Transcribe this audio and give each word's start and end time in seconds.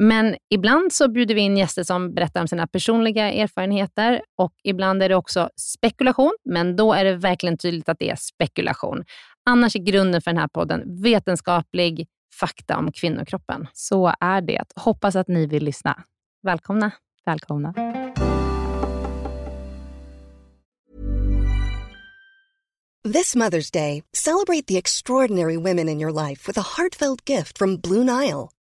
Men 0.00 0.36
ibland 0.50 0.92
så 0.92 1.08
bjuder 1.08 1.34
vi 1.34 1.40
in 1.40 1.56
gäster 1.56 1.82
som 1.82 2.14
berättar 2.14 2.40
om 2.40 2.48
sina 2.48 2.66
personliga 2.66 3.32
erfarenheter 3.32 4.22
och 4.36 4.52
ibland 4.64 5.02
är 5.02 5.08
det 5.08 5.14
också 5.14 5.50
spekulation, 5.56 6.36
men 6.44 6.76
då 6.76 6.92
är 6.92 7.04
det 7.04 7.16
verkligen 7.16 7.58
tydligt 7.58 7.88
att 7.88 7.98
det 7.98 8.10
är 8.10 8.16
spekulation. 8.16 9.04
Annars 9.50 9.76
är 9.76 9.80
grunden 9.80 10.22
för 10.22 10.30
den 10.30 10.40
här 10.40 10.48
podden 10.48 11.02
vetenskaplig 11.02 12.06
fakta 12.40 12.76
om 12.78 12.92
kvinnokroppen. 12.92 13.66
Så 13.72 14.12
är 14.20 14.40
det. 14.40 14.64
Hoppas 14.76 15.16
att 15.16 15.28
ni 15.28 15.46
vill 15.46 15.64
lyssna. 15.64 16.02
Välkomna. 16.42 16.90
Välkomna. 17.26 17.74
This 23.12 23.36
Mother's 23.36 23.72
Day, 23.72 24.02
celebrate 24.12 24.66
the 24.66 24.78
extraordinary 24.78 25.56
women 25.56 25.88
in 25.88 26.00
your 26.00 26.28
life 26.28 26.48
with 26.48 26.58
a 26.58 26.64
heartfelt 26.76 27.28
gift 27.28 27.58
from 27.58 27.76
Blue 27.76 28.04
Nile. 28.04 28.48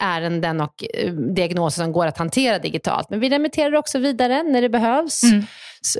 ärenden 0.00 0.60
och 0.60 0.84
eh, 0.94 1.12
diagnoser 1.12 1.82
som 1.82 1.92
går 1.92 2.06
att 2.06 2.18
hantera 2.18 2.58
digitalt. 2.58 3.10
Men 3.10 3.20
vi 3.20 3.28
remitterar 3.28 3.74
också 3.74 3.98
vidare 3.98 4.42
när 4.42 4.62
det 4.62 4.68
behövs 4.68 5.22
mm. 5.22 5.44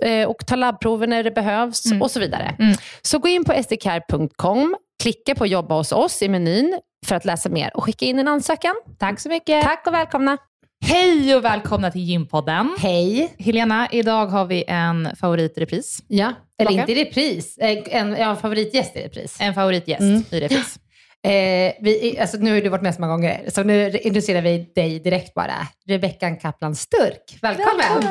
Eh, 0.03 0.29
och 0.29 0.47
tar 0.47 0.57
labbprover 0.57 1.07
när 1.07 1.23
det 1.23 1.31
behövs 1.31 1.87
mm. 1.87 2.03
och 2.03 2.11
så 2.11 2.21
vidare. 2.21 2.57
Mm. 2.59 2.77
Så 3.03 3.19
gå 3.19 3.29
in 3.29 3.45
på 3.45 3.63
sdcare.com, 3.63 4.77
klicka 5.03 5.35
på 5.35 5.47
jobba 5.47 5.75
hos 5.75 5.93
oss 5.93 6.23
i 6.23 6.29
menyn 6.29 6.79
för 7.07 7.17
att 7.17 7.25
läsa 7.25 7.49
mer 7.49 7.77
och 7.77 7.85
skicka 7.85 8.07
in 8.07 8.19
en 8.19 8.29
ansökan. 8.29 8.75
Tack 8.99 9.21
så 9.21 9.29
mycket. 9.29 9.63
Tack 9.63 9.87
och 9.87 9.95
välkomna. 9.95 10.39
Hej 10.85 11.37
och 11.37 11.45
välkomna 11.45 11.91
till 11.91 12.01
Gympodden. 12.01 12.77
Hej. 12.79 13.35
Helena, 13.39 13.89
idag 13.93 14.27
har 14.27 14.45
vi 14.45 14.65
en 14.69 15.09
favoritrepris. 15.17 16.03
Ja, 16.09 16.33
eller 16.59 16.73
inte 16.73 16.95
repris, 16.95 17.59
en, 17.61 18.17
en 18.17 18.37
favoritgäst 18.37 18.97
i 18.97 19.01
repris. 19.01 19.37
En 19.41 19.55
favoritgäst 19.55 20.01
mm. 20.01 20.25
i 20.31 20.41
repris. 20.41 20.79
Eh, 21.27 21.75
vi, 21.81 22.19
alltså 22.21 22.37
nu 22.37 22.55
har 22.55 22.61
du 22.61 22.69
varit 22.69 22.83
med 22.83 22.95
så 22.95 23.01
många 23.01 23.13
gånger, 23.13 23.45
så 23.49 23.63
nu 23.63 23.91
introducerar 23.91 24.43
vi 24.43 24.73
dig 24.75 25.01
direkt 25.01 25.35
bara. 25.35 25.55
Rebeckan 25.89 26.37
Kaplan 26.37 26.75
Sturk. 26.75 27.39
Välkommen! 27.43 28.09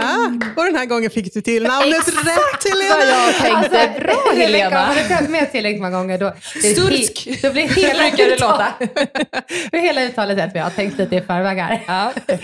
Ah, 0.00 0.26
och 0.56 0.64
den 0.64 0.76
här 0.76 0.86
gången 0.86 1.10
fick 1.10 1.34
du 1.34 1.40
till 1.40 1.62
namnet 1.62 1.98
Exakt 2.08 2.26
rätt 2.26 2.72
Helena! 2.72 2.96
vad 2.96 3.06
jag 3.06 3.34
tänkte. 3.34 3.80
Alltså, 3.80 4.00
Bra 4.00 4.32
Helena! 4.36 4.80
Har 4.80 5.22
du 5.22 5.28
med 5.28 5.52
tillräckligt 5.52 5.82
många 5.82 5.96
gånger 5.96 6.18
då, 6.18 6.32
Stursk! 6.74 7.42
Då 7.42 7.52
blir 7.52 7.68
hela 7.76 8.32
uttalet, 8.34 8.74
hela 9.72 10.04
uttalet 10.04 10.38
rätt. 10.38 10.54
Jag 10.54 10.62
har 10.62 10.70
tänkt 10.70 10.98
lite 10.98 11.16
i 11.16 11.20
förväg 11.20 11.58
här. 11.58 11.82
Ja, 11.86 12.12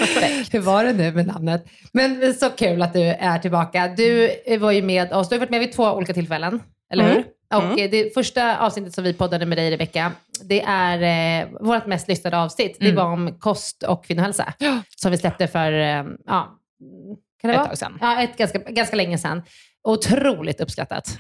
Hur 0.53 0.61
var 0.61 0.85
det 0.85 0.93
nu 0.93 1.13
med 1.13 1.27
namnet? 1.27 1.65
Men 1.93 2.35
så 2.35 2.51
kul 2.51 2.83
att 2.83 2.93
du 2.93 3.03
är 3.03 3.39
tillbaka. 3.39 3.89
Du 3.97 4.31
var 4.61 4.73
ju 4.73 4.83
med 4.83 5.13
oss, 5.13 5.29
du 5.29 5.35
har 5.35 5.41
varit 5.41 5.51
med 5.51 5.61
vid 5.61 5.73
två 5.73 5.85
olika 5.85 6.15
tillfällen, 6.15 6.63
eller 6.93 7.05
hur? 7.05 7.13
Mm. 7.13 7.25
Och 7.55 7.63
mm. 7.63 7.91
det 7.91 8.15
första 8.15 8.59
avsnittet 8.59 8.95
som 8.95 9.05
vi 9.05 9.15
poddade 9.15 9.47
med 9.47 9.59
dig 9.59 9.71
Rebecka, 9.71 10.13
det 10.43 10.63
är 10.63 11.43
eh, 11.43 11.49
vårt 11.61 11.87
mest 11.87 12.09
lyssnade 12.09 12.39
avsnitt. 12.39 12.81
Mm. 12.81 12.95
Det 12.95 13.03
var 13.03 13.13
om 13.13 13.39
kost 13.39 13.83
och 13.83 14.05
kvinnohälsa. 14.05 14.53
Ja. 14.59 14.83
Som 14.97 15.11
vi 15.11 15.19
släppte 15.19 15.47
för, 15.49 15.73
eh, 15.73 16.05
ja, 16.27 16.59
kan 17.41 17.49
det 17.49 17.51
ett 17.51 17.59
vara? 17.59 17.69
tag 17.69 17.79
sedan. 17.79 17.99
Ja, 18.01 18.23
ett 18.23 18.37
ganska, 18.37 18.59
ganska 18.59 18.97
länge 18.97 19.19
sedan. 19.19 19.43
Otroligt 19.83 20.61
uppskattat. 20.61 21.19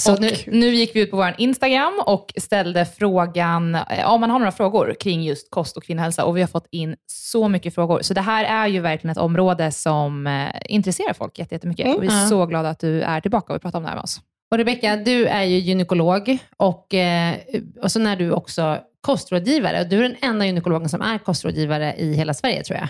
Så 0.00 0.16
nu, 0.16 0.30
nu, 0.46 0.74
gick 0.74 0.96
vi 0.96 1.00
ut 1.00 1.10
på 1.10 1.16
vår 1.16 1.34
Instagram 1.38 2.02
och 2.06 2.32
ställde 2.36 2.84
frågan 2.84 3.74
eh, 3.74 4.12
om 4.12 4.20
man 4.20 4.30
har 4.30 4.38
några 4.38 4.52
frågor 4.52 4.94
kring 5.00 5.22
just 5.22 5.50
kost 5.50 5.76
och 5.76 5.84
kvinnohälsa 5.84 6.24
och 6.24 6.36
vi 6.36 6.40
har 6.40 6.48
fått 6.48 6.66
in 6.70 6.96
så 7.06 7.48
mycket 7.48 7.74
frågor. 7.74 8.02
Så 8.02 8.14
det 8.14 8.20
här 8.20 8.44
är 8.44 8.66
ju 8.66 8.80
verkligen 8.80 9.12
ett 9.12 9.18
område 9.18 9.72
som 9.72 10.26
eh, 10.26 10.50
intresserar 10.68 11.12
folk 11.12 11.38
jättemycket. 11.38 11.86
Mm. 11.86 11.96
Och 11.96 12.02
vi 12.02 12.06
är 12.06 12.26
så 12.26 12.46
glada 12.46 12.68
att 12.68 12.78
du 12.78 13.02
är 13.02 13.20
tillbaka 13.20 13.52
och 13.52 13.54
vill 13.54 13.60
prata 13.60 13.78
om 13.78 13.84
det 13.84 13.88
här 13.88 13.96
med 13.96 14.04
oss. 14.04 14.20
Och 14.50 14.58
Rebecka, 14.58 14.96
du 14.96 15.26
är 15.26 15.42
ju 15.44 15.58
gynekolog 15.58 16.38
och, 16.56 16.94
eh, 16.94 17.36
och 17.82 17.92
så 17.92 18.00
är 18.00 18.16
du 18.16 18.30
också 18.32 18.78
kostrådgivare. 19.00 19.84
Du 19.84 19.98
är 19.98 20.02
den 20.02 20.16
enda 20.22 20.46
gynekologen 20.46 20.88
som 20.88 21.00
är 21.02 21.18
kostrådgivare 21.18 21.94
i 21.98 22.14
hela 22.14 22.34
Sverige 22.34 22.62
tror 22.64 22.78
jag. 22.78 22.88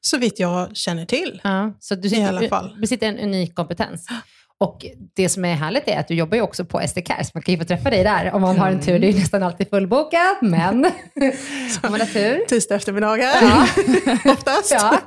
Så 0.00 0.18
vitt 0.18 0.40
jag 0.40 0.76
känner 0.76 1.06
till. 1.06 1.40
Ja, 1.44 1.72
så 1.80 1.94
du 1.94 2.08
sitter, 2.08 2.22
I 2.22 2.26
alla 2.26 2.48
fall. 2.48 2.76
besitter 2.80 3.08
en 3.08 3.18
unik 3.18 3.54
kompetens. 3.54 4.08
Och 4.60 4.86
det 5.16 5.28
som 5.28 5.44
är 5.44 5.54
härligt 5.54 5.88
är 5.88 6.00
att 6.00 6.08
du 6.08 6.14
jobbar 6.14 6.36
ju 6.36 6.42
också 6.42 6.64
på 6.64 6.80
SDK, 6.88 7.08
så 7.08 7.30
man 7.34 7.42
kan 7.42 7.54
ju 7.54 7.58
få 7.58 7.64
träffa 7.66 7.90
dig 7.90 8.04
där 8.04 8.34
om 8.34 8.42
man 8.42 8.58
har 8.58 8.70
en 8.70 8.80
tur. 8.80 8.98
Det 8.98 9.06
är 9.06 9.12
ju 9.12 9.18
nästan 9.18 9.42
alltid 9.42 9.70
fullbokat, 9.70 10.38
men 10.42 10.84
om 11.82 11.90
man 11.90 12.00
har 12.00 12.12
tur. 12.12 12.46
Tisdag 12.48 12.74
eftermiddagar, 12.74 13.32
ja. 13.42 13.66
oftast. 14.32 14.72
Ja. 14.72 14.98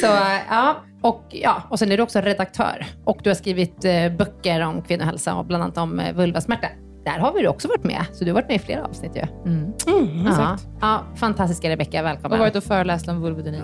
Så, 0.00 0.06
ja. 0.50 0.76
Och, 1.02 1.24
ja, 1.30 1.62
och 1.70 1.78
sen 1.78 1.92
är 1.92 1.96
du 1.96 2.02
också 2.02 2.20
redaktör 2.20 2.86
och 3.04 3.20
du 3.22 3.30
har 3.30 3.34
skrivit 3.34 3.84
eh, 3.84 4.12
böcker 4.18 4.60
om 4.60 4.82
kvinnohälsa 4.82 5.34
och 5.34 5.44
bland 5.44 5.62
annat 5.62 5.78
om 5.78 6.00
eh, 6.00 6.14
vulvasmärta. 6.14 6.68
Där 7.04 7.18
har 7.18 7.32
vi 7.32 7.48
också 7.48 7.68
varit 7.68 7.84
med, 7.84 8.04
så 8.12 8.24
du 8.24 8.30
har 8.30 8.34
varit 8.34 8.48
med 8.48 8.56
i 8.56 8.58
flera 8.58 8.84
avsnitt 8.84 9.16
ju. 9.16 9.50
Mm. 9.50 9.72
Mm, 9.86 10.26
ja. 10.26 10.58
ja, 10.80 11.04
fantastiska 11.16 11.70
Rebecka, 11.70 12.02
välkommen. 12.02 12.32
Och 12.32 12.38
varit 12.38 12.56
och 12.56 12.64
föreläst 12.64 13.08
om 13.08 13.22
vulvodyni. 13.22 13.62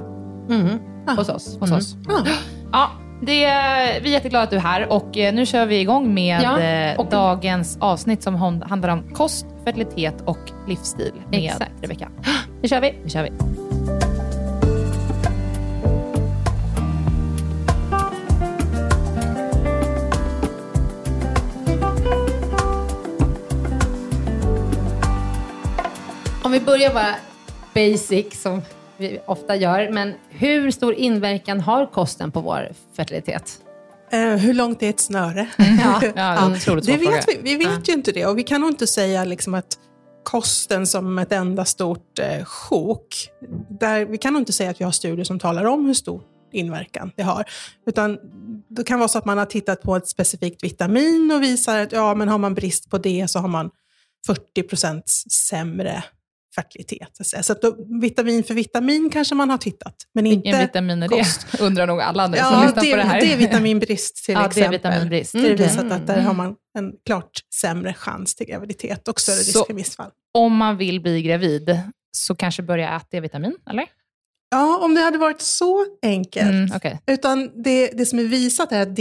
Mm. 0.51 0.79
Ah. 1.07 1.15
Hos 1.15 1.29
oss. 1.29 1.59
Hos 1.61 1.71
mm. 1.71 1.79
oss. 1.79 1.97
Ah. 2.09 2.27
Ja, 2.73 2.91
Det, 3.21 4.01
vi 4.03 4.09
är 4.09 4.13
jätteglada 4.13 4.45
att 4.45 4.51
du 4.51 4.57
är 4.57 4.61
här 4.61 4.93
och 4.93 5.17
eh, 5.19 5.35
nu 5.35 5.47
kör 5.47 5.67
vi 5.67 5.81
igång 5.81 6.15
med 6.15 6.43
Ja, 6.43 6.61
eh, 6.61 6.99
och- 6.99 7.07
dagens 7.11 7.79
avsnitt 7.81 8.23
som 8.23 8.35
handlar 8.63 8.89
om 8.89 9.15
kost, 9.15 9.47
fertilitet 9.65 10.15
och 10.25 10.39
livsstil 10.69 11.13
med 11.31 11.45
Exakt. 11.45 11.73
Rebecka. 11.83 12.09
Nu 12.63 12.69
kör 12.69 12.81
vi. 12.81 12.95
Nu 13.05 13.09
kör 13.11 13.23
vi. 13.23 13.31
Om 26.43 26.53
vi 26.53 26.61
börjar 26.61 26.95
bara 26.95 27.15
basic, 27.75 28.43
som 28.43 28.63
vi 28.97 29.21
ofta 29.27 29.57
gör. 29.57 29.93
Men 29.93 30.15
hur 30.29 30.71
stor 30.71 30.95
inverkan 30.95 31.61
har 31.61 31.87
kosten 31.87 32.33
på 32.33 32.41
vår 32.41 32.73
fertilitet? 32.97 33.61
Eh, 34.13 34.21
hur 34.21 34.55
långt 34.55 34.83
är 34.83 34.91
ett 34.91 35.01
snöre? 35.01 35.49
Ja. 35.59 36.03
Ja, 36.17 36.49
det 36.49 36.61
svår 36.61 36.77
det 36.77 36.97
vet 36.97 37.29
vi, 37.29 37.39
vi 37.43 37.57
vet 37.57 37.89
ju 37.89 37.93
inte 37.93 38.13
det 38.13 38.27
och 38.27 38.39
vi 38.39 38.43
kan 38.43 38.61
nog 38.61 38.71
inte 38.71 38.87
säga 38.87 39.25
liksom 39.25 39.55
att 39.55 39.79
kosten 40.23 40.87
som 40.87 41.19
ett 41.19 41.33
enda 41.33 41.65
stort 41.65 42.19
eh, 42.19 42.45
sjok, 42.45 43.29
där, 43.81 44.05
vi 44.05 44.19
kan 44.19 44.33
nog 44.33 44.43
inte 44.43 44.53
säga 44.53 44.71
att 44.71 44.81
vi 44.81 44.85
har 44.85 44.93
studier 44.93 45.25
som 45.25 45.39
talar 45.39 45.65
om 45.65 45.87
hur 45.87 45.95
stor 45.95 46.23
inverkan 46.53 47.13
det 47.17 47.23
har. 47.23 47.45
Utan 47.87 48.19
det 48.69 48.85
kan 48.85 48.99
vara 48.99 49.09
så 49.09 49.19
att 49.19 49.25
man 49.25 49.39
har 49.39 49.47
tittat 49.47 49.83
på 49.83 49.97
ett 49.97 50.09
specifikt 50.09 50.65
vitamin 50.65 51.33
och 51.35 51.43
visar 51.43 51.81
att 51.81 51.93
ja, 51.93 52.15
men 52.15 52.29
har 52.29 52.39
man 52.39 52.55
brist 52.55 52.91
på 52.91 52.99
det 52.99 53.31
så 53.31 53.39
har 53.39 53.49
man 53.49 53.71
40% 54.57 55.03
sämre 55.31 56.05
fertilitet. 56.57 57.19
så 57.43 57.53
att 57.53 57.63
då, 57.63 57.77
vitamin 58.01 58.45
för 58.45 58.55
vitamin 58.55 59.11
kanske 59.11 59.35
man 59.35 59.51
har 59.51 59.59
tittat, 59.59 59.95
men 60.15 60.25
Vilken 60.25 60.47
inte 60.47 60.61
vitamin 60.61 61.03
är 61.03 61.09
kost. 61.09 61.47
det? 61.53 61.61
Undrar 61.65 61.87
nog 61.87 62.01
alla 62.01 62.27
nu 62.27 62.37
som 62.37 62.47
Ja, 62.47 62.63
lyssnar 62.65 62.91
på 62.91 62.97
det 62.97 63.03
här. 63.03 63.21
D-vitaminbrist 63.21 64.25
till 64.25 64.35
Ja, 64.35 64.47
exempel. 64.47 64.73
D-vitaminbrist. 64.73 65.33
Det 65.33 65.39
är 65.39 65.45
Mm. 65.45 65.57
visat 65.57 65.93
att 65.93 66.07
där 66.07 66.21
har 66.21 66.35
man 66.35 66.55
en 66.79 66.93
klart 67.07 67.31
sämre 67.61 67.95
chans 67.95 68.35
till 68.35 68.47
graviditet 68.47 69.09
och 69.09 69.21
större 69.21 69.37
risk 69.37 69.67
för 69.67 69.75
missfall. 69.75 70.11
Om 70.35 70.57
man 70.57 70.77
vill 70.77 71.01
bli 71.01 71.23
gravid 71.23 71.79
så 72.17 72.35
kanske 72.35 72.63
börja 72.63 72.97
äta 72.97 73.07
D-vitamin, 73.11 73.55
eller? 73.71 73.85
Ja, 74.51 74.79
om 74.85 74.95
det 74.95 75.01
hade 75.01 75.19
varit 75.19 75.41
så 75.41 75.87
enkelt. 76.03 76.51
Mm, 76.51 76.71
okej. 76.77 77.01
Utan 77.07 77.63
det, 77.63 77.87
det 77.87 78.07
som 78.07 78.19
är 78.19 78.23
visat 78.23 78.73
är 78.73 78.81
att 78.83 78.97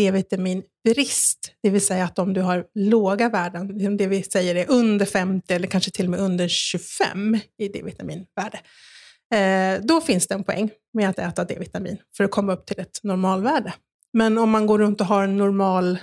brist, 0.85 1.51
det 1.63 1.69
vill 1.69 1.85
säga 1.85 2.03
att 2.03 2.19
om 2.19 2.33
du 2.33 2.41
har 2.41 2.65
låga 2.75 3.29
värden, 3.29 3.97
det 3.97 4.07
vi 4.07 4.23
säger 4.23 4.55
är 4.55 4.65
under 4.69 5.05
50 5.05 5.53
eller 5.53 5.67
kanske 5.67 5.91
till 5.91 6.05
och 6.05 6.11
med 6.11 6.19
under 6.19 6.47
25 6.47 7.39
i 7.57 7.67
D-vitaminvärde, 7.67 8.59
eh, 9.33 9.85
då 9.85 10.01
finns 10.01 10.27
det 10.27 10.35
en 10.35 10.43
poäng 10.43 10.69
med 10.93 11.09
att 11.09 11.19
äta 11.19 11.43
D-vitamin 11.43 11.97
för 12.17 12.23
att 12.23 12.31
komma 12.31 12.53
upp 12.53 12.65
till 12.65 12.79
ett 12.79 12.99
normalvärde. 13.03 13.73
Men 14.13 14.37
om 14.37 14.49
man 14.49 14.67
går 14.67 14.79
runt 14.79 15.01
och 15.01 15.07
har 15.07 15.23
en 15.23 15.37
normal, 15.37 15.97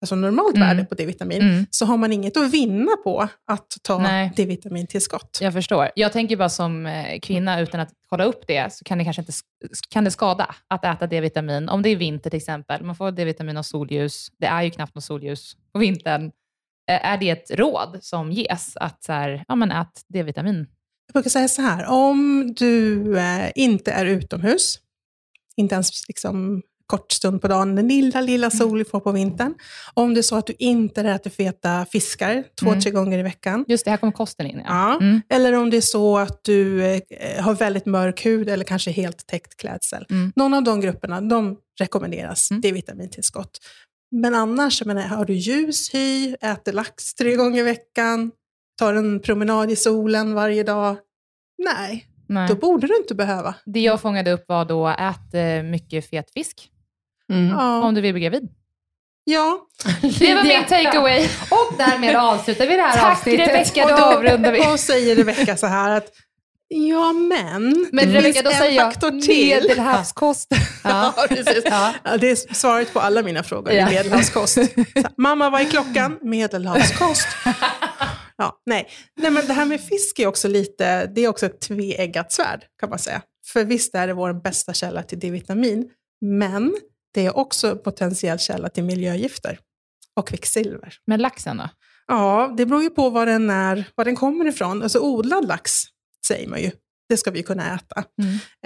alltså 0.00 0.14
normalt 0.14 0.56
Mm. 0.56 0.68
värde 0.68 0.84
på 0.84 0.94
D-vitamin, 0.94 1.40
Mm. 1.42 1.66
så 1.70 1.86
har 1.86 1.96
man 1.96 2.12
inget 2.12 2.36
att 2.36 2.50
vinna 2.50 2.96
på 3.04 3.28
att 3.46 3.66
ta 3.82 3.98
Nej. 3.98 4.32
D-vitamintillskott. 4.36 5.38
Jag 5.42 5.52
förstår. 5.52 5.90
Jag 5.94 6.12
tänker 6.12 6.36
bara 6.36 6.48
som 6.48 6.86
eh, 6.86 7.18
kvinna, 7.20 7.60
utan 7.60 7.80
att 7.80 7.88
kolla 8.08 8.24
upp 8.24 8.46
det, 8.46 8.72
så 8.72 8.84
kan 8.84 8.98
det 8.98 9.04
kanske 9.04 9.22
inte 9.22 9.32
kan 9.90 10.04
det 10.04 10.10
skada 10.10 10.54
att 10.68 10.84
äta 10.84 11.06
D-vitamin. 11.06 11.68
Om 11.68 11.82
det 11.82 11.88
är 11.88 11.96
vinter 11.96 12.30
till 12.30 12.36
exempel, 12.36 12.84
man 12.84 12.96
får 12.96 13.10
D-vitamin 13.12 13.56
av 13.56 13.62
solljus. 13.62 14.28
Det 14.38 14.46
är 14.46 14.62
ju 14.62 14.70
knappt 14.70 14.94
något 14.94 15.04
solljus 15.04 15.56
på 15.72 15.78
vintern. 15.78 16.30
Är 16.88 17.18
det 17.18 17.30
ett 17.30 17.50
råd 17.50 17.98
som 18.00 18.32
ges 18.32 18.76
att 18.76 19.04
så 19.04 19.12
här, 19.12 19.44
ja, 19.48 19.54
men 19.54 19.70
ät 19.72 20.02
D-vitamin? 20.08 20.66
Jag 21.06 21.12
brukar 21.12 21.30
säga 21.30 21.48
så 21.48 21.62
här, 21.62 21.86
om 21.86 22.52
du 22.56 23.18
eh, 23.18 23.50
inte 23.54 23.92
är 23.92 24.06
utomhus, 24.06 24.78
inte 25.56 25.74
ens 25.74 26.08
liksom 26.08 26.62
kort 26.86 27.12
stund 27.12 27.42
på 27.42 27.48
dagen, 27.48 27.74
den 27.74 27.88
lilla, 27.88 28.20
lilla 28.20 28.50
sol 28.50 28.78
vi 28.78 28.84
får 28.84 29.00
på 29.00 29.12
vintern. 29.12 29.54
Om 29.94 30.14
det 30.14 30.20
är 30.20 30.22
så 30.22 30.36
att 30.36 30.46
du 30.46 30.54
inte 30.58 31.00
äter 31.00 31.30
feta 31.30 31.86
fiskar 31.92 32.44
två, 32.60 32.66
Mm. 32.68 32.80
tre 32.80 32.90
gånger 32.90 33.18
i 33.18 33.22
veckan. 33.22 33.64
Just 33.68 33.84
det, 33.84 33.90
här 33.90 33.98
kommer 33.98 34.12
kosten 34.12 34.46
in. 34.46 34.62
Ja. 34.66 34.98
Mm. 35.00 35.20
Eller 35.28 35.52
om 35.52 35.70
det 35.70 35.76
är 35.76 35.80
så 35.80 36.18
att 36.18 36.44
du 36.44 36.84
eh, 36.84 37.00
har 37.44 37.54
väldigt 37.54 37.86
mörk 37.86 38.26
hud 38.26 38.48
eller 38.48 38.64
kanske 38.64 38.90
helt 38.90 39.26
täckt 39.26 39.56
klädsel. 39.56 40.06
Mm. 40.10 40.32
Någon 40.36 40.54
av 40.54 40.62
de 40.64 40.80
grupperna, 40.80 41.20
de 41.20 41.56
rekommenderas 41.80 42.50
Mm. 42.50 42.60
D-vitamintillskott. 42.60 43.58
Men 44.10 44.34
annars, 44.34 44.80
jag 44.80 44.86
menar, 44.86 45.02
har 45.02 45.24
du 45.24 45.34
ljus 45.34 45.94
hy, 45.94 46.34
äter 46.40 46.72
lax 46.72 47.14
tre 47.14 47.36
gånger 47.36 47.58
i 47.60 47.62
veckan, 47.62 48.30
tar 48.78 48.94
en 48.94 49.20
promenad 49.20 49.70
i 49.70 49.76
solen 49.76 50.34
varje 50.34 50.62
dag. 50.62 50.96
Nej, 51.64 52.06
Nej. 52.28 52.48
då 52.48 52.54
borde 52.54 52.86
du 52.86 52.96
inte 52.96 53.14
behöva. 53.14 53.54
Det 53.66 53.80
jag 53.80 54.00
fångade 54.00 54.32
upp 54.32 54.44
var 54.48 54.64
då, 54.64 54.88
ät 54.88 55.34
eh, 55.34 55.62
mycket 55.70 56.10
fet 56.10 56.30
fisk 56.34 56.68
Ja. 57.28 57.82
om 57.82 57.94
du 57.94 58.00
vill 58.00 58.12
bli 58.12 58.22
gravid. 58.22 58.48
ja. 59.24 59.58
Det 60.18 60.34
var 60.34 60.42
min 60.44 60.64
takeaway. 60.64 61.28
Och 61.50 61.74
därmed 61.78 62.16
avslutar 62.16 62.66
vi 62.66 62.76
det 62.76 62.82
här 62.82 62.92
Tack 62.98 63.12
avsnittet. 63.18 63.48
Rebecka, 63.48 63.84
Och 63.84 63.90
då 63.90 63.96
avrundar 64.04 64.52
vi. 64.52 64.60
Och 64.72 64.80
säger 64.80 65.16
Rebecka 65.16 65.56
så 65.56 65.66
här 65.66 65.90
att 65.96 66.06
Ja, 66.68 67.12
men, 67.12 67.86
Men 67.92 68.08
det 68.12 68.18
Rebecka, 68.18 68.42
då 68.42 68.50
en 68.50 68.56
säger 68.56 68.76
jag 68.76 68.92
faktor 68.92 69.10
till. 69.20 69.46
medelhavskost. 69.62 70.48
Ja, 70.84 71.14
precis. 71.28 71.62
Ja. 71.64 71.92
Ja, 72.04 72.16
det 72.16 72.30
är 72.30 72.54
svaret 72.54 72.92
på 72.92 73.00
alla 73.00 73.22
mina 73.22 73.42
frågor, 73.42 73.72
Ja. 73.72 73.78
ja. 73.80 73.86
medelhavskost. 73.90 74.54
Så, 74.54 74.66
Mamma, 75.16 75.50
vad 75.50 75.60
är 75.60 75.64
klockan? 75.64 76.18
Medelhavskost. 76.22 77.28
Ja, 78.36 78.62
nej. 78.66 78.88
nej, 79.20 79.30
men 79.30 79.46
det 79.46 79.52
här 79.52 79.64
med 79.64 79.80
fisk 79.80 80.18
är 80.18 80.26
också 80.26 80.48
lite, 80.48 81.06
det 81.06 81.20
är 81.24 81.28
också 81.28 81.46
ett 81.46 81.60
tveeggat 81.60 82.32
svärd 82.32 82.64
kan 82.80 82.90
man 82.90 82.98
säga. 82.98 83.22
För 83.52 83.64
visst 83.64 83.94
är 83.94 84.06
det 84.06 84.14
vår 84.14 84.32
bästa 84.32 84.72
källa 84.72 85.02
till 85.02 85.18
D-vitamin, 85.18 85.88
men 86.20 86.74
det 87.16 87.26
är 87.26 87.36
också 87.36 87.70
en 87.70 87.78
potentiell 87.78 88.38
källa 88.38 88.68
till 88.68 88.84
miljögifter 88.84 89.58
och 90.16 90.28
kvicksilver. 90.28 90.94
Men 91.06 91.20
laxen 91.20 91.56
då? 91.56 91.68
Ja, 92.06 92.54
det 92.56 92.66
beror 92.66 92.82
ju 92.82 92.90
på 92.90 93.10
var 93.10 93.26
den, 93.26 93.50
är, 93.50 93.84
var 93.94 94.04
den 94.04 94.16
kommer 94.16 94.46
ifrån. 94.48 94.82
Alltså 94.82 94.98
odlad 94.98 95.48
lax 95.48 95.82
säger 96.26 96.48
man 96.48 96.62
ju, 96.62 96.70
det 97.08 97.16
ska 97.16 97.30
vi 97.30 97.42
kunna 97.42 97.74
äta. 97.74 98.04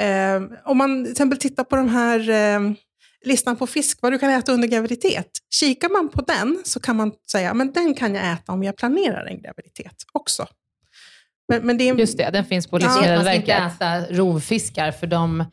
Mm. 0.01 0.53
Eh, 0.53 0.59
om 0.65 0.79
man 0.79 1.05
till 1.05 1.13
exempel 1.13 1.39
tittar 1.39 1.65
på 1.65 1.77
de 1.77 1.89
här 1.89 2.31
eh, 2.31 2.61
listan 3.25 3.57
på 3.57 3.67
fisk, 3.67 3.99
vad 4.03 4.13
du 4.13 4.19
kan 4.19 4.31
äta 4.31 4.53
under 4.53 4.69
graviditet. 4.69 5.31
Kikar 5.55 5.89
man 5.89 6.09
på 6.09 6.23
den 6.23 6.63
så 6.65 6.81
kan 6.81 6.97
man 6.97 7.13
säga, 7.33 7.55
men 7.55 7.73
den 7.73 7.95
kan 7.95 8.15
jag 8.15 8.33
äta 8.33 8.53
om 8.53 8.63
jag 8.63 8.77
planerar 8.77 9.27
en 9.27 9.43
graviditet 9.43 9.97
också. 10.13 10.47
Men, 11.49 11.67
men 11.67 11.79
det 11.79 11.89
är, 11.89 11.95
Just 11.95 12.19
det, 12.19 12.31
den 12.31 12.45
finns 12.45 12.67
på 12.67 12.81
Ja, 12.81 12.87
Man 12.87 12.93
ska 12.93 13.05
inte 13.05 13.17
Livsmedelsverket. 13.17 14.07
äta 14.07 14.15
rovfiskar, 14.17 14.93
för 14.93 15.07
de, 15.07 15.45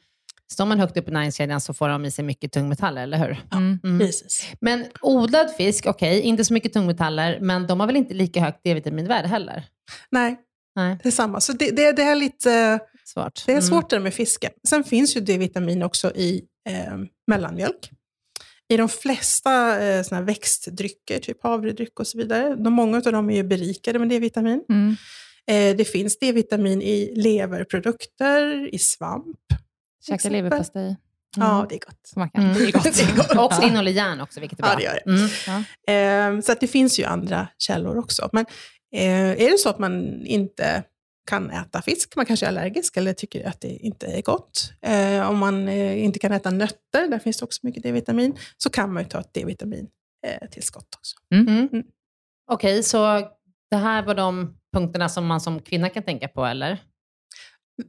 står 0.51 0.65
man 0.65 0.79
högt 0.79 0.97
upp 0.97 1.07
i 1.07 1.11
näringskedjan 1.11 1.61
så 1.61 1.73
får 1.73 1.89
de 1.89 2.05
i 2.05 2.11
sig 2.11 2.25
mycket 2.25 2.51
tungmetaller, 2.51 3.03
eller 3.03 3.17
hur? 3.17 3.38
Mm. 3.53 3.79
Mm. 3.83 3.99
Precis. 3.99 4.47
Men 4.61 4.85
odlad 5.01 5.51
fisk, 5.57 5.85
okej, 5.85 6.21
inte 6.21 6.45
så 6.45 6.53
mycket 6.53 6.73
tungmetaller, 6.73 7.39
men 7.41 7.67
de 7.67 7.79
har 7.79 7.88
väl 7.88 7.95
inte 7.95 8.13
lika 8.13 8.41
högt 8.41 8.60
D-vitaminvärde 8.63 9.27
heller? 9.27 9.63
Nej, 10.12 10.38
Nej, 10.75 10.98
det 11.03 11.10
är 11.10 11.12
samma. 11.12 11.41
Så 11.41 11.53
det, 11.53 11.72
det, 11.72 11.91
det 11.91 12.01
är 12.03 12.15
lite 12.15 12.79
svårt. 13.05 13.43
det 13.45 13.51
är 13.51 13.55
Mm. 13.55 13.62
svårt 13.67 13.89
där 13.89 14.00
med 14.00 14.13
fisken. 14.13 14.51
Sen 14.67 14.83
finns 14.83 15.17
ju 15.17 15.22
D-vitamin 15.22 15.83
också 15.83 16.12
i 16.15 16.41
eh, 16.69 16.98
mellanmjölk. 17.27 17.89
I 18.69 18.77
de 18.77 18.89
flesta 18.89 19.83
eh, 19.86 20.03
såna 20.03 20.22
växtdrycker, 20.22 21.19
typ 21.19 21.43
havredryck 21.43 22.00
och 22.00 22.07
så 22.07 22.17
vidare. 22.17 22.55
De, 22.55 22.74
många 22.74 22.98
av 22.98 23.03
dem 23.03 23.29
är 23.29 23.36
ju 23.36 23.43
berikade 23.43 24.00
med 24.00 24.10
D-vitamin. 24.10 24.63
Mm. 24.69 24.95
Eh, 25.48 25.77
det 25.77 25.86
finns 25.86 26.19
D-vitamin 26.19 26.81
i 26.81 27.13
leverprodukter, 27.15 28.69
i 28.75 28.79
svamp. 28.79 29.38
Käka 30.07 30.29
leverpastej. 30.29 30.83
Mm. 30.83 30.97
Ja, 31.37 31.65
det 31.69 31.75
är 31.75 31.79
gott. 31.79 32.07
Som 32.07 32.19
man 32.19 32.29
kan. 32.29 32.43
Mm. 32.43 32.53
Det 32.53 32.63
är 32.63 32.71
gott. 32.71 32.83
Det 32.97 33.01
är 33.01 33.15
gott. 33.15 33.53
Och 33.53 33.61
det 33.61 33.67
innehåller 33.67 33.91
järn 33.91 34.21
också, 34.21 34.39
vilket 34.39 34.59
är 34.59 34.63
bra. 34.63 34.71
Ja, 34.71 34.77
det 34.77 34.83
gör 34.83 34.99
det. 35.05 35.11
Mm. 35.11 35.29
Ja. 35.47 36.37
Eh, 36.37 36.41
så 36.41 36.51
att 36.51 36.59
det 36.59 36.67
finns 36.67 36.99
ju 36.99 37.03
andra 37.03 37.47
källor 37.57 37.97
också. 37.97 38.29
Men 38.33 38.45
eh, 38.95 39.29
är 39.29 39.51
det 39.51 39.57
så 39.57 39.69
att 39.69 39.79
man 39.79 40.25
inte 40.25 40.83
kan 41.27 41.49
äta 41.51 41.81
fisk, 41.81 42.15
man 42.15 42.25
kanske 42.25 42.45
är 42.45 42.47
allergisk 42.47 42.97
eller 42.97 43.13
tycker 43.13 43.47
att 43.47 43.61
det 43.61 43.67
inte 43.67 44.07
är 44.07 44.21
gott. 44.21 44.73
Eh, 44.81 45.29
om 45.29 45.37
man 45.37 45.67
eh, 45.67 46.03
inte 46.03 46.19
kan 46.19 46.31
äta 46.31 46.51
nötter, 46.51 47.07
där 47.09 47.19
finns 47.19 47.37
det 47.37 47.45
också 47.45 47.59
mycket 47.63 47.83
D-vitamin, 47.83 48.37
så 48.57 48.69
kan 48.69 48.93
man 48.93 49.03
ju 49.03 49.09
ta 49.09 49.19
ett 49.19 49.33
D-vitamin-tillskott 49.33 50.95
också. 50.97 51.15
Mm. 51.35 51.69
Mm. 51.71 51.83
Okej, 52.51 52.83
så 52.83 53.29
det 53.69 53.77
här 53.77 54.03
var 54.03 54.15
de 54.15 54.57
punkterna 54.73 55.09
som 55.09 55.25
man 55.25 55.41
som 55.41 55.59
kvinna 55.59 55.89
kan 55.89 56.03
tänka 56.03 56.27
på, 56.27 56.45
eller? 56.45 56.79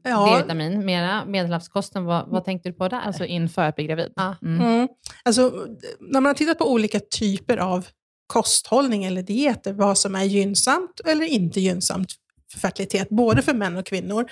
Ja, 0.02 0.37
D-vitamin, 0.37 0.85
mera. 0.85 1.25
Medelhavskosten, 1.25 2.04
vad, 2.04 2.28
vad 2.28 2.45
tänkte 2.45 2.68
du 2.68 2.73
på 2.73 2.88
där? 2.88 3.00
Alltså 3.00 3.25
inför 3.25 3.62
att 3.62 3.76
bli 3.76 3.85
gravid. 3.85 4.12
Ja. 4.16 4.37
Mm. 4.42 4.61
mm. 4.61 4.88
alltså, 5.23 5.66
när 6.00 6.21
man 6.21 6.26
har 6.26 6.35
tittat 6.35 6.59
på 6.59 6.73
olika 6.73 7.00
typer 7.00 7.57
av 7.57 7.87
kosthållning 8.26 9.04
eller 9.04 9.23
dieter, 9.23 9.73
vad 9.73 9.99
som 9.99 10.14
är 10.14 10.25
gynnsamt 10.25 11.00
eller 11.04 11.25
inte 11.25 11.61
gynnsamt 11.61 12.12
för 12.52 12.61
fertilitet, 12.61 13.09
både 13.09 13.42
för 13.42 13.54
män 13.54 13.76
och 13.76 13.87
kvinnor. 13.87 14.30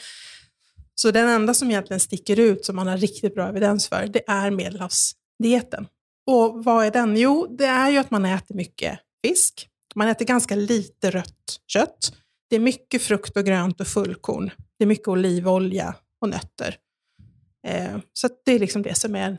Så 0.94 1.10
den 1.10 1.28
enda 1.28 1.54
som 1.54 1.70
egentligen 1.70 2.00
sticker 2.00 2.40
ut, 2.40 2.64
som 2.64 2.76
man 2.76 2.86
har 2.86 2.96
riktigt 2.96 3.34
bra 3.34 3.48
evidens 3.48 3.88
för, 3.88 4.06
det 4.06 4.22
är 4.26 4.50
medelhavsdieten. 4.50 5.86
Och 6.26 6.64
vad 6.64 6.86
är 6.86 6.90
den? 6.90 7.16
Jo, 7.16 7.56
det 7.58 7.66
är 7.66 7.90
ju 7.90 7.98
att 7.98 8.10
man 8.10 8.25
äter 8.25 8.54
mycket 8.54 8.98
fisk. 9.26 9.68
Man 9.94 10.08
äter 10.08 10.25
ganska 10.25 10.54
lite 10.54 11.10
rött 11.10 11.60
kött. 11.66 12.12
Det 12.50 12.56
är 12.56 12.60
mycket 12.60 13.02
frukt 13.02 13.36
och 13.36 13.44
grönt 13.44 13.80
och 13.80 13.86
fullkorn. 13.86 14.50
Det 14.78 14.84
är 14.84 14.86
mycket 14.88 15.08
olivolja 15.08 15.94
och 16.20 16.28
nötter. 16.28 16.76
Eh, 17.66 17.98
så 18.12 18.28
det 18.44 18.52
är 18.52 18.58
liksom 18.58 18.82
det 18.82 18.94
som 18.94 19.14
är 19.16 19.38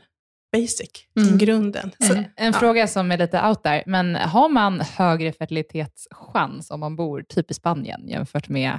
basic, 0.52 0.90
Mm. 1.20 1.38
grunden. 1.38 1.90
Så, 1.98 2.12
En, 2.14 2.24
en 2.36 2.52
ja. 2.52 2.52
fråga 2.52 2.86
som 2.86 3.12
är 3.12 3.18
lite 3.18 3.42
out 3.48 3.62
there, 3.62 3.82
men 3.86 4.14
har 4.14 4.48
man 4.48 4.80
högre 4.80 5.32
fertilitetschans 5.32 6.70
om 6.70 6.80
man 6.80 6.96
bor 6.96 7.22
typ 7.28 7.50
i 7.50 7.54
Spanien 7.54 8.08
jämfört 8.08 8.48
med 8.48 8.78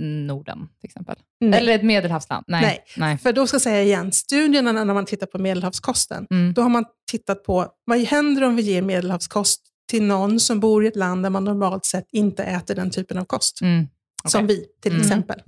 Norden 0.00 0.68
till 0.80 0.86
exempel? 0.88 1.16
Nej. 1.40 1.60
Eller 1.60 1.74
ett 1.74 1.82
medelhavsland? 1.84 2.44
Nej. 2.48 2.62
Nej. 2.62 2.84
Nej. 2.96 3.18
För 3.18 3.32
då 3.32 3.46
ska 3.46 3.54
jag 3.54 3.62
säga 3.62 3.82
igen, 3.82 4.12
studierna 4.12 4.72
när 4.72 4.94
man 4.94 5.06
tittar 5.06 5.26
på 5.26 5.38
medelhavskosten, 5.38 6.26
Mm. 6.30 6.52
då 6.54 6.62
har 6.62 6.68
man 6.68 6.84
tittat 7.10 7.44
på 7.44 7.66
vad 7.84 7.98
händer 7.98 8.42
om 8.44 8.56
vi 8.56 8.62
ger 8.62 8.82
medelhavskost 8.82 9.66
till 9.90 10.02
någon 10.02 10.40
som 10.40 10.60
bor 10.60 10.84
i 10.84 10.88
ett 10.88 10.96
land 10.96 11.22
där 11.22 11.30
man 11.30 11.44
normalt 11.44 11.84
sett 11.84 12.06
inte 12.12 12.42
äter 12.44 12.74
den 12.74 12.90
typen 12.90 13.18
av 13.18 13.24
kost. 13.24 13.60
Mm. 13.60 13.88
Som 14.24 14.46
vi 14.46 14.66
till 14.82 14.92
Mm. 14.92 15.02
exempel. 15.02 15.42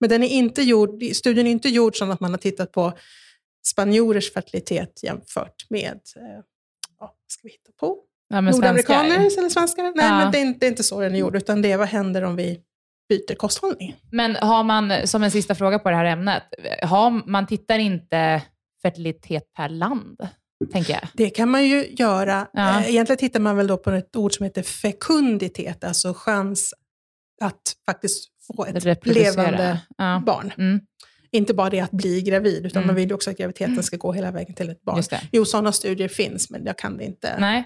Men 0.00 0.10
den 0.10 0.22
är 0.22 0.28
inte 0.28 0.62
gjord, 0.62 1.02
studien 1.14 1.46
är 1.46 1.50
inte 1.50 1.68
gjord 1.68 1.96
så 1.96 2.10
att 2.10 2.20
man 2.20 2.30
har 2.30 2.38
tittat 2.38 2.72
på 2.72 2.92
spanjorers 3.66 4.32
fertilitet 4.32 5.00
jämfört 5.02 5.70
med, 5.70 6.00
eh, 6.16 6.22
ja, 6.98 7.00
vad 7.00 7.10
ska 7.28 7.40
vi 7.42 7.50
hitta 7.50 7.70
på? 7.80 7.98
Ja. 8.28 8.40
Nordamerikaner 8.40 9.14
eller 9.38 9.48
svenskar? 9.48 9.82
Nej, 9.82 9.92
Ja. 9.96 10.18
men 10.18 10.32
det 10.32 10.38
är, 10.38 10.42
inte, 10.42 10.58
det 10.60 10.66
är 10.66 10.70
inte 10.70 10.82
så 10.82 11.00
den 11.00 11.14
är 11.14 11.18
gjord, 11.18 11.36
utan 11.36 11.62
det 11.62 11.72
är 11.72 11.76
vad 11.76 11.88
händer 11.88 12.22
om 12.22 12.36
vi 12.36 12.60
byter 13.08 13.34
kosthållning. 13.34 13.96
Men 14.12 14.36
har 14.36 14.64
man, 14.64 14.92
som 15.06 15.22
en 15.22 15.30
sista 15.30 15.54
fråga 15.54 15.78
på 15.78 15.90
det 15.90 15.96
här 15.96 16.04
ämnet, 16.04 16.42
har, 16.82 17.10
man 17.30 17.46
tittar 17.46 17.78
inte 17.78 18.42
fertilitet 18.82 19.52
per 19.56 19.68
land, 19.68 20.28
tänker 20.72 20.92
jag? 20.92 21.02
Det 21.12 21.30
kan 21.30 21.48
man 21.50 21.64
ju 21.68 21.86
göra. 21.98 22.46
Ja. 22.52 22.80
Eh, 22.80 22.88
Egentligen 22.90 23.18
tittar 23.18 23.40
man 23.40 23.56
väl 23.56 23.66
då 23.66 23.76
på 23.76 23.90
ett 23.90 24.16
ord 24.16 24.32
som 24.36 24.44
heter 24.44 24.62
fekunditet, 24.62 25.84
alltså 25.84 26.14
chans 26.16 26.74
att 27.40 27.72
faktiskt 27.86 28.28
få 28.56 28.64
ett 28.66 29.06
levande 29.06 29.80
Ja. 29.96 30.22
barn. 30.26 30.52
Mm, 30.58 30.80
Inte 31.30 31.54
bara 31.54 31.70
det 31.70 31.80
att 31.80 31.90
bli 31.90 32.22
gravid, 32.22 32.66
utan 32.66 32.82
Mm. 32.82 32.86
man 32.86 32.96
vill 32.96 33.08
ju 33.08 33.14
också 33.14 33.30
att 33.30 33.36
graviditeten 33.36 33.82
ska 33.82 33.96
gå 33.96 34.12
hela 34.12 34.30
vägen 34.30 34.54
till 34.54 34.70
ett 34.70 34.82
barn. 34.82 35.02
Jo, 35.32 35.44
sådana 35.44 35.72
studier 35.72 36.08
finns, 36.08 36.50
men 36.50 36.66
jag 36.66 36.78
kan 36.78 36.96
det 36.96 37.04
inte 37.04 37.36
Nej. 37.38 37.64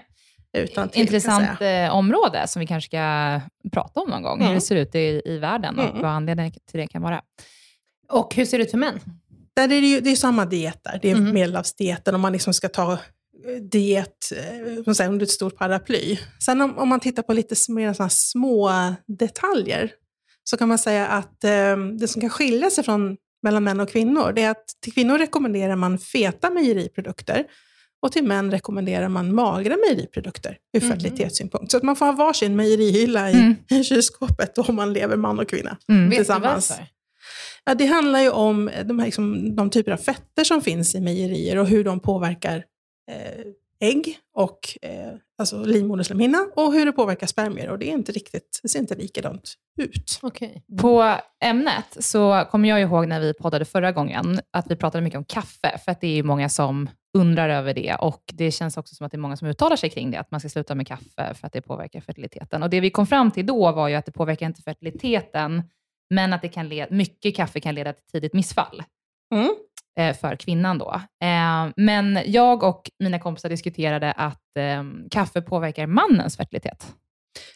utan 0.53 0.89
till. 0.89 1.01
Intressant 1.01 1.61
eh, 1.61 1.95
område 1.95 2.47
som 2.47 2.59
vi 2.59 2.67
kanske 2.67 2.87
ska 2.89 3.41
prata 3.71 3.99
om 3.99 4.09
någon 4.09 4.21
gång, 4.23 4.39
hur 4.39 4.45
Mm. 4.45 4.55
det 4.55 4.61
ser 4.61 4.75
ut 4.75 4.95
i, 4.95 5.21
i 5.25 5.37
världen 5.37 5.79
och 5.79 5.85
Mm. 5.89 6.01
vad 6.01 6.11
anledningen 6.11 6.51
till 6.51 6.79
det 6.79 6.87
kan 6.87 7.01
vara. 7.01 7.21
Och 8.09 8.35
hur 8.35 8.45
ser 8.45 8.57
det 8.57 8.63
ut 8.63 8.71
för 8.71 8.77
män? 8.77 8.99
Där 9.59 9.77
är 9.77 9.81
det, 9.81 9.87
ju, 9.87 9.99
det 10.01 10.09
är 10.11 10.15
samma 10.15 10.45
diet 10.45 10.79
där. 10.83 10.99
Det 11.01 11.11
är 11.11 11.15
Mhm. 11.15 11.33
medelhavsdieten 11.33 12.15
om 12.15 12.21
man 12.21 12.31
liksom 12.33 12.53
ska 12.53 12.69
ta 12.69 12.91
eh, 12.93 12.97
diet 13.71 14.31
eh, 14.35 15.07
under 15.09 15.23
ett 15.23 15.29
stort 15.31 15.57
paraply. 15.57 16.19
Sen 16.45 16.61
om, 16.61 16.77
om 16.77 16.89
man 16.89 16.99
tittar 16.99 17.23
på 17.23 17.33
lite 17.33 17.55
mer 17.71 18.09
små 18.09 18.71
detaljer 19.07 19.91
så 20.43 20.57
kan 20.57 20.67
man 20.69 20.77
säga 20.77 21.07
att 21.07 21.43
eh, 21.43 21.77
det 21.99 22.07
som 22.07 22.21
kan 22.21 22.29
skilja 22.29 22.69
sig 22.69 22.83
från 22.83 23.17
mellan 23.43 23.63
män 23.63 23.79
och 23.79 23.89
kvinnor 23.89 24.31
det 24.35 24.41
är 24.43 24.49
att 24.51 24.65
till 24.83 24.93
kvinnor 24.93 25.17
rekommenderar 25.17 25.75
man 25.75 25.97
feta 25.99 26.49
mejeriprodukter 26.49 27.45
och 28.01 28.11
till 28.11 28.23
män 28.23 28.51
rekommenderar 28.51 29.09
man 29.09 29.35
magra 29.35 29.75
mejeriprodukter 29.89 30.57
ur 30.77 30.81
Mhm. 30.81 30.89
fertilitetssynpunkt. 30.91 31.71
Så 31.71 31.77
att 31.77 31.83
man 31.83 31.95
får 31.95 32.05
ha 32.05 32.13
varsin 32.13 32.55
mejerihylla 32.55 33.31
i, 33.31 33.33
Mm. 33.33 33.55
i 33.69 33.83
kylskåpet 33.83 34.57
om 34.57 34.75
man 34.75 34.93
lever 34.93 35.15
man 35.15 35.39
och 35.39 35.49
kvinna. 35.49 35.77
Mm. 35.89 36.03
Vet 36.03 36.09
du 36.11 36.15
Tillsammans. 36.15 36.69
varför? 36.69 36.85
Ja, 37.63 37.75
det 37.75 37.85
handlar 37.85 38.19
ju 38.19 38.29
om 38.29 38.67
eh, 38.67 38.85
de, 38.85 38.99
här, 38.99 39.05
liksom, 39.05 39.55
de 39.55 39.69
typer 39.69 39.91
av 39.91 39.97
fetter 39.97 40.43
som 40.43 40.61
finns 40.61 40.95
i 40.95 41.01
mejerier 41.01 41.57
och 41.57 41.67
hur 41.67 41.83
de 41.83 41.99
påverkar 41.99 42.65
eh, 43.11 43.45
ägg 43.81 44.17
och 44.35 44.59
eh, 44.81 45.13
alltså 45.37 45.63
livmoderslemhinna 45.63 46.47
och 46.55 46.73
hur 46.73 46.85
det 46.85 46.91
påverkar 46.91 47.27
spermier. 47.27 47.69
Och 47.69 47.79
det, 47.79 47.89
är 47.89 47.93
inte 47.93 48.11
riktigt, 48.11 48.59
det 48.61 48.69
ser 48.69 48.79
inte 48.79 48.95
likadant 48.95 49.53
ut. 49.77 50.19
Okay. 50.21 50.61
På 50.81 51.15
ämnet 51.43 51.97
så 51.99 52.45
kommer 52.51 52.69
jag 52.69 52.81
ihåg 52.81 53.07
när 53.07 53.19
vi 53.19 53.33
poddade 53.33 53.65
förra 53.65 53.91
gången, 53.91 54.39
att 54.51 54.71
vi 54.71 54.75
pratade 54.75 55.03
mycket 55.03 55.17
om 55.17 55.25
kaffe, 55.25 55.77
för 55.85 55.91
att 55.91 56.01
det 56.01 56.07
är 56.07 56.15
ju 56.15 56.23
många 56.23 56.49
som 56.49 56.89
undrar 57.17 57.49
över 57.49 57.73
det 57.73 57.95
och 57.95 58.23
det 58.33 58.51
känns 58.51 58.77
också 58.77 58.95
som 58.95 59.05
att 59.05 59.11
det 59.11 59.15
är 59.15 59.19
många 59.19 59.37
som 59.37 59.47
uttalar 59.47 59.75
sig 59.75 59.89
kring 59.89 60.11
det, 60.11 60.19
att 60.19 60.31
man 60.31 60.39
ska 60.39 60.49
sluta 60.49 60.75
med 60.75 60.87
kaffe 60.87 61.33
för 61.33 61.47
att 61.47 61.53
det 61.53 61.61
påverkar 61.61 62.01
fertiliteten. 62.01 62.63
Och 62.63 62.69
det 62.69 62.79
vi 62.79 62.89
kom 62.89 63.07
fram 63.07 63.31
till 63.31 63.45
då 63.45 63.71
var 63.71 63.87
ju 63.87 63.95
att 63.95 64.05
det 64.05 64.11
påverkar 64.11 64.45
inte 64.45 64.61
fertiliteten, 64.61 65.63
men 66.09 66.33
att 66.33 66.41
det 66.41 66.49
kan 66.49 66.69
leda, 66.69 66.95
mycket 66.95 67.35
kaffe 67.35 67.59
kan 67.59 67.75
leda 67.75 67.93
till 67.93 68.03
tidigt 68.11 68.33
missfall 68.33 68.83
Mm. 69.33 69.49
eh, 69.99 70.17
för 70.17 70.35
kvinnan 70.35 70.77
då. 70.77 71.01
Eh, 71.23 71.71
men 71.75 72.19
jag 72.25 72.63
och 72.63 72.89
mina 72.99 73.19
kompisar 73.19 73.49
diskuterade 73.49 74.11
att 74.11 74.57
eh, 74.59 74.83
kaffe 75.11 75.41
påverkar 75.41 75.87
mannens 75.87 76.37
fertilitet. 76.37 76.87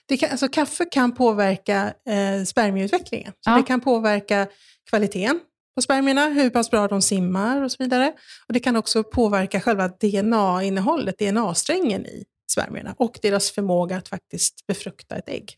Det 0.05 0.17
kan, 0.17 0.29
alltså, 0.31 0.47
kaffe 0.47 0.85
kan 0.91 1.15
påverka 1.15 1.93
eh, 2.09 2.43
spermieutvecklingen. 2.45 3.31
Så 3.39 3.49
Ja. 3.49 3.57
Det 3.57 3.63
kan 3.63 3.81
påverka 3.81 4.47
kvaliteten 4.89 5.39
på 5.75 5.81
spermierna, 5.81 6.29
hur 6.29 6.49
pass 6.49 6.71
bra 6.71 6.87
de 6.87 7.01
simmar 7.01 7.61
och 7.63 7.71
så 7.71 7.83
vidare. 7.83 8.13
Och 8.47 8.53
Det 8.53 8.59
kan 8.59 8.75
också 8.75 9.03
påverka 9.03 9.59
själva 9.61 9.87
DNA-innehållet, 9.87 11.19
DNA-strängen 11.19 12.05
i 12.05 12.23
spermierna 12.51 12.95
och 12.97 13.19
deras 13.21 13.51
förmåga 13.51 13.97
att 13.97 14.07
faktiskt 14.07 14.67
befrukta 14.67 15.15
ett 15.15 15.29
ägg. 15.29 15.55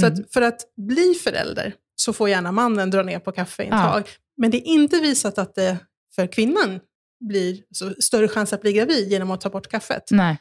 Så 0.00 0.06
Mm. 0.06 0.18
att 0.20 0.32
för 0.32 0.42
att 0.42 0.60
bli 0.76 1.14
förälder 1.14 1.74
så 2.00 2.12
får 2.12 2.28
gärna 2.28 2.52
mannen 2.52 2.90
dra 2.90 3.02
ner 3.02 3.18
på 3.18 3.32
kaffeintag. 3.32 4.02
Ja. 4.06 4.12
Men 4.36 4.50
det 4.50 4.56
är 4.56 4.66
inte 4.72 4.96
visat 5.00 5.38
att 5.38 5.54
det 5.54 5.76
för 6.14 6.26
kvinnan 6.26 6.80
blir 7.28 7.58
så 7.70 7.90
större 7.90 8.28
chans 8.28 8.52
att 8.52 8.60
bli 8.60 8.72
gravid 8.72 9.08
genom 9.08 9.30
att 9.30 9.40
ta 9.40 9.50
bort 9.50 9.68
kaffet 9.70 10.02
Nej, 10.10 10.36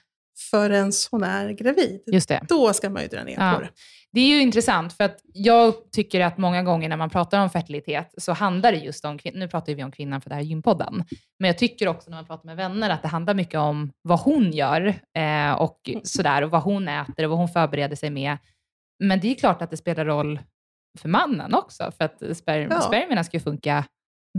förrän 0.52 0.92
hon 1.12 1.24
är 1.24 1.50
gravid. 1.50 2.04
just 2.12 2.30
det. 2.30 2.46
Då 2.50 2.74
ska 2.74 2.90
man 2.90 3.02
ju 3.02 3.08
dra 3.08 3.24
ner 3.24 3.36
Ja. 3.40 3.54
på 3.56 3.62
det. 3.62 3.70
Det 4.12 4.22
är 4.22 4.28
ju 4.28 4.42
intressant, 4.42 4.94
för 4.94 5.04
att 5.04 5.20
jag 5.34 5.92
tycker 5.92 6.22
att 6.22 6.38
många 6.38 6.64
gånger 6.64 6.90
när 6.90 6.98
man 6.98 7.10
pratar 7.10 7.40
om 7.44 7.50
fertilitet 7.50 8.14
så 8.18 8.32
handlar 8.34 8.72
det 8.72 8.78
just 8.78 9.06
om 9.06 9.18
kvinnan. 9.18 9.40
Nu 9.40 9.48
pratar 9.48 9.74
vi 9.74 9.84
om 9.84 9.92
kvinnan 9.92 10.22
för 10.22 10.30
det 10.30 10.36
här 10.36 10.42
är 10.42 10.46
gympodden. 10.46 11.04
Men 11.40 11.48
jag 11.48 11.58
tycker 11.58 11.88
också 11.88 12.10
när 12.10 12.18
man 12.18 12.26
pratar 12.26 12.46
med 12.46 12.56
vänner 12.58 12.90
att 12.90 13.02
det 13.02 13.08
handlar 13.08 13.34
mycket 13.34 13.60
om 13.60 13.92
vad 14.02 14.20
hon 14.20 14.52
gör 14.52 14.88
eh, 15.18 15.52
och 15.52 15.90
sådär, 16.04 16.42
och 16.42 16.50
vad 16.52 16.62
hon 16.62 16.88
äter 16.88 17.24
och 17.24 17.30
vad 17.30 17.40
hon 17.40 17.48
förbereder 17.50 17.96
sig 17.96 18.10
med. 18.10 18.38
Men 19.04 19.20
det 19.20 19.28
är 19.32 19.36
klart 19.36 19.62
att 19.62 19.70
det 19.72 19.78
spelar 19.78 20.06
roll 20.06 20.40
för 20.98 21.10
mannen 21.10 21.54
också, 21.54 21.92
för 21.98 22.06
att 22.06 22.22
sperm- 22.22 22.68
Ja. 22.72 22.82
spermierna 22.82 23.24
ska 23.24 23.38
ju 23.38 23.42
funka 23.44 23.84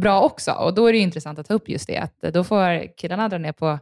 bra 0.00 0.20
också. 0.22 0.52
Och 0.52 0.74
då 0.74 0.86
är 0.86 0.92
det 0.92 0.98
ju 0.98 1.04
intressant 1.04 1.38
att 1.38 1.48
ta 1.48 1.54
upp 1.54 1.68
just 1.68 1.86
det, 1.86 1.96
att 1.98 2.34
då 2.34 2.44
får 2.44 2.96
killarna 2.96 3.28
dra 3.28 3.38
ner 3.38 3.52
på 3.52 3.78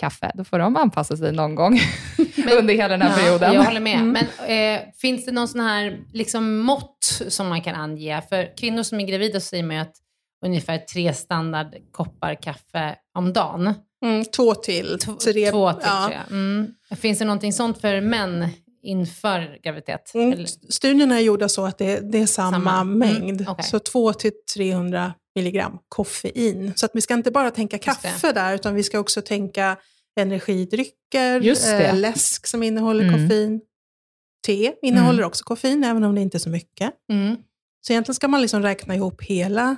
kaffe. 0.00 0.30
Då 0.34 0.44
får 0.44 0.58
de 0.58 0.76
anpassa 0.76 1.16
sig 1.16 1.32
någon 1.32 1.54
gång 1.54 1.80
under 2.58 2.74
hela 2.74 2.88
den 2.88 3.02
här 3.02 3.16
perioden. 3.22 3.54
Jag 3.54 3.64
håller 3.64 3.80
med. 3.80 3.98
Mm. 4.00 4.12
Men 4.12 4.76
eh, 4.76 4.80
finns 4.96 5.24
det 5.24 5.32
någon 5.32 5.48
sån 5.48 5.60
här 5.60 5.98
liksom, 6.12 6.58
mått 6.58 7.04
som 7.28 7.48
man 7.48 7.62
kan 7.62 7.74
ange? 7.74 8.22
För 8.28 8.56
kvinnor 8.56 8.82
som 8.82 9.00
är 9.00 9.06
gravida 9.06 9.40
så 9.40 9.46
säger 9.46 9.64
man 9.64 9.76
ju 9.76 9.82
att 9.82 9.94
ungefär 10.46 10.78
tre 10.78 11.12
standard 11.14 11.74
koppar 11.92 12.34
kaffe 12.34 12.96
om 13.14 13.32
dagen. 13.32 13.74
Mm, 14.04 14.24
två 14.24 14.54
till 14.54 14.98
Två, 15.04 15.12
tre. 15.14 15.50
två 15.50 15.72
till 15.72 15.82
ja. 15.84 16.04
tre. 16.08 16.18
Mm. 16.30 16.74
Finns 16.96 17.18
det 17.18 17.24
någonting 17.24 17.52
sånt 17.52 17.80
för 17.80 18.00
män 18.00 18.48
inför 18.82 19.58
graviditet? 19.62 20.14
Mm, 20.14 20.46
studierna 20.46 21.16
är 21.16 21.20
gjorda 21.20 21.48
så 21.48 21.64
att 21.64 21.78
det, 21.78 22.00
det 22.12 22.18
är 22.18 22.26
samma, 22.26 22.50
Samma. 22.52 22.80
Mm, 22.80 22.98
mängd. 22.98 23.44
okej. 23.48 23.64
Så 23.64 23.78
2 23.78 24.12
till 24.12 24.32
300 24.54 25.14
milligram 25.34 25.78
koffein. 25.88 26.72
Så 26.76 26.86
att 26.86 26.90
vi 26.94 27.00
ska 27.00 27.14
inte 27.14 27.30
bara 27.30 27.50
tänka 27.50 27.78
kaffe 27.78 28.32
där, 28.32 28.54
utan 28.54 28.74
vi 28.74 28.82
ska 28.82 28.98
också 28.98 29.22
tänka 29.22 29.76
energidrycker, 30.20 31.40
eh, 31.80 31.94
läsk 31.96 32.46
som 32.46 32.62
innehåller 32.62 33.04
Mm. 33.04 33.14
koffein. 33.22 33.60
Te 34.46 34.72
innehåller 34.82 35.22
också 35.24 35.44
koffein, 35.44 35.84
även 35.84 36.04
om 36.04 36.14
det 36.14 36.20
inte 36.20 36.36
är 36.36 36.38
så 36.38 36.50
mycket. 36.50 36.92
Mm. 37.12 37.36
Så 37.86 37.92
egentligen 37.92 38.14
ska 38.14 38.28
man 38.28 38.42
liksom 38.42 38.62
räkna 38.62 38.94
ihop 38.94 39.22
hela 39.22 39.76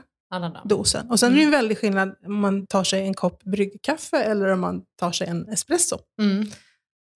dosen. 0.65 1.11
Och 1.11 1.21
sen 1.21 1.33
är 1.33 1.37
det 1.37 1.43
en 1.43 1.51
väldig 1.51 1.79
skillnad 1.79 2.15
om 2.27 2.35
man 2.41 2.67
tar 2.67 2.85
sig 2.85 3.01
en 3.07 3.15
kopp 3.15 3.43
bryggkaffe 3.43 4.17
eller 4.23 4.49
om 4.49 4.61
man 4.61 4.83
tar 5.01 5.13
sig 5.13 5.27
en 5.29 5.49
espresso. 5.49 5.99
Mm. 6.21 6.47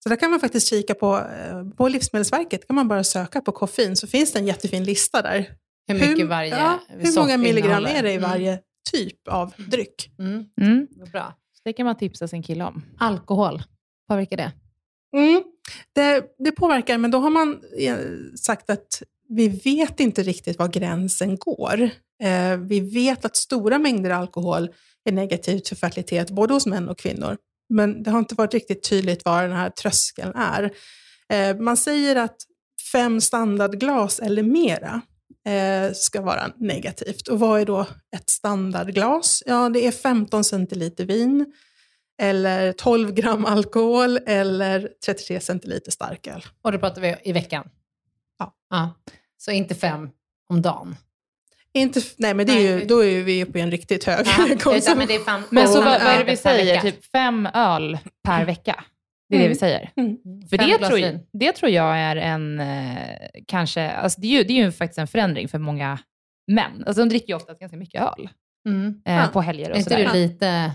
Så 0.03 0.09
där 0.09 0.15
kan 0.15 0.31
man 0.31 0.39
faktiskt 0.39 0.69
kika 0.69 0.93
på, 0.93 1.17
eh, 1.17 1.69
på 1.77 1.87
Livsmedelsverket, 1.87 2.67
kan 2.67 2.75
man 2.75 2.87
bara 2.87 3.03
söka 3.03 3.41
på 3.41 3.51
koffein, 3.51 3.95
så 3.95 4.07
finns 4.07 4.33
det 4.33 4.39
en 4.39 4.47
jättefin 4.47 4.83
lista 4.83 5.21
där. 5.21 5.49
Hur 5.87 5.99
mycket 6.09 6.27
varje 6.27 6.49
ja, 6.49 6.79
Hur 6.87 7.19
många 7.19 7.37
milligram 7.37 7.85
är 7.85 8.03
det 8.03 8.11
i 8.11 8.15
Mm. 8.15 8.29
varje 8.29 8.59
typ 8.91 9.27
av 9.27 9.53
dryck? 9.57 10.11
Mm. 10.19 10.45
Mm. 10.61 10.87
Bra. 11.11 11.33
Så 11.53 11.61
det 11.63 11.73
kan 11.73 11.85
man 11.85 11.97
tipsa 11.97 12.27
sin 12.27 12.43
kille 12.43 12.63
om. 12.63 12.83
Alkohol, 12.99 13.63
påverkar 14.09 14.37
det? 14.37 14.51
Mm. 15.17 15.43
Det, 15.93 16.23
det 16.37 16.51
påverkar, 16.51 16.97
men 16.97 17.11
då 17.11 17.17
har 17.17 17.29
man 17.29 17.59
eh, 17.79 17.97
sagt 18.35 18.69
att 18.69 19.03
vi 19.29 19.47
vet 19.47 19.99
inte 19.99 20.23
riktigt 20.23 20.59
var 20.59 20.67
gränsen 20.67 21.37
går. 21.37 21.89
Eh, 22.23 22.57
vi 22.57 22.79
vet 22.79 23.25
att 23.25 23.35
stora 23.35 23.79
mängder 23.79 24.09
alkohol 24.09 24.69
är 25.05 25.11
negativt 25.11 25.67
för 25.67 25.75
fertilitet, 25.75 26.29
både 26.31 26.53
hos 26.53 26.65
män 26.65 26.89
och 26.89 26.97
kvinnor. 26.99 27.37
Men 27.69 28.03
det 28.03 28.11
har 28.11 28.19
inte 28.19 28.35
varit 28.35 28.53
riktigt 28.53 28.89
tydligt 28.89 29.25
var 29.25 29.43
den 29.43 29.57
här 29.57 29.69
tröskeln 29.69 30.35
är. 30.35 30.71
Eh, 31.33 31.57
man 31.57 31.77
säger 31.77 32.15
att 32.15 32.35
fem 32.91 33.21
standardglas 33.21 34.19
eller 34.19 34.43
mera 34.43 35.01
eh, 35.47 35.93
ska 35.93 36.21
vara 36.21 36.51
negativt. 36.57 37.27
Och 37.27 37.39
vad 37.39 37.61
är 37.61 37.65
då 37.65 37.85
ett 38.15 38.29
standardglas? 38.29 39.43
Ja, 39.45 39.69
det 39.69 39.87
är 39.87 39.91
15 39.91 40.43
centiliter 40.43 41.05
vin, 41.05 41.53
eller 42.21 42.73
12 42.73 43.13
gram 43.13 43.45
alkohol, 43.45 44.19
eller 44.25 44.89
33 45.05 45.39
centiliter 45.39 45.91
starköl. 45.91 46.45
Och 46.61 46.71
då 46.71 46.79
pratar 46.79 47.01
vi 47.01 47.15
i 47.23 47.31
veckan? 47.31 47.69
Ja. 48.39 48.53
ja. 48.69 48.93
Så 49.37 49.51
inte 49.51 49.75
fem 49.75 50.09
om 50.49 50.61
dagen? 50.61 50.95
Inte, 51.77 52.01
nej, 52.17 52.33
men 52.33 52.45
det 52.45 52.53
är 52.53 52.61
ju, 52.79 52.85
då 52.85 53.03
är 53.05 53.23
vi 53.23 53.43
uppe 53.43 53.59
i 53.59 53.61
en 53.61 53.71
riktigt 53.71 54.03
hög 54.03 54.27
Ja, 54.27 54.33
konsumtion. 54.59 54.97
men 54.97 55.07
det 55.07 55.15
är 55.15 55.19
fan 55.19 55.43
Men 55.49 55.67
så 55.67 55.73
vad, 55.81 55.85
vad 56.03 56.13
är 56.13 56.17
det 56.17 56.31
vi 56.31 56.37
säger? 56.37 56.81
Typ 56.81 57.05
fem 57.11 57.45
öl 57.53 57.97
per 58.27 58.45
vecka? 58.45 58.83
Det 59.29 59.35
är 59.35 59.39
det 59.39 59.45
Mm. 59.45 59.49
vi 59.53 59.55
säger. 59.59 59.89
Mm. 59.97 60.17
För 60.49 60.57
Fem 60.57 60.69
det 60.69 60.87
tror, 60.87 60.97
vin. 60.97 61.19
det 61.33 61.51
tror 61.51 61.71
jag 61.71 61.97
är 61.97 62.15
en, 62.15 62.59
eh, 62.59 62.97
kanske, 63.47 63.89
alltså 63.91 64.21
det, 64.21 64.27
är 64.27 64.31
ju, 64.31 64.43
det 64.43 64.53
är 64.53 64.65
ju 64.65 64.71
faktiskt 64.71 64.97
en 64.99 65.07
förändring 65.07 65.47
för 65.47 65.59
många 65.59 65.99
män. 66.51 66.83
Alltså 66.87 67.01
de 67.01 67.09
dricker 67.09 67.27
ju 67.27 67.33
oftast 67.35 67.59
ganska 67.59 67.77
mycket 67.77 68.01
öl 68.01 68.29
Mm. 68.69 69.01
eh, 69.05 69.15
Ja. 69.15 69.27
på 69.33 69.41
helger 69.41 69.65
Är 69.65 69.71
och 69.71 69.77
inte 69.77 69.89
sådär. 69.89 70.09
du 70.13 70.19
lite 70.19 70.71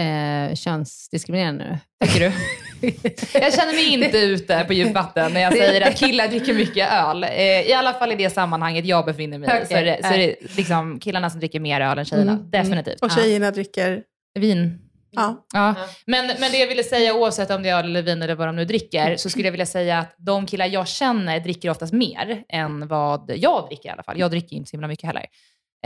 eh, 0.00 0.54
könsdiskriminerande 0.54 1.64
nu? 1.64 2.06
Tycker 2.06 2.20
du? 2.20 2.32
jag 3.32 3.54
känner 3.54 3.72
mig 3.74 4.04
inte 4.04 4.18
ute 4.18 4.64
på 4.66 4.72
djupt 4.72 4.94
vatten 4.94 5.32
när 5.32 5.40
jag 5.40 5.52
säger 5.56 5.88
att 5.88 5.96
killar 5.98 6.28
dricker 6.28 6.54
mycket 6.54 6.92
öl. 6.92 7.24
Eh, 7.24 7.30
I 7.40 7.72
alla 7.72 7.92
fall 7.92 8.12
i 8.12 8.16
det 8.16 8.30
sammanhanget 8.30 8.84
jag 8.86 9.04
befinner 9.04 9.38
mig 9.38 9.62
i. 9.62 9.66
Så 9.66 9.74
är 9.74 9.84
det, 9.84 9.98
så 10.02 10.08
är 10.08 10.18
det 10.18 10.56
liksom 10.56 10.98
killarna 11.00 11.30
som 11.30 11.40
dricker 11.40 11.60
mer 11.60 11.80
öl 11.80 11.98
än 11.98 12.04
tjejerna. 12.04 12.32
Mm, 12.32 12.44
mm. 12.44 12.50
Definitivt. 12.50 13.00
Och 13.02 13.10
tjejerna 13.10 13.50
dricker, 13.50 14.02
Vin. 14.38 14.78
ja. 15.10 15.46
Ja. 15.52 15.74
Ja. 15.78 15.86
Men, 16.06 16.26
men 16.26 16.52
det 16.52 16.58
jag 16.58 16.66
ville 16.66 16.84
säga, 16.84 17.14
oavsett 17.14 17.50
om 17.50 17.62
det 17.62 17.68
är 17.68 17.78
öl 17.78 17.84
eller 17.84 18.02
vin 18.02 18.22
eller 18.22 18.34
vad 18.34 18.48
de 18.48 18.56
nu 18.56 18.64
dricker, 18.64 19.16
så 19.16 19.30
skulle 19.30 19.44
jag 19.46 19.52
vilja 19.52 19.66
säga 19.66 19.98
att 19.98 20.14
de 20.18 20.46
killar 20.46 20.66
jag 20.66 20.88
känner 20.88 21.40
dricker 21.40 21.70
oftast 21.70 21.92
mer 21.92 22.44
än 22.48 22.88
vad 22.88 23.30
jag 23.36 23.66
dricker 23.68 23.88
i 23.88 23.92
alla 23.92 24.02
fall. 24.02 24.18
Jag 24.18 24.30
dricker 24.30 24.56
inte 24.56 24.70
så 24.70 24.74
himla 24.76 24.88
mycket 24.88 25.06
heller. 25.06 25.26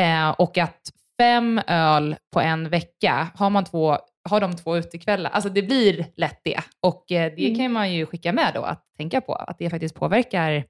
Eh, 0.00 0.30
och 0.30 0.58
att 0.58 0.80
fem 1.20 1.60
öl 1.66 2.16
på 2.32 2.40
en 2.40 2.68
vecka, 2.68 3.28
har 3.34 3.50
man 3.50 3.64
två 3.64 3.98
har 4.28 4.40
de 4.40 4.56
två 4.56 4.76
utekvällar, 4.76 5.30
alltså 5.30 5.50
det 5.50 5.62
blir 5.62 6.06
lätt 6.16 6.40
det. 6.44 6.60
Och 6.80 7.12
eh, 7.12 7.32
det 7.36 7.46
Mm. 7.46 7.58
kan 7.58 7.72
man 7.72 7.92
ju 7.94 8.06
skicka 8.06 8.32
med 8.32 8.52
då, 8.54 8.62
att 8.62 8.84
tänka 8.96 9.20
på, 9.20 9.34
att 9.34 9.58
det 9.58 9.70
faktiskt 9.70 9.94
påverkar 9.94 10.64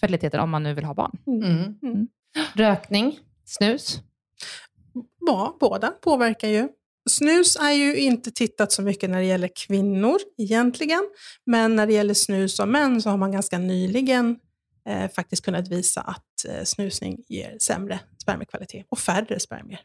fertiliteten 0.00 0.40
om 0.40 0.50
man 0.50 0.62
nu 0.62 0.74
vill 0.74 0.84
ha 0.84 0.94
barn. 0.94 1.18
Mm. 1.26 1.78
Mm. 1.82 2.08
Rökning, 2.54 3.18
snus. 3.44 4.00
Ja, 5.26 5.56
båda 5.60 5.90
påverkar 5.90 6.48
ju. 6.48 6.68
Snus 7.10 7.56
är 7.56 7.70
ju 7.72 7.96
inte 7.96 8.30
tittat 8.30 8.72
så 8.72 8.82
mycket 8.82 9.10
när 9.10 9.18
det 9.18 9.24
gäller 9.26 9.50
kvinnor 9.66 10.16
egentligen, 10.38 11.02
men 11.46 11.76
när 11.76 11.86
det 11.86 11.92
gäller 11.92 12.14
snus 12.14 12.60
och 12.60 12.68
män 12.68 13.02
så 13.02 13.10
har 13.10 13.16
man 13.16 13.32
ganska 13.32 13.58
nyligen 13.58 14.36
eh, 14.88 15.10
faktiskt 15.10 15.44
kunnat 15.44 15.68
visa 15.68 16.00
att 16.00 16.44
eh, 16.48 16.64
snusning 16.64 17.24
ger 17.28 17.58
sämre 17.58 18.00
spermiekvalitet 18.22 18.86
och 18.88 18.98
färre 18.98 19.40
spermier. 19.40 19.80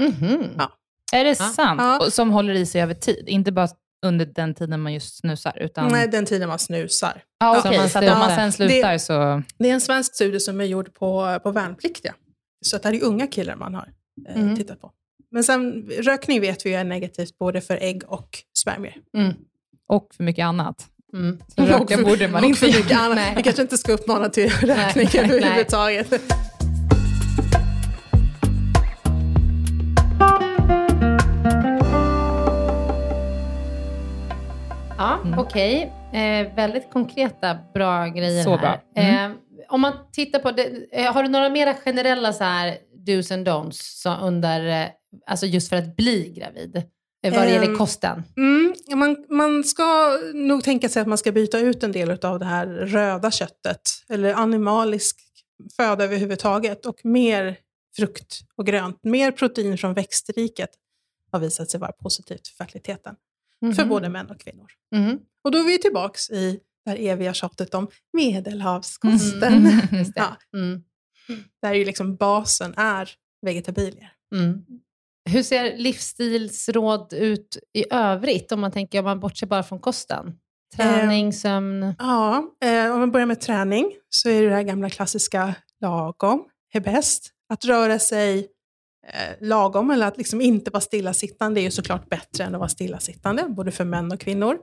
Mhm. 0.00 0.44
Ja. 0.58 0.72
Är 1.12 1.24
det 1.24 1.30
Ja. 1.30 1.34
sant? 1.34 1.80
Ja. 1.80 1.98
Och 2.06 2.12
Som 2.12 2.30
håller 2.30 2.54
i 2.54 2.66
sig 2.66 2.80
över 2.82 2.94
tid, 2.94 3.24
inte 3.28 3.52
bara 3.52 3.68
under 4.06 4.26
den 4.26 4.54
tiden 4.54 4.80
man 4.80 4.92
just 4.94 5.18
snusar, 5.20 5.58
utan... 5.60 5.88
Nej, 5.92 6.08
den 6.08 6.26
tiden 6.26 6.48
man 6.48 6.58
snusar. 6.58 7.22
Ja, 7.40 7.54
Så 7.62 7.68
okej, 7.68 7.78
man 7.78 7.88
så 7.88 7.98
att 7.98 8.04
om 8.12 8.18
man 8.18 8.30
sen 8.36 8.52
slutar 8.52 8.98
så... 8.98 9.42
Det 9.58 9.70
är 9.70 9.74
en 9.74 9.80
svensk 9.80 10.14
studie 10.14 10.40
som 10.40 10.60
är 10.60 10.64
gjord 10.64 10.94
på, 10.94 11.40
på 11.42 11.50
värnpliktiga. 11.50 12.14
Så 12.66 12.76
att 12.76 12.82
det 12.82 12.88
här 12.88 12.96
är 12.96 13.02
unga 13.04 13.26
killar 13.26 13.56
man 13.56 13.74
har 13.74 13.88
eh, 14.28 14.40
Mm. 14.42 14.56
tittat 14.56 14.80
på. 14.80 14.90
Men 15.30 15.44
sen, 15.44 15.90
rökning 16.02 16.40
vet 16.40 16.66
vi 16.66 16.70
ju 16.70 16.76
är 16.76 16.84
negativt 16.84 17.38
både 17.38 17.60
för 17.60 17.76
ägg 17.76 18.02
och 18.06 18.28
spermier. 18.58 18.96
Mm. 19.16 19.34
Och 19.88 20.08
för 20.16 20.24
mycket 20.24 20.44
annat. 20.44 20.86
Mm. 21.12 21.38
Så 21.56 21.62
röka 21.62 22.02
borde 22.02 22.28
man 22.28 22.44
inte 22.44 22.60
för 22.60 22.66
mycket 22.66 22.90
göra. 22.90 23.34
Vi 23.36 23.42
kanske 23.42 23.62
inte 23.62 23.78
ska 23.78 23.92
uppmana 23.92 24.28
till 24.28 24.50
rökning 24.50 25.08
nej, 25.14 25.26
nej. 25.28 25.36
överhuvudtaget. 25.38 26.12
Mm. 35.24 35.38
okej. 35.38 35.92
Eh, 36.12 36.54
väldigt 36.54 36.90
konkreta, 36.92 37.58
bra 37.74 38.06
grejer 38.06 38.44
Så 38.44 38.50
här. 38.50 38.58
bra. 38.58 38.80
Mm. 39.02 39.30
Eh, 39.32 39.36
om 39.68 39.80
man 39.80 39.92
tittar 40.12 40.38
på, 40.38 40.50
det, 40.50 40.86
eh, 40.92 41.12
har 41.12 41.22
du 41.22 41.28
några 41.28 41.48
mera 41.48 41.74
generella 41.74 42.32
så 42.32 42.44
här 42.44 42.78
dos 43.06 43.30
and 43.32 43.48
don'ts 43.48 43.78
så 44.02 44.16
under, 44.16 44.82
eh, 44.82 44.88
alltså 45.26 45.46
just 45.46 45.68
för 45.68 45.76
att 45.76 45.96
bli 45.96 46.32
gravid? 46.36 46.76
Eh, 47.22 47.34
vad 47.34 47.42
det 47.42 47.50
gäller 47.50 47.66
Ehm, 47.66 47.76
kosten? 47.76 48.22
Mm, 48.36 48.74
man, 48.94 49.16
man 49.28 49.64
ska 49.64 50.18
nog 50.34 50.64
tänka 50.64 50.88
sig 50.88 51.02
att 51.02 51.08
man 51.08 51.18
ska 51.18 51.32
byta 51.32 51.58
ut 51.58 51.82
en 51.82 51.92
del 51.92 52.10
av 52.10 52.38
det 52.38 52.44
här 52.44 52.66
röda 52.66 53.30
köttet, 53.30 53.80
eller 54.08 54.34
animalisk 54.34 55.16
föda 55.76 56.04
överhuvudtaget, 56.04 56.86
och 56.86 57.04
mer 57.04 57.56
frukt 57.96 58.40
och 58.56 58.66
grönt. 58.66 59.04
Mer 59.04 59.32
protein 59.32 59.78
från 59.78 59.94
växtriket 59.94 60.70
har 61.32 61.38
visat 61.40 61.70
sig 61.70 61.80
vara 61.80 61.92
positivt 61.92 62.48
för 62.48 62.64
fertiliteten, 62.64 63.14
för 63.60 63.82
Mhm. 63.82 63.88
både 63.88 64.08
män 64.08 64.30
och 64.30 64.40
kvinnor. 64.40 64.66
Mhm. 64.94 65.18
Och 65.44 65.50
då 65.50 65.58
är 65.58 65.64
vi 65.64 65.78
tillbaka 65.78 66.34
i 66.34 66.60
det 66.84 66.90
här 66.90 66.98
eviga 67.00 67.34
tjatet 67.34 67.74
om 67.74 67.88
medelhavskosten. 68.12 69.52
Mm. 69.66 69.80
Ja, 70.14 70.36
Mm. 70.56 70.82
där 71.62 71.74
ju 71.74 71.84
liksom 71.84 72.16
basen 72.16 72.74
är 72.76 73.10
vegetabilier. 73.46 74.12
Mm. 74.34 74.64
Hur 75.30 75.42
ser 75.42 75.76
livsstilsråd 75.76 77.12
ut 77.12 77.58
i 77.74 77.84
övrigt? 77.94 78.52
Om 78.52 78.60
man 78.60 78.72
tänker 78.72 78.98
om 78.98 79.04
man 79.04 79.20
bortser 79.20 79.46
bara 79.46 79.62
från 79.62 79.78
kosten. 79.80 80.32
Träning, 80.76 81.32
sömn. 81.32 81.94
Ja, 81.98 82.44
eh, 82.64 82.92
om 82.92 83.00
man 83.00 83.10
börjar 83.10 83.26
med 83.26 83.40
träning 83.40 83.92
så 84.10 84.28
är 84.28 84.42
det 84.42 84.48
det 84.48 84.54
här 84.54 84.62
gamla 84.62 84.90
klassiska 84.90 85.54
lagom 85.80 86.44
är 86.72 86.80
bäst. 86.80 87.30
Att 87.48 87.64
röra 87.64 87.98
sig 87.98 88.48
eh, 89.06 89.46
lagom 89.48 89.90
eller 89.90 90.06
att 90.06 90.18
liksom 90.18 90.40
inte 90.40 90.70
vara 90.70 90.80
stillasittande 90.80 91.60
är 91.60 91.62
ju 91.62 91.70
såklart 91.70 92.08
bättre 92.10 92.44
än 92.44 92.54
att 92.54 92.58
vara 92.58 92.68
stillasittande, 92.68 93.44
både 93.48 93.70
för 93.70 93.84
män 93.84 94.12
och 94.12 94.20
kvinnor. 94.20 94.58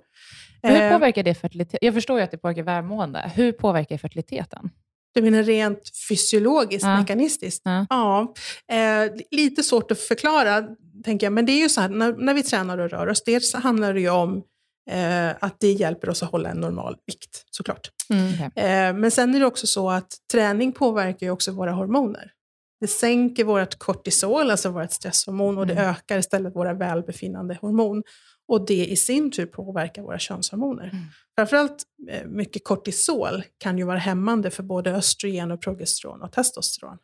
Hur 0.63 0.81
Eh, 0.81 0.91
påverkar 0.93 1.23
det 1.23 1.35
fertilitet? 1.35 1.79
Jag 1.81 1.93
förstår 1.93 2.17
ju 2.17 2.23
att 2.23 2.31
det 2.31 2.37
påverkar 2.37 2.63
välmående. 2.63 3.31
Hur 3.35 3.51
påverkar 3.51 3.97
fertiliteten? 3.97 4.69
Du 5.13 5.21
menar 5.21 5.43
rent 5.43 5.81
fysiologiskt, 6.09 6.83
Ja. 6.85 6.99
mekanistiskt? 6.99 7.61
Ja. 7.65 7.85
Ja. 7.89 8.33
Eh, 8.75 9.11
lite 9.31 9.63
svårt 9.63 9.91
att 9.91 9.99
förklara, 9.99 10.67
tänker 11.03 11.25
jag. 11.25 11.33
Men 11.33 11.45
det 11.45 11.51
är 11.51 11.59
ju 11.59 11.69
så 11.69 11.81
här, 11.81 11.89
när, 11.89 12.13
när 12.13 12.33
vi 12.33 12.43
tränar 12.43 12.77
och 12.77 12.89
rör 12.89 13.07
oss, 13.07 13.23
dels 13.23 13.53
handlar 13.53 13.93
det 13.93 14.01
ju 14.01 14.09
om 14.09 14.43
eh, 14.91 15.29
att 15.39 15.59
det 15.59 15.71
hjälper 15.71 16.09
oss 16.09 16.23
att 16.23 16.31
hålla 16.31 16.49
en 16.49 16.57
normal 16.57 16.95
vikt, 17.07 17.43
såklart. 17.51 17.89
Mm. 18.09 18.33
Eh, 18.55 18.99
men 19.01 19.11
sen 19.11 19.35
är 19.35 19.39
det 19.39 19.45
också 19.45 19.67
så 19.67 19.89
att 19.89 20.07
träning 20.31 20.71
påverkar 20.71 21.25
ju 21.25 21.31
också 21.31 21.51
våra 21.51 21.71
hormoner. 21.71 22.31
Det 22.79 22.87
sänker 22.87 23.43
vårt 23.43 23.75
kortisol, 23.75 24.51
alltså 24.51 24.69
vårt 24.69 24.91
stresshormon, 24.91 25.57
och 25.57 25.67
det 25.67 25.73
Mm. 25.73 25.85
ökar 25.85 26.17
istället 26.17 26.55
våra 26.55 26.73
välbefinnande 26.73 27.57
hormon. 27.61 28.03
Och 28.47 28.65
det 28.65 28.85
i 28.85 28.95
sin 28.95 29.31
tur 29.31 29.45
påverkar 29.45 30.01
våra 30.01 30.19
könshormoner. 30.19 30.83
Mm. 30.83 31.03
Framförallt 31.37 31.83
eh, 32.09 32.25
mycket 32.27 32.63
kortisol 32.63 33.43
kan 33.57 33.77
ju 33.77 33.83
vara 33.83 33.97
hämmande 33.97 34.49
för 34.51 34.63
både 34.63 34.91
östrogen, 34.91 35.51
och 35.51 35.61
progesteron 35.61 36.21
och 36.21 36.31
testosteron. 36.31 36.97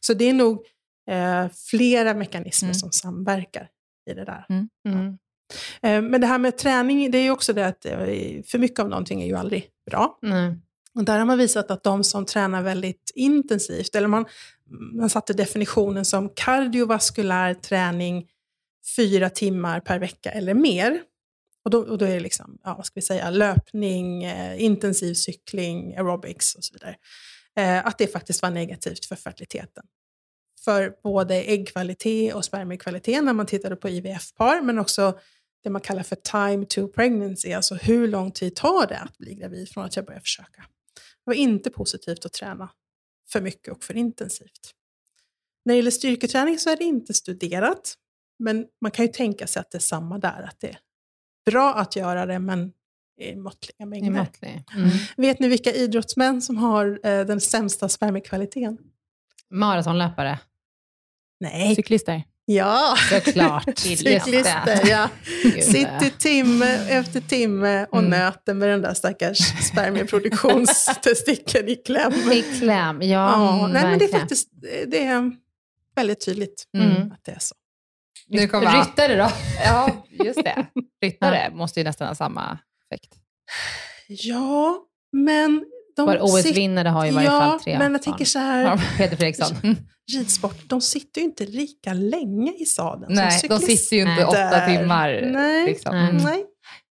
Så 0.00 0.14
det 0.14 0.24
är 0.24 0.32
nog 0.32 0.66
eh, 1.10 1.46
flera 1.70 2.14
mekanismer 2.14 2.68
Mm. 2.68 2.74
som 2.74 2.92
samverkar 2.92 3.68
i 4.10 4.14
det 4.14 4.24
där. 4.24 4.46
Mm. 4.48 5.18
Eh, 5.82 6.02
men 6.10 6.20
det 6.20 6.26
här 6.26 6.38
med 6.38 6.58
träning, 6.58 7.10
det 7.10 7.18
är 7.18 7.22
ju 7.22 7.30
också 7.30 7.52
det 7.52 7.66
att 7.66 7.86
eh, 7.86 7.96
för 8.46 8.58
mycket 8.58 8.78
av 8.80 8.88
någonting 8.88 9.22
är 9.22 9.26
ju 9.26 9.34
aldrig 9.34 9.68
bra. 9.90 10.18
Nej. 10.22 10.56
Och 10.98 11.04
där 11.04 11.18
har 11.18 11.26
man 11.26 11.38
visat 11.38 11.70
att 11.70 11.82
de 11.82 12.04
som 12.04 12.26
tränar 12.26 12.62
väldigt 12.62 13.12
intensivt, 13.14 13.94
eller 13.94 14.08
man, 14.08 14.26
man 14.92 15.10
satte 15.10 15.32
definitionen 15.32 16.04
som 16.04 16.28
kardiovaskulär 16.28 17.54
träning 17.54 18.28
fyra 18.96 19.30
timmar 19.30 19.80
per 19.80 19.98
vecka 19.98 20.30
eller 20.30 20.54
mer. 20.54 21.02
Och 21.64 21.70
då, 21.70 21.78
och 21.78 21.98
då 21.98 22.04
är 22.04 22.10
det 22.10 22.20
liksom, 22.20 22.58
ja, 22.64 22.74
vad 22.74 22.86
ska 22.86 22.92
vi 22.94 23.02
säga, 23.02 23.30
löpning, 23.30 24.24
eh, 24.24 24.62
intensiv 24.62 25.14
cykling, 25.14 25.96
aerobics 25.96 26.54
och 26.54 26.64
så 26.64 26.74
vidare. 26.74 26.96
Eh, 27.56 27.86
att 27.86 27.98
det 27.98 28.06
faktiskt 28.06 28.42
var 28.42 28.50
negativt 28.50 29.04
för 29.04 29.16
fertiliteten. 29.16 29.84
För 30.64 30.92
både 31.02 31.34
äggkvalitet 31.34 32.34
och 32.34 32.44
spermiekvalitet 32.44 33.24
när 33.24 33.32
man 33.32 33.46
tittade 33.46 33.76
på 33.76 33.88
IVF-par, 33.88 34.60
men 34.60 34.78
också 34.78 35.18
det 35.64 35.70
man 35.70 35.80
kallar 35.80 36.02
för 36.02 36.16
time 36.16 36.66
to 36.66 36.88
pregnancy, 36.88 37.52
alltså 37.52 37.74
hur 37.74 38.08
lång 38.08 38.30
tid 38.30 38.56
tar 38.56 38.86
det 38.86 38.98
att 38.98 39.18
bli 39.18 39.34
gravid 39.34 39.68
från 39.68 39.84
att 39.84 39.96
jag 39.96 40.04
börjar 40.04 40.20
försöka. 40.20 40.64
Det 41.28 41.30
var 41.30 41.36
inte 41.42 41.70
positivt 41.70 42.24
att 42.24 42.32
träna 42.32 42.70
för 43.32 43.40
mycket 43.40 43.72
och 43.72 43.84
för 43.84 43.96
intensivt. 43.96 44.74
När 45.64 45.74
det 45.74 45.76
gäller 45.76 45.90
styrketräning 45.90 46.58
så 46.58 46.70
är 46.70 46.76
det 46.76 46.84
inte 46.84 47.14
studerat, 47.14 47.94
men 48.38 48.66
man 48.80 48.90
kan 48.90 49.04
ju 49.06 49.12
tänka 49.12 49.46
sig 49.46 49.60
att 49.60 49.70
det 49.70 49.78
är 49.78 49.80
samma 49.80 50.18
där, 50.18 50.42
att 50.42 50.60
det 50.60 50.68
är 50.68 50.78
bra 51.50 51.74
att 51.74 51.96
göra 51.96 52.26
det, 52.26 52.38
men 52.38 52.72
i 53.20 53.36
måttliga 53.36 53.76
I 53.78 53.86
mängder. 53.86 54.10
måttlig. 54.10 54.64
Mm. 54.76 54.90
Vet 55.16 55.38
ni 55.40 55.48
vilka 55.48 55.72
idrottsmän 55.72 56.42
som 56.42 56.56
har 56.56 57.00
eh, 57.06 57.26
den 57.26 57.40
sämsta 57.40 57.88
spermiekvaliteten? 57.88 58.78
Maratonlöpare. 59.50 60.38
Nej. 61.40 61.74
Cyklister? 61.76 62.22
Ja, 62.50 62.96
Såklart. 63.10 63.78
cyklister. 63.78 64.80
Ja. 64.88 65.08
Sitter 65.62 66.18
timme 66.18 66.66
efter 66.88 67.20
timme 67.20 67.86
och 67.90 67.98
Mm. 67.98 68.10
nöter 68.10 68.54
med 68.54 68.68
den 68.68 68.82
där 68.82 68.94
stackars 68.94 69.38
spermieproduktionstestikeln 69.38 71.68
i 71.68 71.76
kläm. 71.76 72.12
I 72.32 72.42
kläm, 72.58 73.02
ja. 73.02 73.08
Ja, 73.08 73.66
nej, 73.72 73.82
men 73.82 73.98
det 73.98 74.04
är 74.04 74.18
faktiskt 74.18 74.48
det 74.86 75.04
är 75.04 75.32
väldigt 75.96 76.24
tydligt 76.24 76.64
Mm. 76.76 77.12
att 77.12 77.24
det 77.24 77.32
är 77.32 77.38
så. 77.38 77.54
Nu 78.26 78.48
kommer 78.48 78.84
Ryttare 78.84 79.16
då? 79.16 79.30
Ja, 79.64 80.04
just 80.10 80.44
det. 80.44 80.66
Ryttare 81.02 81.50
måste 81.52 81.80
ju 81.80 81.84
nästan 81.84 82.08
ha 82.08 82.14
samma 82.14 82.58
effekt. 82.90 83.12
Ja, 84.08 84.78
men 85.12 85.64
de 86.06 86.12
sit- 86.28 86.50
OS-vinnare 86.50 86.88
har 86.88 87.04
ju 87.04 87.10
i 87.10 87.14
varje 87.14 87.28
ja, 87.28 87.40
fall 87.40 87.60
tre 87.60 87.72
men 87.72 87.82
jag 87.82 87.92
barn. 87.92 88.00
tänker 88.02 88.24
så 88.24 88.38
här, 88.38 88.62
Ja, 88.64 88.78
Peter 88.98 89.16
Fredriksson. 89.16 89.56
Ridsport, 90.12 90.56
de 90.66 90.80
sitter 90.80 91.20
ju 91.20 91.24
inte 91.26 91.46
lika 91.46 91.92
länge 91.92 92.52
i 92.58 92.64
sadeln 92.64 93.14
Nej, 93.14 93.40
de 93.48 93.58
sitter 93.58 93.96
ju 93.96 94.02
inte 94.10 94.24
åtta 94.24 94.66
timmar. 94.66 95.20
Nej. 95.32 95.66
Liksom. 95.66 95.94
Nej. 95.94 96.10
Mm. 96.10 96.22
Nej. 96.22 96.44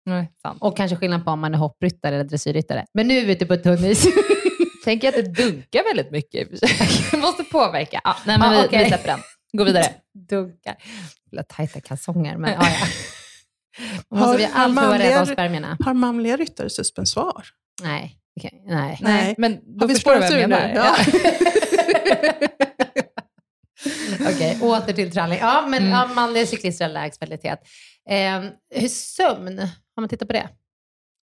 Nej, 0.05 0.31
sant. 0.41 0.57
Och 0.61 0.77
kanske 0.77 0.95
skillnad 0.97 1.25
på 1.25 1.31
om 1.31 1.39
man 1.39 1.53
är 1.53 1.57
hoppryttare 1.57 2.15
eller 2.15 2.23
dressyrryttare. 2.23 2.85
Men 2.93 3.07
nu 3.07 3.17
är 3.17 3.25
vi 3.25 3.31
ute 3.33 3.45
på 3.45 3.57
tunn 3.57 3.85
is. 3.85 4.07
Tänker 4.85 5.07
att 5.09 5.15
det 5.15 5.21
dunkar 5.21 5.83
väldigt 5.95 6.11
mycket. 6.11 6.47
Det 7.11 7.17
måste 7.17 7.43
påverka. 7.43 8.01
Ja, 8.03 8.15
nej, 8.25 8.39
men 8.39 8.53
Ja, 8.53 8.61
vi, 8.61 8.67
okej. 8.67 8.83
vi 8.83 8.89
släpper 8.89 9.07
den. 9.07 9.19
Gå 9.57 9.63
vidare. 9.63 9.85
Dunkar. 10.29 10.75
Jävla 11.31 11.43
tajta 11.43 11.79
kalsonger, 11.81 12.37
men 12.37 12.51
ja, 12.51 12.57
ja. 12.61 12.85
Har- 14.09 14.17
måste 14.19 14.37
vi 14.37 14.43
har 14.45 14.63
allt 14.63 14.75
för 14.75 14.81
att 14.83 14.87
vara 14.89 14.99
rädda 14.99 15.19
om 15.19 15.25
spermierna. 15.25 15.77
Har 15.85 15.93
manliga 15.93 16.37
ryttare 16.37 16.69
suspensoar? 16.69 17.45
Nej. 17.83 18.17
Okej, 18.39 18.63
nej. 18.65 18.97
Nej. 19.01 19.35
Men 19.37 19.59
då 19.79 19.87
vi 19.87 19.93
förstår 19.93 20.13
du 20.13 20.19
vad 20.19 20.27
spårat 20.29 20.41
jag 20.41 20.49
menar. 20.49 20.73
Ja. 20.75 20.95
Okej, 24.35 24.57
åter 24.61 24.93
till 24.93 25.11
träning. 25.11 25.39
Ja, 25.39 25.65
men 25.67 25.79
Mm. 25.83 25.89
ja, 25.93 26.07
manliga 26.15 26.45
cyklister 26.45 26.85
har 26.85 26.91
lägst 26.93 27.19
fertilitet. 27.19 27.59
Eh, 28.09 28.41
hur 28.81 28.87
sömn, 28.87 29.59
har 29.59 30.01
man 30.01 30.09
tittat 30.09 30.27
på 30.27 30.33
det? 30.33 30.49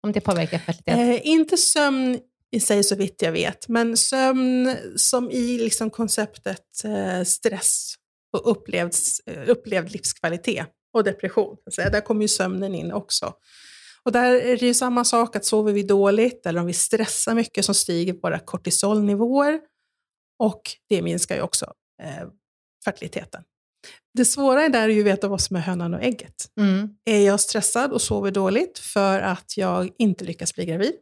Om 0.04 0.12
det 0.12 0.22
påverkar 0.22 0.58
fertilitet? 0.60 0.98
Eh, 0.98 1.28
inte 1.28 1.58
sömn 1.58 2.20
i 2.52 2.60
sig 2.60 2.84
så 2.84 2.96
vitt 2.96 3.22
jag 3.22 3.32
vet, 3.32 3.68
men 3.68 3.98
sömn 3.98 4.76
som 4.96 5.32
i 5.32 5.58
liksom 5.58 5.89
konceptet 5.89 6.84
eh, 6.86 7.24
stress 7.24 7.94
och 8.38 8.52
upplevd, 8.52 8.94
eh, 9.26 9.50
upplevd 9.50 9.91
livskvalitet 9.91 10.68
och 10.94 11.04
depression. 11.04 11.56
Så 11.72 11.82
där 11.82 12.02
kommer 12.02 12.22
ju 12.22 12.28
sömnen 12.28 12.76
in 12.76 12.91
också. 12.91 13.34
Och 14.06 14.12
där 14.12 14.34
är 14.36 14.58
det 14.58 14.65
ju 14.65 14.74
samma 14.74 15.04
sak, 15.06 15.36
att 15.36 15.46
sover 15.46 15.74
vi 15.74 15.84
dåligt 15.84 16.46
eller 16.46 16.60
om 16.60 16.65
vi 16.65 16.74
stressar 16.74 17.36
mycket 17.36 17.65
så 17.65 17.74
stiger 17.74 18.13
våra 18.13 18.39
kortisolnivåer 18.39 19.60
och 20.39 20.62
det 20.89 21.02
minskar 21.02 21.36
ju 21.36 21.41
också 21.41 21.74
eh, 22.04 22.28
fertiliteten. 22.86 23.44
Det 24.13 24.26
svåra 24.26 24.63
är 24.63 24.70
där 24.70 24.89
ju 24.89 25.00
att 25.00 25.06
veta 25.06 25.28
vad 25.28 25.41
som 25.41 25.56
är 25.56 25.60
hönan 25.62 25.94
och 25.94 26.04
ägget. 26.04 26.52
Mm. 26.60 26.89
Är 27.06 27.20
jag 27.26 27.39
stressad 27.39 27.91
och 27.91 28.02
sover 28.02 28.32
dåligt 28.32 28.80
för 28.80 29.20
att 29.20 29.58
jag 29.58 29.89
inte 29.98 30.26
lyckas 30.26 30.54
bli 30.56 30.65
gravid? 30.65 30.94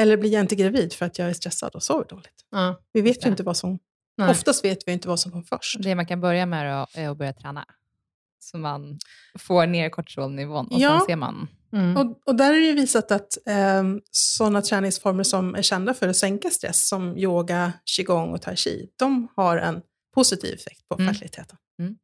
Eller 0.00 0.16
blir 0.16 0.32
jag 0.32 0.40
inte 0.40 0.54
gravid 0.56 0.92
för 0.92 1.06
att 1.06 1.18
jag 1.18 1.28
är 1.28 1.32
stressad 1.32 1.74
och 1.74 1.82
sover 1.82 2.04
dåligt? 2.08 2.44
Ja, 2.50 2.80
Vi 2.92 3.00
vet 3.00 3.26
ju 3.26 3.30
inte 3.30 3.42
vad 3.42 3.56
som... 3.56 3.78
nej. 4.18 4.30
Oftast 4.30 4.64
vet 4.64 4.88
vi 4.88 4.92
inte 4.92 5.08
vad 5.08 5.20
som 5.20 5.32
kom 5.32 5.44
först. 5.44 5.82
Det 5.82 5.94
man 5.94 6.06
kan 6.06 6.20
börja 6.20 6.46
med 6.46 6.86
är 6.94 7.08
att 7.08 7.18
börja 7.18 7.32
träna. 7.32 7.64
Så 8.40 8.58
man 8.58 8.98
får 9.38 9.66
ner 9.66 9.90
kortisolnivån 9.90 10.66
och 10.66 10.80
Ja. 10.80 10.98
sen 10.98 11.06
ser 11.06 11.16
man. 11.16 11.48
Mm. 11.72 11.96
Och, 11.96 12.20
och 12.26 12.34
där 12.36 12.52
är 12.54 12.60
det 12.60 12.72
visat 12.80 13.10
att 13.12 13.38
eh, 13.46 13.82
sådana 14.10 14.62
träningsformer 14.62 15.22
som 15.24 15.54
är 15.54 15.62
kända 15.62 15.94
för 15.94 16.08
att 16.08 16.16
sänka 16.16 16.50
stress, 16.50 16.88
som 16.88 17.16
yoga, 17.18 17.72
qigong 17.84 18.32
och 18.32 18.42
tai 18.42 18.56
chi, 18.56 18.88
de 18.98 19.28
har 19.36 19.56
en 19.58 19.82
positiv 20.14 20.54
effekt 20.54 20.88
på 20.88 20.94
Mm. 20.94 21.14
fertiliteten. 21.14 21.56
Mm. 21.78 21.96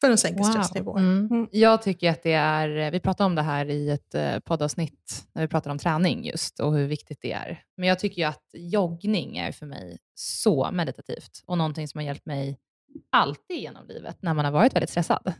För 0.00 0.08
de 0.10 0.16
sänker 0.16 0.38
Wow. 0.38 0.50
stressnivåer. 0.50 0.98
Mm. 1.00 1.48
Jag 1.52 1.82
tycker 1.82 2.10
att 2.10 2.22
det 2.22 2.32
är, 2.32 2.90
vi 2.90 3.00
pratade 3.00 3.26
om 3.26 3.34
det 3.34 3.42
här 3.42 3.66
i 3.70 3.90
ett 3.90 4.14
eh, 4.14 4.38
poddavsnitt 4.38 5.26
när 5.32 5.42
vi 5.42 5.48
pratade 5.48 5.72
om 5.72 5.78
träning 5.78 6.24
just 6.26 6.60
och 6.60 6.74
hur 6.74 6.86
viktigt 6.86 7.18
det 7.22 7.32
är. 7.32 7.62
Men 7.76 7.88
jag 7.88 7.98
tycker 7.98 8.22
ju 8.22 8.28
att 8.28 8.44
joggning 8.52 9.36
är 9.36 9.52
för 9.52 9.66
mig 9.66 9.98
så 10.14 10.70
meditativt 10.72 11.42
och 11.46 11.58
någonting 11.58 11.88
som 11.88 11.98
har 11.98 12.04
hjälpt 12.04 12.26
mig 12.26 12.58
alltid 13.12 13.56
genom 13.56 13.86
livet 13.86 14.16
när 14.22 14.34
man 14.34 14.44
har 14.44 14.52
varit 14.52 14.74
väldigt 14.74 14.90
stressad. 14.90 15.32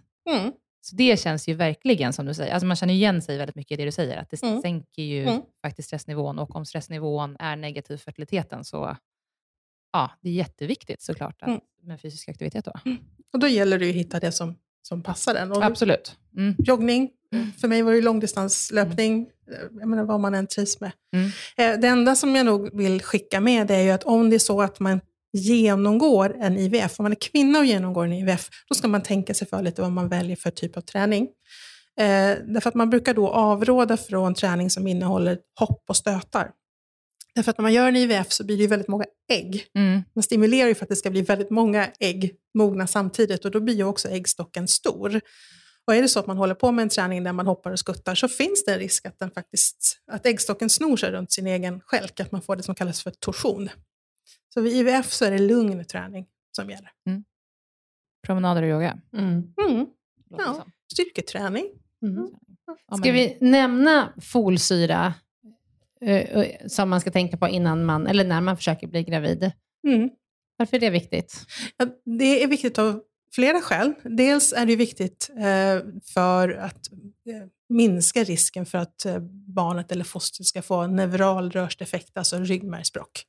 Mm. 0.85 0.89
Så 0.91 0.97
det 0.97 1.21
känns 1.21 1.49
ju 1.49 1.55
verkligen 1.55 2.13
som 2.13 2.27
du 2.27 2.35
säger, 2.35 2.53
alltså 2.53 2.67
man 2.67 2.77
känner 2.77 2.95
igen 2.95 3.23
sig 3.23 3.39
väldigt 3.39 3.57
mycket 3.57 3.73
i 3.73 3.77
det 3.83 3.85
du 3.85 3.93
säger, 3.93 4.17
att 4.19 4.31
det 4.31 4.43
Mm. 4.43 4.61
sänker 4.63 5.03
ju 5.03 5.23
Mm. 5.23 5.43
faktiskt 5.63 5.87
stressnivån 5.89 6.39
och 6.39 6.57
om 6.57 6.67
stressnivån 6.67 7.37
är 7.39 7.57
negativ 7.57 7.97
för 7.97 8.05
fertiliteten 8.05 8.65
så 8.65 8.97
ja, 9.93 10.11
det 10.21 10.29
är 10.29 10.33
jätteviktigt 10.33 11.03
såklart 11.03 11.43
att, 11.43 11.49
Mm. 11.49 11.61
med 11.83 12.01
fysisk 12.01 12.29
aktivitet 12.29 12.65
då. 12.65 12.73
Och 13.33 13.39
då 13.39 13.49
gäller 13.49 13.79
det 13.79 13.85
ju 13.85 13.91
att 13.91 13.97
hitta 13.97 14.21
det 14.21 14.33
som, 14.33 14.55
som 14.83 15.03
passar 15.03 15.35
den. 15.35 15.53
Och 15.53 15.65
Absolut. 15.65 16.17
Mm. 16.37 16.55
joggning. 16.59 17.11
För 17.61 17.69
mig 17.69 17.83
var 17.83 17.93
det 17.93 18.01
långdistanslöpning, 18.01 19.27
jag 19.81 19.89
menar 19.89 20.05
vad 20.05 20.21
man 20.21 20.35
än 20.35 20.47
trivs 20.47 20.81
med. 20.81 20.93
Mm. 21.13 21.27
Eh, 21.57 21.81
Det 21.81 21.89
enda 21.89 22.15
som 22.17 22.37
jag 22.37 22.47
nog 22.47 22.77
vill 22.77 23.03
skicka 23.03 23.41
med 23.41 23.67
det 23.67 23.75
är 23.75 23.83
ju 23.83 23.91
att 23.91 24.05
om 24.05 24.31
det 24.31 24.37
är 24.37 24.39
så 24.39 24.63
att 24.63 24.81
man 24.81 25.01
genomgår 25.35 26.37
en 26.41 26.59
IVF, 26.59 27.01
om 27.01 27.03
man 27.03 27.13
är 27.13 27.17
kvinna 27.17 27.59
och 27.59 27.65
genomgår 27.65 28.05
en 28.05 28.13
IVF, 28.13 28.49
då 28.69 28.75
ska 28.75 28.89
man 28.89 29.03
tänka 29.03 29.35
sig 29.35 29.49
för 29.49 29.63
lite 29.63 29.83
vad 29.83 29.93
man 29.93 30.09
väljer 30.09 30.37
för 30.37 30.51
typ 30.51 30.77
av 30.77 30.81
träning. 30.81 31.23
Eh, 32.01 32.37
därför 32.47 32.69
att 32.69 32.75
man 32.75 32.91
brukar 32.91 33.15
då 33.15 33.29
avråda 33.29 33.97
från 33.97 34.35
träning 34.35 34.71
som 34.71 34.87
innehåller 34.87 35.39
hopp 35.61 35.85
och 35.89 35.97
stötar. 35.97 36.51
Därför 37.35 37.51
att 37.51 37.59
när 37.59 37.63
man 37.63 37.73
gör 37.73 37.89
en 37.89 37.97
IVF 37.97 38.33
så 38.33 38.45
blir 38.45 38.59
det 38.59 38.67
väldigt 38.67 38.89
många 38.89 39.05
ägg. 39.33 39.67
Mm. 39.79 40.03
Man 40.15 40.23
stimulerar 40.23 40.69
ju 40.69 40.75
för 40.75 40.85
att 40.85 40.89
det 40.89 40.97
ska 40.97 41.11
bli 41.11 41.23
väldigt 41.23 41.51
många 41.51 41.89
ägg 42.01 42.35
mogna 42.59 42.87
samtidigt 42.87 43.45
och 43.45 43.51
då 43.51 43.61
blir 43.61 43.75
ju 43.75 43.85
också 43.85 44.09
äggstocken 44.09 44.69
stor. 44.69 45.21
Och 45.87 45.95
är 45.95 46.03
det 46.03 46.09
så 46.09 46.21
att 46.21 46.27
man 46.27 46.37
håller 46.37 46.55
på 46.55 46.73
med 46.73 46.83
en 46.83 46.89
träning 46.89 47.25
där 47.25 47.33
man 47.33 47.47
hoppar 47.47 47.71
och 47.71 47.79
skuttar 47.79 48.15
så 48.15 48.29
finns 48.29 48.65
det 48.65 48.73
en 48.73 48.79
risk 48.79 49.07
att, 49.07 49.19
den 49.19 49.31
faktiskt, 49.31 49.99
att 50.13 50.27
äggstocken 50.27 50.71
snor 50.71 50.97
sig 50.97 51.11
runt 51.11 51.33
sin 51.33 51.47
egen 51.47 51.81
stjälk, 51.81 52.21
att 52.21 52.33
man 52.33 52.43
får 52.43 52.57
det 52.57 52.63
som 52.63 52.75
kallas 52.75 53.03
för 53.03 53.11
torsion. 53.11 53.69
Så 54.55 54.61
vid 54.61 54.73
IVF 54.73 55.13
så 55.13 55.25
är 55.25 55.31
det 55.31 55.39
lugn 55.39 55.85
träning 55.85 56.27
som 56.57 56.71
gäller. 56.71 56.91
Promenader 58.27 58.63
och 58.63 58.69
yoga. 58.69 58.99
Mm. 59.17 59.53
Mm. 59.69 59.87
Ja. 60.31 60.67
Styrketräning. 60.93 61.67
Mm. 62.03 62.31
Ja, 62.91 62.97
Ska 62.97 63.13
vi 63.13 63.39
nämna 63.41 64.13
folsyra 64.23 65.15
eh, 66.01 66.17
eh, 66.17 66.67
som 66.67 66.91
man 66.91 67.01
ska 67.01 67.11
tänka 67.11 67.37
på 67.37 67.49
innan 67.49 67.85
man, 67.85 68.07
eller 68.07 68.25
när 68.25 68.41
man 68.41 68.57
försöker 68.57 68.87
bli 68.87 69.03
gravid? 69.03 69.53
Mm. 69.87 70.11
Varför 70.57 70.77
är 70.77 70.81
det 70.81 70.91
viktigt? 70.91 71.47
Ja, 71.77 71.87
det 72.05 72.43
är 72.43 72.49
viktigt 72.49 72.79
av 72.79 73.03
flera 73.35 73.61
skäl. 73.61 73.95
Dels 74.03 74.53
är 74.53 74.67
det 74.67 74.77
viktigt 74.77 75.31
eh, 75.37 75.87
för 76.15 76.49
att 76.49 76.81
minska 77.69 78.25
risken 78.25 78.67
för 78.67 78.79
att 78.79 79.07
barnet 79.55 79.93
eller 79.93 80.05
fostret 80.05 80.47
ska 80.47 80.63
få 80.63 80.87
neural 80.87 81.51
rörsdefekt, 81.51 82.19
alltså 82.19 82.39
ryggmärgsbråck. 82.39 83.27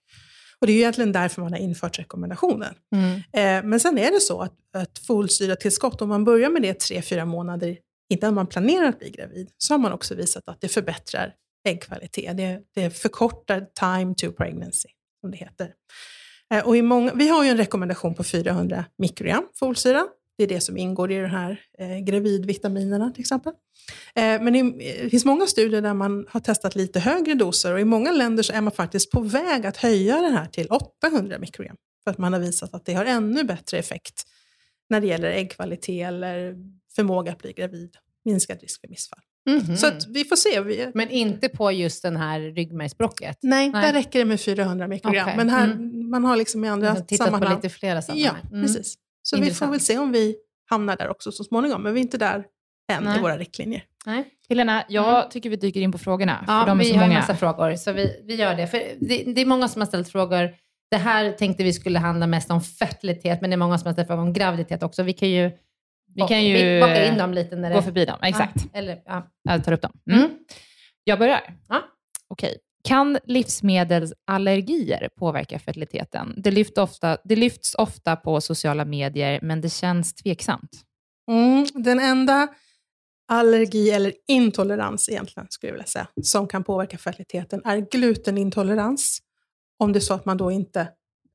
Och 0.59 0.67
det 0.67 0.73
är 0.73 0.75
ju 0.75 0.79
egentligen 0.79 1.11
därför 1.11 1.41
man 1.41 1.51
har 1.51 1.59
infört 1.59 1.99
rekommendationen. 1.99 2.73
Mm. 2.95 3.15
Eh, 3.15 3.69
men 3.69 3.79
sen 3.79 3.97
är 3.97 4.11
det 4.11 4.19
så 4.19 4.41
att, 4.41 4.53
att 4.73 4.99
folsyratillskott, 5.07 6.01
om 6.01 6.09
man 6.09 6.23
börjar 6.23 6.49
med 6.49 6.61
det 6.61 6.79
tre, 6.79 7.01
fyra 7.01 7.25
månader 7.25 7.77
innan 8.09 8.33
man 8.33 8.47
planerar 8.47 8.85
att 8.85 8.99
bli 8.99 9.09
gravid, 9.09 9.49
så 9.57 9.73
har 9.73 9.79
man 9.79 9.91
också 9.91 10.15
visat 10.15 10.49
att 10.49 10.61
det 10.61 10.67
förbättrar 10.67 11.33
äggkvalitet. 11.67 12.37
Det, 12.37 12.61
det 12.75 12.89
förkortar 12.89 13.67
time 13.79 14.15
to 14.15 14.31
pregnancy, 14.31 14.89
som 15.21 15.31
det 15.31 15.37
heter. 15.37 15.73
Eh, 16.53 16.67
och 16.67 16.75
många, 16.75 17.13
vi 17.13 17.27
har 17.27 17.43
ju 17.43 17.49
en 17.49 17.57
rekommendation 17.57 18.15
på 18.15 18.23
400 18.23 18.85
mikrogram 18.97 19.47
folsyra. 19.59 20.07
Det 20.37 20.43
är 20.43 20.47
det 20.47 20.61
som 20.61 20.77
ingår 20.77 21.11
i 21.11 21.15
de 21.21 21.27
här 21.27 21.61
eh, 21.79 21.97
gravidvitaminerna 21.97 23.11
till 23.11 23.21
exempel. 23.21 23.53
Eh, 24.15 24.23
men 24.41 24.53
det, 24.53 24.61
det 25.03 25.09
finns 25.09 25.25
många 25.25 25.45
studier 25.47 25.81
där 25.81 25.93
man 25.93 26.25
har 26.29 26.39
testat 26.39 26.75
lite 26.75 26.99
högre 26.99 27.33
doser 27.33 27.73
och 27.73 27.79
i 27.79 27.85
många 27.85 28.11
länder 28.11 28.43
så 28.43 28.53
är 28.53 28.61
man 28.61 28.71
faktiskt 28.71 29.11
på 29.11 29.21
väg 29.21 29.65
att 29.65 29.77
höja 29.77 30.21
det 30.21 30.29
här 30.29 30.45
till 30.45 30.67
800 31.03 31.39
mikrogram. 31.39 31.75
För 32.03 32.11
att 32.11 32.17
man 32.17 32.33
har 32.33 32.39
visat 32.39 32.73
att 32.73 32.85
det 32.85 32.93
har 32.93 33.05
ännu 33.05 33.43
bättre 33.43 33.77
effekt 33.77 34.23
när 34.89 35.01
det 35.01 35.07
gäller 35.07 35.27
äggkvalitet 35.31 36.07
eller 36.07 36.55
förmåga 36.95 37.31
att 37.31 37.37
bli 37.37 37.53
gravid. 37.53 37.95
Minskad 38.25 38.61
risk 38.61 38.81
för 38.81 38.87
missfall. 38.87 39.19
Mhm. 39.49 39.77
Så 39.77 39.87
att 39.87 40.07
vi 40.07 40.23
får 40.25 40.35
se. 40.35 40.61
Vi, 40.61 40.91
Men 40.93 41.09
inte 41.09 41.49
på 41.49 41.71
just 41.71 42.03
den 42.03 42.15
här 42.17 42.39
ryggmärgsbråcket? 42.39 43.37
nej, 43.41 43.69
Nej. 43.69 43.81
där 43.85 43.93
räcker 43.93 44.19
det 44.19 44.25
med 44.25 44.41
400 44.41 44.87
mikrogram. 44.87 45.23
Okej. 45.25 45.37
Men 45.37 45.49
här, 45.49 45.63
Mm. 45.71 46.09
man 46.09 46.25
har 46.25 46.35
liksom 46.37 46.65
i 46.65 46.67
andra 46.67 46.89
har 46.89 46.95
tittat 46.99 47.27
på 47.27 47.33
sammanhang... 47.33 47.55
lite 47.55 47.69
flera 47.69 47.95
Ja, 47.95 48.01
sammanhang. 48.01 48.41
Mm. 48.51 48.61
precis. 48.61 48.95
Så 49.27 49.35
vi 49.35 49.39
får 49.41 49.45
Intressant. 49.47 49.73
väl 49.73 49.79
se 49.79 49.97
om 49.97 50.11
vi 50.11 50.35
hamnar 50.69 50.97
där 50.97 51.09
också 51.09 51.31
så 51.31 51.43
småningom. 51.43 51.83
Men 51.83 51.93
vi 51.93 51.99
är 51.99 52.01
inte 52.03 52.17
där 52.17 52.45
än 52.93 53.03
Nej. 53.03 53.17
i 53.17 53.21
våra 53.21 53.37
riktlinjer. 53.37 53.83
Nej. 54.05 54.23
Helena, 54.49 54.83
jag 54.89 55.31
tycker 55.31 55.49
vi 55.49 55.55
dyker 55.55 55.81
in 55.81 55.91
på 55.91 55.97
frågorna. 55.97 56.43
för 56.45 56.53
Ja, 56.53 56.65
de 56.65 56.79
är 56.79 56.83
vi 56.83 56.89
så 56.89 56.95
har 56.95 57.03
en 57.03 57.09
många. 57.09 57.19
massa 57.19 57.35
frågor, 57.35 57.75
så 57.75 57.91
vi, 57.91 58.21
vi 58.23 58.35
gör 58.35 58.55
det. 58.55 58.67
För 58.67 58.77
det, 58.99 59.23
det 59.33 59.41
är 59.41 59.45
många 59.45 59.67
som 59.67 59.81
har 59.81 59.87
ställt 59.87 60.09
frågor. 60.09 60.55
Det 60.91 60.97
här 60.97 61.31
tänkte 61.31 61.63
vi 61.63 61.73
skulle 61.73 61.99
handla 61.99 62.27
mest 62.27 62.51
om 62.51 62.61
fertilitet, 62.61 63.41
men 63.41 63.49
det 63.49 63.53
är 63.53 63.57
många 63.57 63.77
som 63.77 63.85
har 63.87 63.93
ställt 63.93 64.07
frågor 64.07 64.23
om 64.23 64.33
graviditet 64.33 64.83
också. 64.83 65.03
Vi 65.03 65.13
kan 65.13 65.29
ju, 65.29 65.51
Vi 66.15 66.21
kan 66.27 66.43
ju 66.45 66.53
vi 66.57 66.81
bakar 66.81 67.11
in 67.11 67.17
dem 67.17 67.33
lite 67.33 67.55
när 67.55 67.69
det... 67.69 67.75
gå 67.75 67.81
förbi 67.81 68.05
dem. 68.05 68.19
Exakt. 68.21 68.55
Ja, 68.73 68.79
eller, 68.79 69.01
ja. 69.05 69.31
Jag 69.43 69.63
tar 69.63 69.71
upp 69.71 69.81
dem. 69.81 69.91
Mm. 70.11 70.19
Mm. 70.25 70.31
Jag 71.03 71.19
börjar. 71.19 71.53
Ja. 71.69 71.81
Okej. 72.27 72.57
Kan 72.85 73.17
livsmedelsallergier 73.23 75.09
påverka 75.19 75.59
fertiliteten? 75.59 76.33
Det, 76.37 76.51
lyft 76.51 76.77
ofta, 76.77 77.17
det 77.23 77.35
lyfts 77.35 77.75
ofta 77.75 78.15
på 78.15 78.41
sociala 78.41 78.85
medier, 78.85 79.39
men 79.41 79.61
det 79.61 79.69
känns 79.69 80.13
tveksamt. 80.13 80.71
Mm, 81.31 81.67
den 81.73 81.99
enda 81.99 82.47
allergi 83.27 83.91
eller 83.91 84.13
intolerans 84.27 85.09
egentligen, 85.09 85.47
skulle 85.49 85.69
jag 85.69 85.73
vilja 85.73 85.87
säga, 85.87 86.07
som 86.23 86.47
kan 86.47 86.63
påverka 86.63 86.97
fertiliteten 86.97 87.61
är 87.65 87.77
glutenintolerans. 87.77 89.19
Om 89.79 89.93
det 89.93 89.99
är 89.99 90.01
så 90.01 90.13
att 90.13 90.25
man 90.25 90.37
då 90.37 90.51
inte 90.51 90.87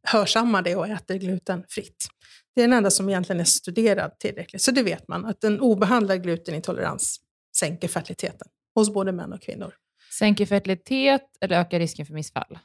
hörsammar 0.06 0.62
det 0.62 0.76
och 0.76 0.88
äter 0.88 1.14
glutenfritt. 1.14 2.08
Det 2.54 2.60
är 2.60 2.68
den 2.68 2.76
enda 2.76 2.90
som 2.90 3.08
egentligen 3.08 3.40
är 3.40 3.44
studerad 3.44 4.18
tillräckligt, 4.18 4.62
så 4.62 4.70
det 4.70 4.82
vet 4.82 5.08
man, 5.08 5.26
att 5.26 5.44
en 5.44 5.60
obehandlad 5.60 6.22
glutenintolerans 6.22 7.20
sänker 7.56 7.88
fertiliteten 7.88 8.48
hos 8.74 8.94
både 8.94 9.12
män 9.12 9.32
och 9.32 9.42
kvinnor. 9.42 9.74
Sänker 10.18 10.46
fertilitet 10.46 11.22
eller 11.40 11.60
ökar 11.60 11.78
risken 11.78 12.06
för 12.06 12.14
missfall? 12.14 12.58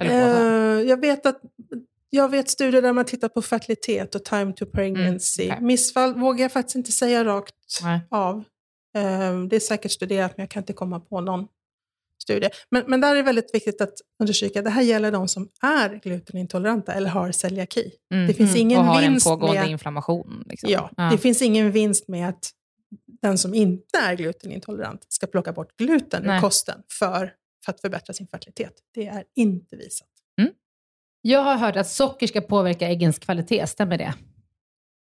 Eh, 0.00 0.08
jag, 0.88 1.00
vet 1.00 1.26
att, 1.26 1.40
jag 2.10 2.28
vet 2.28 2.50
studier 2.50 2.82
där 2.82 2.92
man 2.92 3.04
tittar 3.04 3.28
på 3.28 3.42
fertilitet 3.42 4.14
och 4.14 4.24
time 4.24 4.52
to 4.52 4.66
pregnancy. 4.66 5.44
Mm, 5.44 5.54
okej. 5.56 5.66
Missfall 5.66 6.14
vågar 6.14 6.42
jag 6.44 6.52
faktiskt 6.52 6.76
inte 6.76 6.92
säga 6.92 7.24
rakt 7.24 7.54
Nej. 7.82 8.00
av. 8.10 8.36
Eh, 8.96 9.40
det 9.50 9.56
är 9.56 9.60
säkert 9.60 9.90
studerat, 9.92 10.36
men 10.36 10.42
jag 10.42 10.50
kan 10.50 10.62
inte 10.62 10.72
komma 10.72 11.00
på 11.00 11.20
någon 11.20 11.46
studie. 12.22 12.48
Men, 12.70 12.84
men 12.86 13.00
där 13.00 13.10
är 13.10 13.14
det 13.14 13.22
väldigt 13.22 13.54
viktigt 13.54 13.80
att 13.80 13.94
understryka 14.20 14.58
att 14.58 14.64
det 14.64 14.70
här 14.70 14.82
gäller 14.82 15.12
de 15.12 15.28
som 15.28 15.48
är 15.62 16.00
glutenintoleranta 16.02 16.92
eller 16.92 17.10
har 17.10 17.32
celiaki. 17.32 17.92
Mm. 18.12 18.26
Det 18.26 18.34
finns 18.34 18.56
ingen 18.56 18.78
och 18.78 18.84
har 18.84 19.00
vinst 19.00 19.26
en 19.26 19.30
pågående 19.30 19.60
med- 19.60 19.70
inflammation. 19.70 20.44
Liksom. 20.46 20.70
Ja, 20.70 20.90
det 21.10 21.18
finns 21.18 21.42
ingen 21.42 21.72
vinst 21.72 22.08
med 22.08 22.28
att 22.28 22.50
den 23.22 23.38
som 23.38 23.54
inte 23.54 23.98
är 23.98 24.16
glutenintolerant 24.16 25.06
ska 25.08 25.26
plocka 25.26 25.52
bort 25.52 25.76
gluten 25.76 26.22
Nej. 26.22 26.36
ur 26.36 26.40
kosten 26.40 26.82
för, 26.98 27.34
för 27.64 27.72
att 27.72 27.80
förbättra 27.80 28.12
sin 28.12 28.26
fertilitet. 28.26 28.74
Det 28.94 29.06
är 29.06 29.24
inte 29.34 29.76
visat. 29.76 30.10
Jag 31.22 31.42
har 31.42 31.56
hört 31.56 31.76
att 31.76 31.88
socker 31.88 32.26
ska 32.26 32.40
påverka 32.40 32.88
äggens 32.88 33.18
kvalitet, 33.18 33.66
stämmer 33.66 33.98
det? 33.98 34.14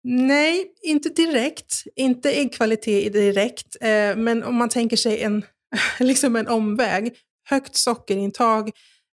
Nej, 0.04 0.74
inte 0.82 1.10
direkt. 1.10 1.84
Inte 1.96 2.32
äggkvalitet 2.32 3.14
direkt. 3.14 3.76
Eh, 3.82 4.16
men 4.16 4.44
om 4.44 4.56
man 4.56 4.70
tänker 4.70 4.98
sig 4.98 5.22
en, 5.22 5.46
liksom 6.00 6.36
en 6.36 6.48
omväg. 6.48 7.16
Högt 7.50 7.76
sockerintag 7.76 8.72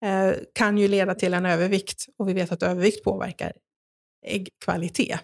eh, 0.04 0.32
kan 0.54 0.78
ju 0.78 0.88
leda 0.88 1.14
till 1.14 1.34
en 1.34 1.46
övervikt 1.46 2.06
och 2.18 2.28
vi 2.28 2.32
vet 2.32 2.52
att 2.52 2.62
övervikt 2.62 3.04
påverkar 3.04 3.52
äggkvalitet. 4.26 5.20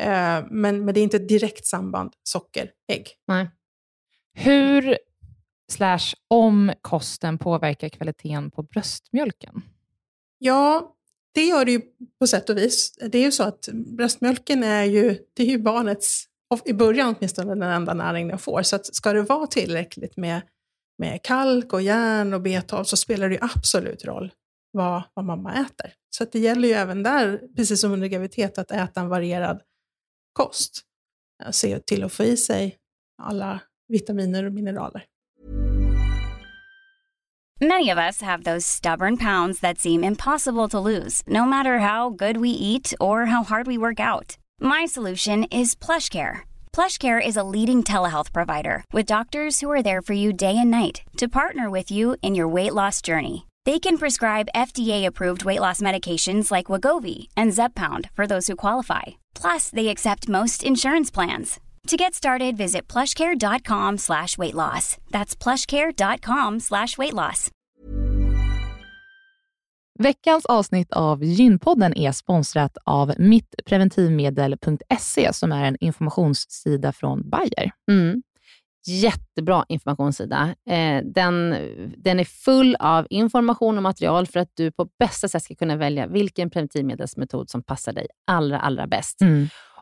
Eh, 0.00 0.44
men, 0.50 0.84
men 0.84 0.94
det 0.94 1.00
är 1.00 1.02
inte 1.02 1.16
ett 1.16 1.28
direkt 1.28 1.66
samband 1.66 2.12
socker-ägg. 2.22 3.08
Nej. 3.26 3.50
Hur 4.34 4.98
slash 5.72 6.14
om 6.28 6.72
kosten 6.80 7.38
påverkar 7.38 7.88
kvaliteten 7.88 8.50
på 8.50 8.62
bröstmjölken? 8.62 9.62
Ja, 10.38 10.94
det 11.34 11.44
gör 11.44 11.64
det 11.64 11.72
ju 11.72 11.80
på 12.18 12.26
sätt 12.26 12.50
och 12.50 12.56
vis. 12.56 12.98
Det 13.10 13.18
är 13.18 13.22
ju 13.22 13.32
så 13.32 13.42
att 13.42 13.68
bröstmjölken 13.72 14.64
är 14.64 14.84
ju, 14.84 15.18
det 15.34 15.42
är 15.42 15.46
ju 15.46 15.58
barnets, 15.58 16.24
i 16.64 16.72
början 16.72 17.14
åtminstone, 17.18 17.54
den 17.54 17.62
enda 17.62 17.94
näring 17.94 18.28
den 18.28 18.38
får. 18.38 18.62
Så 18.62 18.76
att 18.76 18.94
ska 18.94 19.12
det 19.12 19.22
vara 19.22 19.46
tillräckligt 19.46 20.16
med, 20.16 20.40
med 20.98 21.22
kalk 21.22 21.72
och 21.72 21.82
järn 21.82 22.34
och 22.34 22.40
B12 22.40 22.84
så 22.84 22.96
spelar 22.96 23.28
det 23.28 23.34
ju 23.34 23.40
absolut 23.42 24.04
roll 24.04 24.32
vad, 24.70 25.02
vad 25.14 25.24
mamma 25.24 25.52
äter. 25.52 25.92
Så 26.10 26.22
att 26.22 26.32
det 26.32 26.38
gäller 26.38 26.68
ju 26.68 26.74
även 26.74 27.02
där, 27.02 27.40
precis 27.56 27.80
som 27.80 27.92
under 27.92 28.08
graviditet, 28.08 28.58
att 28.58 28.70
äta 28.70 29.00
en 29.00 29.08
varierad 29.08 29.60
kost. 30.32 30.80
Se 31.50 31.78
till 31.78 32.04
att 32.04 32.12
få 32.12 32.24
i 32.24 32.36
sig 32.36 32.78
alla 33.22 33.60
vitaminer 33.88 34.44
och 34.44 34.52
mineraler. 34.52 35.04
Many 37.62 37.90
of 37.90 37.98
us 37.98 38.22
have 38.22 38.44
those 38.44 38.64
stubborn 38.64 39.18
pounds 39.18 39.60
that 39.60 39.78
seem 39.78 40.02
impossible 40.02 40.66
to 40.68 40.80
lose, 40.80 41.22
no 41.26 41.44
matter 41.44 41.80
how 41.80 42.08
good 42.08 42.38
we 42.38 42.48
eat 42.48 42.94
or 42.98 43.26
how 43.26 43.42
hard 43.42 43.66
we 43.66 43.76
work 43.76 44.00
out. 44.00 44.38
My 44.60 44.86
solution 44.86 45.44
is 45.44 45.74
PlushCare. 45.74 46.40
PlushCare 46.72 47.20
is 47.20 47.36
a 47.36 47.42
leading 47.42 47.82
telehealth 47.82 48.32
provider 48.32 48.82
with 48.94 49.04
doctors 49.04 49.60
who 49.60 49.70
are 49.70 49.82
there 49.82 50.00
for 50.00 50.14
you 50.14 50.32
day 50.32 50.56
and 50.56 50.70
night 50.70 51.02
to 51.18 51.28
partner 51.28 51.68
with 51.68 51.90
you 51.90 52.16
in 52.22 52.34
your 52.34 52.48
weight 52.48 52.72
loss 52.72 53.02
journey. 53.02 53.46
They 53.66 53.78
can 53.78 53.98
prescribe 53.98 54.48
FDA-approved 54.54 55.44
weight 55.44 55.60
loss 55.60 55.82
medications 55.82 56.50
like 56.50 56.72
Wagovi 56.72 57.28
and 57.36 57.52
Zepbound 57.52 58.08
for 58.16 58.26
those 58.26 58.46
who 58.46 58.56
qualify. 58.56 59.02
Plus, 59.34 59.70
they 59.70 59.88
accept 59.88 60.28
most 60.28 60.64
insurance 60.64 61.10
plans. 61.10 61.60
To 61.86 61.96
get 61.96 62.14
started, 62.14 62.56
visit 62.56 62.88
plushcare.com 62.88 63.98
slash 63.98 64.38
weight 64.38 64.54
loss. 64.54 64.96
That's 65.10 65.34
plushcare.com 65.34 66.60
slash 66.60 66.98
weight 66.98 67.14
loss. 67.14 67.50
Veckans 69.98 70.46
avsnitt 70.46 70.92
av 70.92 71.24
Gynpodden 71.24 71.96
är 71.96 72.12
sponsrat 72.12 72.76
av 72.84 73.12
mittpreventivmedel.se 73.18 75.32
som 75.32 75.52
är 75.52 75.64
en 75.64 75.76
informationssida 75.80 76.92
från 76.92 77.30
Bayer. 77.30 77.70
Mm. 77.90 78.22
Jättebra 78.86 79.64
informationssida. 79.68 80.54
Eh, 80.70 81.04
den, 81.04 81.56
den 81.96 82.20
är 82.20 82.24
full 82.24 82.76
av 82.80 83.06
information 83.10 83.76
och 83.76 83.82
material 83.82 84.26
för 84.26 84.40
att 84.40 84.50
du 84.54 84.70
på 84.72 84.88
bästa 84.98 85.28
sätt 85.28 85.42
ska 85.42 85.54
kunna 85.54 85.76
välja 85.76 86.06
vilken 86.06 86.50
preventivmedelsmetod 86.50 87.50
som 87.50 87.62
passar 87.62 87.92
dig 87.92 88.06
allra, 88.26 88.60
allra 88.60 88.86
bäst. 88.86 89.20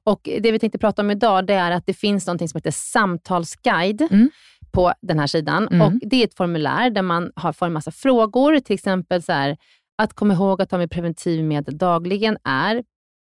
Och 0.04 0.20
Det 0.40 0.52
vi 0.52 0.58
tänkte 0.58 0.78
prata 0.78 1.02
om 1.02 1.10
idag 1.10 1.46
det 1.46 1.54
är 1.54 1.70
att 1.70 1.86
det 1.86 1.94
finns 1.94 2.26
något 2.26 2.50
som 2.50 2.58
heter 2.58 2.70
samtalsguide 2.70 4.02
Mm. 4.10 4.30
på 4.72 4.92
den 5.02 5.18
här 5.18 5.26
sidan. 5.26 5.68
Mm. 5.68 5.80
Och 5.86 5.92
Det 6.00 6.16
är 6.16 6.24
ett 6.24 6.36
formulär 6.36 6.90
där 6.90 7.02
man 7.02 7.32
har, 7.36 7.52
får 7.52 7.66
en 7.66 7.72
massa 7.72 7.90
frågor. 7.90 8.60
Till 8.60 8.74
exempel 8.74 9.22
så 9.22 9.32
här, 9.32 9.56
att 9.98 10.14
komma 10.14 10.34
ihåg 10.34 10.62
att 10.62 10.70
ta 10.70 10.78
med 10.78 10.90
preventivmedel 10.90 11.78
dagligen 11.78 12.38
är 12.44 12.82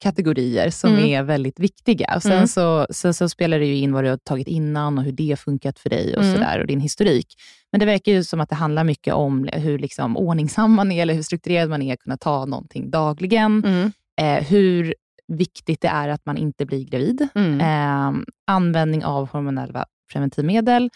kategorier 0.00 0.70
som 0.70 0.90
Mm. 0.92 1.04
är 1.04 1.22
väldigt 1.22 1.60
viktiga. 1.60 2.12
Och 2.16 2.22
sen, 2.22 2.32
Mm. 2.32 2.46
så, 2.46 2.86
sen 2.90 3.14
så 3.14 3.28
spelar 3.28 3.58
det 3.58 3.66
ju 3.66 3.76
in 3.76 3.92
vad 3.92 4.04
du 4.04 4.10
har 4.10 4.16
tagit 4.16 4.48
innan 4.48 4.98
och 4.98 5.04
hur 5.04 5.12
det 5.12 5.28
har 5.30 5.36
funkat 5.36 5.78
för 5.78 5.90
dig 5.90 6.16
och, 6.16 6.22
Mm. 6.22 6.34
sådär, 6.34 6.60
och 6.60 6.66
din 6.66 6.80
historik. 6.80 7.26
Men 7.72 7.80
det 7.80 7.86
verkar 7.86 8.12
ju 8.12 8.24
som 8.24 8.40
att 8.40 8.48
det 8.48 8.54
handlar 8.54 8.84
mycket 8.84 9.14
om 9.14 9.48
hur 9.52 9.78
liksom 9.78 10.16
ordningsam 10.16 10.72
man 10.74 10.92
är, 10.92 11.02
eller 11.02 11.14
hur 11.14 11.22
strukturerad 11.22 11.68
man 11.70 11.82
är, 11.82 11.92
att 11.94 12.00
kunna 12.00 12.16
ta 12.16 12.44
någonting 12.46 12.90
dagligen. 12.90 13.64
Mm. 13.64 13.92
Eh, 14.20 14.44
hur 14.48 14.94
viktigt 15.28 15.80
det 15.80 15.88
är 15.88 16.08
att 16.08 16.26
man 16.26 16.36
inte 16.36 16.66
blir 16.66 16.84
gravid. 16.84 17.28
Mm. 17.34 17.60
Eh, 17.60 18.22
användning 18.46 19.04
av 19.04 19.28
hormonella 19.28 19.84
preventivmedel 20.12 20.90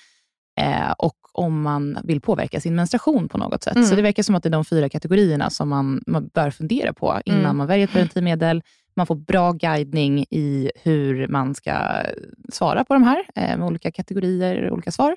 eh, 0.60 0.90
och 0.98 1.14
om 1.32 1.62
man 1.62 1.98
vill 2.04 2.20
påverka 2.20 2.60
sin 2.60 2.74
menstruation 2.74 3.28
på 3.28 3.38
något 3.38 3.62
sätt. 3.62 3.74
Mm. 3.76 3.86
Så 3.88 3.94
det 3.96 4.02
verkar 4.02 4.22
som 4.22 4.34
att 4.34 4.42
det 4.42 4.48
är 4.48 4.50
de 4.50 4.64
fyra 4.64 4.88
kategorierna 4.88 5.50
som 5.50 5.68
man, 5.68 6.02
man 6.06 6.28
bör 6.34 6.50
fundera 6.50 6.92
på 6.92 7.20
innan 7.24 7.40
Mm. 7.40 7.56
man 7.56 7.66
väljer 7.66 7.84
ett 7.86 7.92
preventivmedel. 7.92 8.62
Man 8.96 9.07
får 9.07 9.14
bra 9.14 9.52
guidning 9.52 10.26
i 10.30 10.70
hur 10.83 11.28
man 11.28 11.54
ska 11.54 12.02
svara 12.52 12.85
på 12.85 12.94
de 12.94 13.02
här, 13.02 13.24
eh, 13.35 13.59
med 13.59 13.66
olika 13.66 13.92
kategorier 13.92 14.62
och 14.62 14.72
olika 14.72 14.90
svar. 14.90 15.16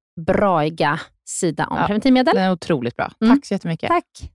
braiga 0.25 0.99
sida 1.25 1.67
om 1.67 1.77
Ja. 1.77 1.85
preventivmedel. 1.87 2.35
Den 2.35 2.43
är 2.43 2.51
otroligt 2.51 2.95
bra. 2.95 3.11
Mm. 3.21 3.35
Tack 3.35 3.45
så 3.45 3.53
jättemycket. 3.53 3.87
Tack. 3.87 4.31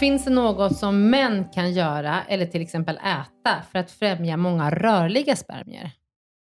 Finns 0.00 0.24
det 0.24 0.30
något 0.30 0.76
som 0.76 1.10
män 1.10 1.44
kan 1.54 1.72
göra 1.72 2.22
eller 2.28 2.46
till 2.46 2.62
exempel 2.62 2.96
äta 2.96 3.62
för 3.72 3.78
att 3.78 3.90
främja 3.90 4.36
många 4.36 4.70
rörliga 4.70 5.36
spermier? 5.36 5.90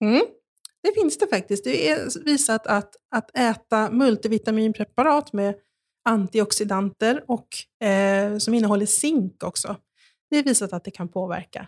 Mm. 0.04 0.22
Det 0.84 0.94
finns 1.02 1.18
det 1.18 1.28
faktiskt. 1.28 1.64
Det 1.64 1.90
är 1.90 2.24
visat 2.26 2.68
att, 2.68 2.96
att 3.16 3.38
äta 3.38 3.92
multivitaminpreparat 3.92 5.34
med 5.34 5.56
antioxidanter 6.10 7.24
och 7.28 7.48
eh, 7.88 8.38
som 8.38 8.54
innehåller 8.54 8.86
zink 8.86 9.44
också. 9.44 9.76
Det 10.30 10.38
är 10.38 10.44
visat 10.44 10.74
att 10.74 10.84
det 10.84 10.92
kan 10.92 11.08
påverka 11.10 11.68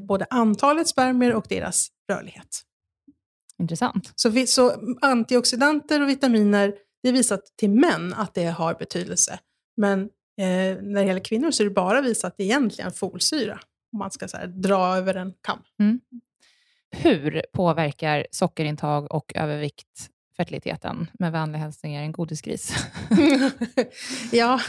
både 0.00 0.26
antalet 0.30 0.88
spermier 0.88 1.34
och 1.34 1.46
deras 1.48 1.88
rörlighet. 2.12 2.62
Intressant. 3.58 4.12
Så, 4.14 4.28
vi, 4.28 4.46
så 4.46 4.72
antioxidanter 5.00 6.02
och 6.02 6.08
vitaminer, 6.08 6.74
det 7.02 7.08
är 7.08 7.12
visat 7.12 7.40
till 7.56 7.70
män 7.70 8.14
att 8.14 8.34
det 8.34 8.46
har 8.46 8.74
betydelse. 8.74 9.38
Men 9.76 10.00
eh, 10.00 10.82
när 10.82 10.94
det 10.94 11.04
gäller 11.04 11.24
kvinnor 11.24 11.50
så 11.50 11.62
är 11.62 11.64
det 11.64 11.74
bara 11.74 12.00
visat 12.00 12.34
egentligen 12.38 12.92
folsyra. 12.92 13.60
Om 13.92 13.98
man 13.98 14.10
ska 14.10 14.28
så 14.28 14.36
här, 14.36 14.46
dra 14.46 14.96
över 14.96 15.14
en 15.14 15.32
kam. 15.42 15.58
Hur 16.90 17.42
påverkar 17.52 18.26
sockerintag 18.30 19.12
och 19.12 19.32
övervikt 19.34 20.10
fertiliteten? 20.36 21.06
Med 21.18 21.32
vänliga 21.32 21.62
hälsningar, 21.62 22.02
en 22.02 22.12
godisgris. 22.12 22.74
ja, 24.32 24.60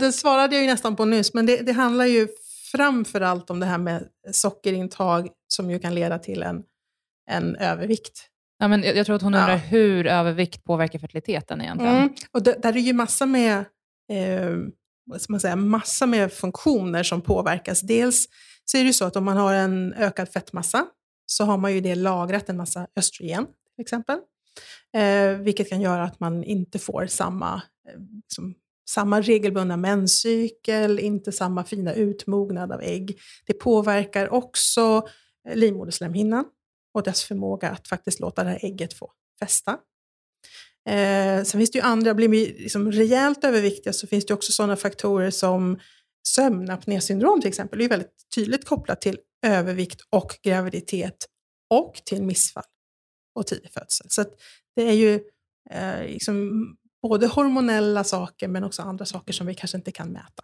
det 0.00 0.12
svarade 0.12 0.54
jag 0.54 0.62
ju 0.62 0.70
nästan 0.70 0.96
på 0.96 1.04
nyss, 1.04 1.34
men 1.34 1.46
det, 1.46 1.56
det 1.56 1.72
handlar 1.72 2.04
ju 2.04 2.28
framför 2.72 3.20
allt 3.20 3.50
om 3.50 3.60
det 3.60 3.66
här 3.66 3.78
med 3.78 4.08
sockerintag 4.32 5.28
som 5.48 5.70
ju 5.70 5.78
kan 5.78 5.94
leda 5.94 6.18
till 6.18 6.42
en, 6.42 6.62
en 7.30 7.56
övervikt. 7.56 8.26
Ja, 8.58 8.68
men 8.68 8.82
jag, 8.82 8.96
jag 8.96 9.06
tror 9.06 9.16
att 9.16 9.22
hon 9.22 9.34
undrar 9.34 9.50
Ja. 9.50 9.56
hur 9.56 10.06
övervikt 10.06 10.64
påverkar 10.64 10.98
fertiliteten 10.98 11.60
egentligen. 11.60 11.96
Mm. 11.96 12.14
Och 12.32 12.42
det, 12.42 12.52
där 12.62 12.76
är 12.76 12.80
ju 12.80 12.92
massa 12.92 13.26
med, 13.26 13.58
eh, 14.12 14.50
vad 15.04 15.20
man 15.28 15.40
säga, 15.40 15.56
massa 15.56 16.06
med 16.06 16.32
funktioner 16.32 17.02
som 17.02 17.20
påverkas. 17.22 17.80
Dels 17.80 18.28
så 18.64 18.76
är 18.76 18.80
det 18.82 18.86
ju 18.86 18.92
så 18.92 19.04
att 19.04 19.16
om 19.16 19.24
man 19.24 19.36
har 19.36 19.54
en 19.54 19.94
ökad 19.94 20.28
fettmassa 20.28 20.86
så 21.26 21.44
har 21.44 21.56
man 21.58 21.74
ju 21.74 21.80
det 21.80 21.94
lagrat 21.94 22.48
en 22.48 22.56
massa 22.56 22.86
östrogen 22.96 23.46
till 23.76 23.82
exempel. 23.82 24.18
Eh, 24.96 25.38
vilket 25.38 25.68
kan 25.68 25.80
göra 25.80 26.04
att 26.04 26.20
man 26.20 26.44
inte 26.44 26.78
får 26.78 27.06
samma, 27.06 27.62
eh, 27.88 28.00
liksom, 28.24 28.54
samma 28.90 29.20
regelbundna 29.20 29.76
menscykel, 29.76 30.98
inte 30.98 31.32
samma 31.32 31.64
fina 31.64 31.94
utmognad 31.94 32.72
av 32.72 32.82
ägg. 32.82 33.20
Det 33.46 33.52
påverkar 33.52 34.32
också 34.32 35.08
eh, 35.48 35.56
livmoderslemhinnan 35.56 36.44
och 36.94 37.02
dess 37.02 37.24
förmåga 37.24 37.70
att 37.70 37.88
faktiskt 37.88 38.20
låta 38.20 38.44
det 38.44 38.50
här 38.50 38.64
ägget 38.64 38.94
få 38.94 39.10
fästa. 39.40 39.78
Eh, 40.88 41.42
sen 41.44 41.60
finns 41.60 41.70
det 41.70 41.78
ju 41.78 41.84
andra, 41.84 42.14
blir 42.14 42.28
vi 42.28 42.46
liksom 42.58 42.92
rejält 42.92 43.44
överviktiga 43.44 43.92
så 43.92 44.06
finns 44.06 44.26
det 44.26 44.34
också 44.34 44.52
sådana 44.52 44.76
faktorer 44.76 45.30
som 45.30 45.78
sömnapnésyndrom 46.28 47.40
till 47.40 47.48
exempel. 47.48 47.78
Det 47.78 47.82
är 47.82 47.86
ju 47.86 47.88
väldigt 47.88 48.26
tydligt 48.34 48.64
kopplat 48.64 49.00
till 49.00 49.18
övervikt 49.46 50.00
och 50.10 50.38
graviditet 50.42 51.26
och 51.70 51.94
till 52.04 52.22
missfall 52.22 52.64
och 53.34 53.46
tidig 53.46 53.72
födsel. 53.72 54.06
Så 54.10 54.20
att 54.20 54.30
det 54.76 54.82
är 54.82 54.92
ju 54.92 55.20
eh, 55.70 56.02
liksom 56.02 56.66
både 57.02 57.26
hormonella 57.26 58.04
saker 58.04 58.48
men 58.48 58.64
också 58.64 58.82
andra 58.82 59.04
saker 59.04 59.32
som 59.32 59.46
vi 59.46 59.54
kanske 59.54 59.76
inte 59.76 59.92
kan 59.92 60.08
mäta. 60.08 60.42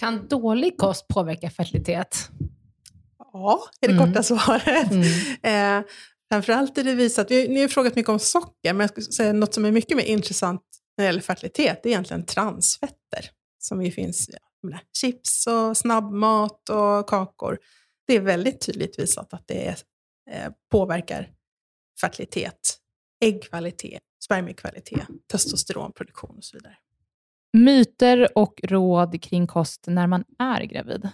Kan 0.00 0.28
dålig 0.28 0.78
kost 0.78 1.08
påverka 1.08 1.50
fertilitet? 1.50 2.28
Ja, 3.32 3.64
är 3.80 3.88
det 3.88 3.94
Mm. 3.94 4.06
korta 4.06 4.22
svaret. 4.22 4.90
Mm. 4.90 5.04
Eh, 5.80 5.84
framförallt 6.32 6.78
är 6.78 6.84
det 6.84 6.94
visat, 6.94 7.30
vi, 7.30 7.48
ni 7.48 7.60
har 7.60 7.68
frågat 7.68 7.96
mycket 7.96 8.08
om 8.10 8.18
socker, 8.18 8.72
men 8.72 8.80
jag 8.80 8.90
skulle 8.90 9.04
säga 9.04 9.32
något 9.32 9.54
som 9.54 9.64
är 9.64 9.70
mycket 9.72 9.96
mer 9.96 10.04
intressant 10.04 10.62
när 10.96 11.04
det 11.04 11.06
gäller 11.06 11.20
fertilitet, 11.20 11.80
det 11.82 11.88
är 11.88 11.90
egentligen 11.90 12.26
transfetter. 12.26 13.30
Som 13.58 13.82
ju 13.82 13.90
finns 13.90 14.28
i 14.28 14.32
ja, 14.62 14.78
chips 15.00 15.46
och 15.46 15.76
snabbmat 15.76 16.68
och 16.68 17.08
kakor. 17.08 17.58
Det 18.06 18.14
är 18.14 18.20
väldigt 18.20 18.60
tydligt 18.60 18.98
visat 18.98 19.34
att 19.34 19.44
det 19.46 19.66
är, 19.66 19.76
eh, 20.30 20.52
påverkar 20.70 21.30
fertilitet, 22.00 22.76
äggkvalitet, 23.24 24.02
spermiekvalitet, 24.24 25.06
testosteronproduktion 25.32 26.36
och 26.36 26.44
så 26.44 26.56
vidare. 26.56 26.76
Myter 27.56 28.38
och 28.38 28.60
råd 28.62 29.22
kring 29.22 29.46
kost 29.46 29.84
när 29.86 30.06
man 30.06 30.24
är 30.38 30.62
gravid? 30.64 31.08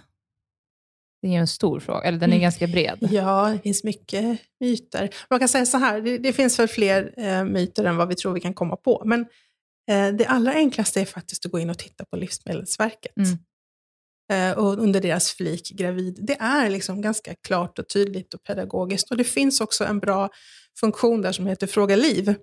Det 1.21 1.27
är 1.27 1.31
ju 1.31 1.37
en 1.37 1.47
stor 1.47 1.79
fråga, 1.79 2.01
eller 2.01 2.19
den 2.19 2.29
är 2.29 2.33
Mm. 2.33 2.41
ganska 2.41 2.67
bred. 2.67 2.97
Ja, 3.11 3.49
det 3.49 3.59
finns 3.59 3.83
mycket 3.83 4.39
myter. 4.59 5.09
Man 5.29 5.39
kan 5.39 5.49
säga 5.49 5.65
så 5.65 5.77
här, 5.77 6.01
det, 6.01 6.17
det 6.17 6.33
finns 6.33 6.59
väl 6.59 6.67
fler 6.67 7.13
eh, 7.17 7.43
myter 7.43 7.83
än 7.83 7.97
vad 7.97 8.07
vi 8.07 8.15
tror 8.15 8.33
vi 8.33 8.39
kan 8.39 8.53
komma 8.53 8.75
på. 8.75 9.03
Men 9.05 9.21
eh, 9.91 10.07
det 10.13 10.25
allra 10.25 10.53
enklaste 10.53 11.01
är 11.01 11.05
faktiskt 11.05 11.45
att 11.45 11.51
gå 11.51 11.59
in 11.59 11.69
och 11.69 11.77
titta 11.77 12.05
på 12.05 12.15
Livsmedelsverket. 12.17 13.13
Mm. 13.17 13.37
Eh, 14.31 14.57
och 14.57 14.77
under 14.77 15.01
deras 15.01 15.31
flik 15.31 15.71
gravid. 15.75 16.19
Det 16.21 16.37
är 16.39 16.69
liksom 16.69 17.01
ganska 17.01 17.35
klart 17.47 17.79
och 17.79 17.89
tydligt 17.89 18.33
och 18.33 18.43
pedagogiskt. 18.43 19.11
Och 19.11 19.17
det 19.17 19.23
finns 19.23 19.61
också 19.61 19.83
en 19.85 19.99
bra 19.99 20.29
funktion 20.79 21.21
där 21.21 21.31
som 21.31 21.47
heter 21.47 21.67
Fråga 21.67 21.95
Liv. 21.95 22.35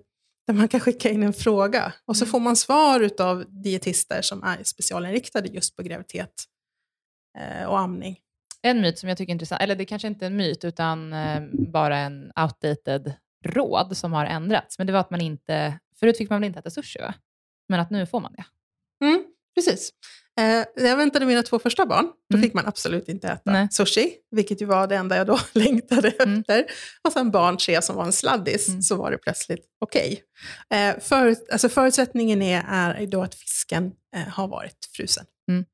Där 0.49 0.53
man 0.53 0.67
kan 0.67 0.79
skicka 0.79 1.09
in 1.09 1.23
en 1.23 1.33
fråga 1.33 1.93
och 2.05 2.17
så 2.17 2.25
får 2.25 2.39
man 2.39 2.55
svar 2.55 3.09
av 3.19 3.45
dietister 3.47 4.21
som 4.21 4.43
är 4.43 4.63
specialinriktade 4.63 5.47
just 5.47 5.75
på 5.75 5.83
graviditet 5.83 6.43
eh, 7.37 7.65
och 7.65 7.79
amning. 7.79 8.19
En 8.61 8.81
myt 8.81 8.99
som 8.99 9.09
jag 9.09 9.17
tycker 9.17 9.31
är 9.31 9.33
intressant, 9.33 9.61
eller 9.61 9.75
det 9.75 9.85
kanske 9.85 10.07
inte 10.07 10.25
är 10.25 10.27
en 10.27 10.35
myt, 10.35 10.65
utan 10.65 11.13
eh, 11.13 11.41
bara 11.51 11.97
en 11.97 12.31
outdated 12.41 13.13
råd 13.45 13.97
som 13.97 14.13
har 14.13 14.25
ändrats. 14.25 14.77
Men 14.77 14.87
det 14.87 14.93
var 14.93 14.99
att 14.99 15.09
man 15.09 15.21
inte, 15.21 15.79
förut 15.99 16.17
fick 16.17 16.29
man 16.29 16.41
väl 16.41 16.47
inte 16.47 16.59
äta 16.59 16.69
sushi, 16.69 16.99
va? 16.99 17.13
Men 17.67 17.79
att 17.79 17.89
nu 17.89 18.05
får 18.05 18.19
man 18.19 18.33
det. 18.33 18.45
Mm, 19.05 19.25
precis. 19.55 19.91
Eh, 20.39 20.65
när 20.77 20.89
jag 20.89 20.97
väntade 20.97 21.25
mina 21.25 21.43
två 21.43 21.59
första 21.59 21.85
barn, 21.85 22.05
då 22.29 22.37
Mm. 22.37 22.43
fick 22.43 22.53
man 22.53 22.65
absolut 22.67 23.09
inte 23.09 23.27
äta 23.27 23.51
Nej. 23.51 23.67
sushi, 23.71 24.13
vilket 24.31 24.61
ju 24.61 24.65
var 24.65 24.87
det 24.87 24.95
enda 24.95 25.17
jag 25.17 25.27
då 25.27 25.39
längtade 25.53 26.09
Mm. 26.09 26.39
efter. 26.39 26.65
Och 27.07 27.11
sen 27.13 27.31
barn 27.31 27.57
tre 27.57 27.81
som 27.81 27.95
var 27.95 28.05
en 28.05 28.11
sladdis, 28.13 28.67
Mm. 28.67 28.81
så 28.81 28.95
var 28.95 29.11
det 29.11 29.17
plötsligt 29.17 29.65
okej. 29.85 30.23
Eh, 30.73 30.99
för, 30.99 31.35
alltså 31.51 31.69
förutsättningen 31.69 32.41
är, 32.41 32.63
är 32.93 33.07
då 33.07 33.23
att 33.23 33.35
fisken 33.35 33.91
eh, 34.15 34.21
har 34.33 34.47
varit 34.47 34.89
frusen. 34.95 35.25
Mm. 35.51 35.65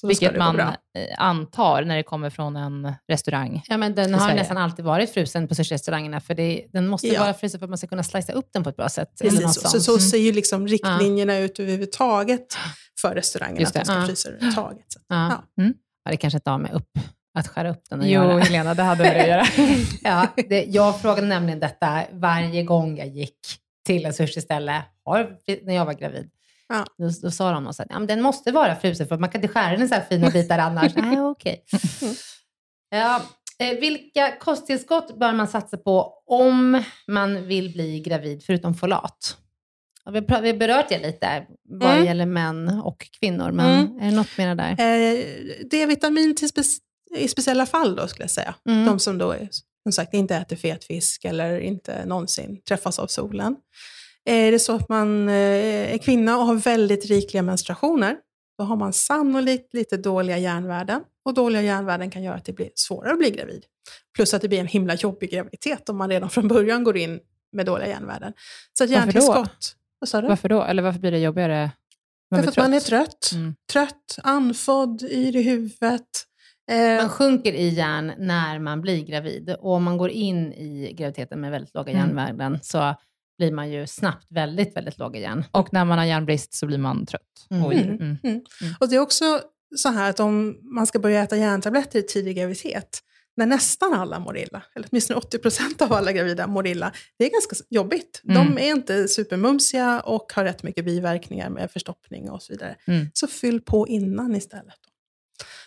Så 0.00 0.06
Vilket 0.06 0.36
man 0.36 0.60
eh, 0.60 0.74
antar 1.18 1.82
när 1.84 1.96
det 1.96 2.02
kommer 2.02 2.30
från 2.30 2.56
en 2.56 2.92
restaurang. 3.08 3.62
Ja, 3.68 3.76
men 3.76 3.94
den 3.94 4.14
har 4.14 4.20
Sverige. 4.20 4.34
nästan 4.34 4.56
alltid 4.58 4.84
varit 4.84 5.10
frusen 5.14 5.48
på 5.48 5.54
sushi-restaurangerna, 5.54 6.20
för 6.20 6.34
det, 6.34 6.66
den 6.72 6.88
måste 6.88 7.08
Ja. 7.08 7.20
vara 7.20 7.34
frusen 7.34 7.60
för 7.60 7.64
att 7.66 7.70
man 7.70 7.78
ska 7.78 7.86
kunna 7.86 8.02
slicea 8.02 8.34
upp 8.36 8.48
den 8.52 8.62
på 8.64 8.70
ett 8.70 8.76
bra 8.76 8.88
sätt. 8.88 9.08
Precis, 9.22 9.54
så, 9.54 9.68
sånt. 9.68 9.82
så 9.82 9.92
Mm. 9.92 10.00
ser 10.00 10.18
ju 10.18 10.32
liksom 10.32 10.68
riktlinjerna 10.68 11.38
ut 11.38 11.58
överhuvudtaget 11.60 12.56
för 13.00 13.14
restaurangerna, 13.14 13.66
att 13.66 13.72
de 13.72 13.78
det. 13.78 13.84
ska 13.84 13.94
Ja. 13.94 14.06
frysa 14.06 14.28
överhuvudtaget. 14.28 14.84
Så. 14.92 14.98
Ja. 15.08 15.42
Ja. 15.54 15.64
Ja, 16.04 16.10
det 16.10 16.16
kanske 16.16 16.36
inte 16.36 16.50
har 16.50 16.58
med 16.58 16.72
upp, 16.72 16.90
att 17.34 17.48
skära 17.48 17.70
upp 17.70 17.82
den 17.90 18.00
att 18.00 18.06
Jo, 18.06 18.12
göra. 18.12 18.38
Helena, 18.40 18.74
det 18.74 18.82
hade 18.82 19.04
det 19.04 19.20
att 19.22 19.28
göra. 19.28 19.44
Ja, 20.02 20.26
det, 20.48 20.64
jag 20.64 21.00
frågade 21.00 21.26
nämligen 21.26 21.60
detta 21.60 22.02
varje 22.12 22.62
gång 22.62 22.96
jag 22.98 23.06
gick 23.08 23.38
till 23.86 24.06
en 24.06 24.14
sushiställe 24.14 24.82
när 25.62 25.74
jag 25.74 25.84
var 25.86 25.92
gravid. 25.94 26.30
Ja. 26.68 26.84
Då, 26.98 27.10
då 27.22 27.30
sa 27.30 27.52
de 27.52 27.64
något 27.64 27.78
ja, 27.78 27.84
men 27.98 28.06
den 28.06 28.22
måste 28.22 28.52
vara 28.52 28.76
frusen 28.76 29.06
för 29.08 29.18
man 29.18 29.30
kan 29.30 29.40
inte 29.42 29.54
skära 29.54 29.70
den 29.70 29.82
i 29.82 29.88
så 29.88 29.94
här 29.94 30.04
fina 30.08 30.30
bitar 30.30 30.58
annars. 30.58 30.94
Nej, 30.96 31.20
okej. 31.20 31.64
Ja, 32.90 33.22
eh, 33.58 33.78
vilka 33.80 34.36
kosttillskott 34.40 35.18
bör 35.18 35.32
man 35.32 35.48
satsa 35.48 35.76
på 35.76 36.12
om 36.26 36.82
man 37.06 37.46
vill 37.46 37.72
bli 37.72 38.00
gravid, 38.00 38.42
förutom 38.46 38.74
folat? 38.74 39.36
Vi, 40.12 40.18
har 40.18 40.52
berört 40.58 40.88
det 40.88 40.98
lite 40.98 41.46
vad 41.68 41.90
Mm. 41.92 42.04
gäller 42.06 42.26
män 42.26 42.68
och 42.84 43.06
kvinnor, 43.20 43.52
men 43.52 43.80
Mm. 43.86 43.98
är 44.00 44.04
det 44.10 44.16
något 44.16 44.38
mer 44.38 44.54
där? 44.54 44.70
Eh, 44.70 45.24
D-vitamin 45.70 46.34
spe- 46.34 46.80
i 47.16 47.28
speciella 47.28 47.66
fall 47.66 47.96
då 47.96 48.06
skulle 48.08 48.22
jag 48.24 48.30
säga. 48.30 48.54
Mm. 48.68 48.86
De 48.86 48.98
som 48.98 49.18
då 49.18 49.30
är, 49.32 49.48
som 49.82 49.92
sagt 49.92 50.14
inte 50.14 50.36
äter 50.36 50.56
fet 50.56 50.84
fisk 50.84 51.24
eller 51.24 51.58
inte 51.60 52.04
någonsin 52.06 52.60
träffas 52.68 52.98
av 52.98 53.06
solen. 53.06 53.56
Är 54.24 54.52
det 54.52 54.58
så 54.58 54.74
att 54.74 54.88
man 54.88 55.28
eh, 55.28 55.34
är 55.94 55.98
kvinna 55.98 56.38
och 56.38 56.46
har 56.46 56.54
väldigt 56.54 57.06
rikliga 57.06 57.42
menstruationer, 57.42 58.16
då 58.58 58.64
har 58.64 58.76
man 58.76 58.92
sannolikt 58.92 59.74
lite 59.74 59.96
dåliga 59.96 60.38
järnvärden. 60.38 61.00
Och 61.24 61.34
dåliga 61.34 61.62
järnvärden 61.62 62.10
kan 62.10 62.22
göra 62.22 62.34
att 62.36 62.44
det 62.44 62.52
blir 62.52 62.70
svårare 62.74 63.12
att 63.12 63.18
bli 63.18 63.30
gravid. 63.30 63.64
Plus 64.16 64.34
att 64.34 64.42
det 64.42 64.48
blir 64.48 64.60
en 64.60 64.66
himla 64.66 64.94
jobbig 64.94 65.30
graviditet 65.30 65.88
om 65.88 65.96
man 65.96 66.10
redan 66.10 66.30
från 66.30 66.48
början 66.48 66.84
går 66.84 66.96
in 66.96 67.20
med 67.52 67.66
dåliga 67.66 67.88
järnvärden. 67.88 68.32
Så 68.78 68.84
att 68.84 68.90
järntillskott... 68.90 69.74
Vad 69.98 70.08
sa 70.08 70.20
du? 70.20 70.28
Varför 70.28 70.48
då? 70.48 70.62
Eller 70.62 70.82
varför 70.82 71.00
blir 71.00 71.10
det 71.10 71.18
jobbigare? 71.18 71.70
Man 72.30 72.40
Därför 72.40 72.50
att 72.50 72.56
man 72.68 72.74
är 72.74 72.80
trött. 72.80 73.30
Mm. 73.34 73.54
Trött, 73.72 74.18
andfådd, 74.22 75.02
yr 75.02 75.36
i 75.36 75.42
huvudet. 75.42 76.02
Eh, 76.70 76.96
Man 77.00 77.08
sjunker 77.08 77.52
i 77.52 77.68
järn 77.68 78.12
när 78.18 78.58
man 78.58 78.80
blir 78.80 79.04
gravid. 79.04 79.56
Och 79.60 79.72
om 79.72 79.84
man 79.84 79.98
går 79.98 80.10
in 80.10 80.52
i 80.52 80.92
graviditeten 80.98 81.40
med 81.40 81.50
väldigt 81.50 81.74
låga 81.74 81.92
Mm. 81.92 82.06
järnvärden 82.06 82.58
så 82.62 82.94
blir 83.38 83.52
man 83.52 83.70
ju 83.70 83.86
snabbt 83.86 84.26
väldigt, 84.30 84.76
väldigt 84.76 84.98
låga 84.98 85.20
järn. 85.20 85.44
Och 85.50 85.72
när 85.72 85.84
man 85.84 85.98
har 85.98 86.04
järnbrist 86.04 86.54
så 86.54 86.66
blir 86.66 86.78
man 86.78 87.06
trött. 87.06 87.22
Mm. 87.50 87.64
och 87.64 87.74
yr. 87.74 87.90
Mm. 87.90 88.16
Mm. 88.24 88.40
Och 88.80 88.88
det 88.88 88.96
är 88.96 89.00
också 89.00 89.40
så 89.76 89.88
här 89.88 90.10
att 90.10 90.20
om 90.20 90.58
man 90.74 90.86
ska 90.86 90.98
börja 90.98 91.22
äta 91.22 91.36
järntabletter 91.36 91.98
i 91.98 92.02
tidig 92.02 92.36
graviditet, 92.36 93.00
när 93.38 93.46
nästan 93.46 93.94
alla 93.94 94.18
mår 94.18 94.38
illa, 94.38 94.62
eller 94.74 94.88
åtminstone 94.90 95.20
80% 95.20 95.82
av 95.82 95.92
alla 95.92 96.12
gravida 96.12 96.46
mår 96.46 96.66
illa, 96.66 96.92
det 97.18 97.24
är 97.24 97.30
ganska 97.30 97.56
jobbigt. 97.70 98.20
Mm. 98.28 98.34
De 98.54 98.58
är 98.62 98.70
inte 98.70 99.08
supermumsiga 99.08 100.00
och 100.00 100.32
har 100.34 100.44
rätt 100.44 100.62
mycket 100.62 100.84
biverkningar 100.84 101.50
med 101.50 101.70
förstoppning 101.70 102.30
och 102.30 102.42
så 102.42 102.52
vidare. 102.52 102.76
Mm. 102.86 103.06
Så 103.14 103.26
fyll 103.26 103.60
på 103.60 103.88
innan 103.88 104.34
istället. 104.36 104.74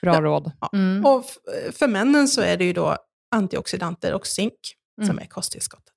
Bra 0.02 0.14
Ja. 0.14 0.22
råd. 0.22 0.52
Mm. 0.74 1.06
Och 1.06 1.26
f- 1.26 1.76
för 1.76 1.88
männen 1.88 2.28
så 2.28 2.42
är 2.42 2.58
det 2.58 2.66
ju 2.66 2.74
då 2.74 2.98
antioxidanter 3.36 4.14
och 4.14 4.28
zink 4.28 4.54
som 5.02 5.10
Mm. 5.10 5.20
är 5.20 5.26
kosttillskottet. 5.26 5.94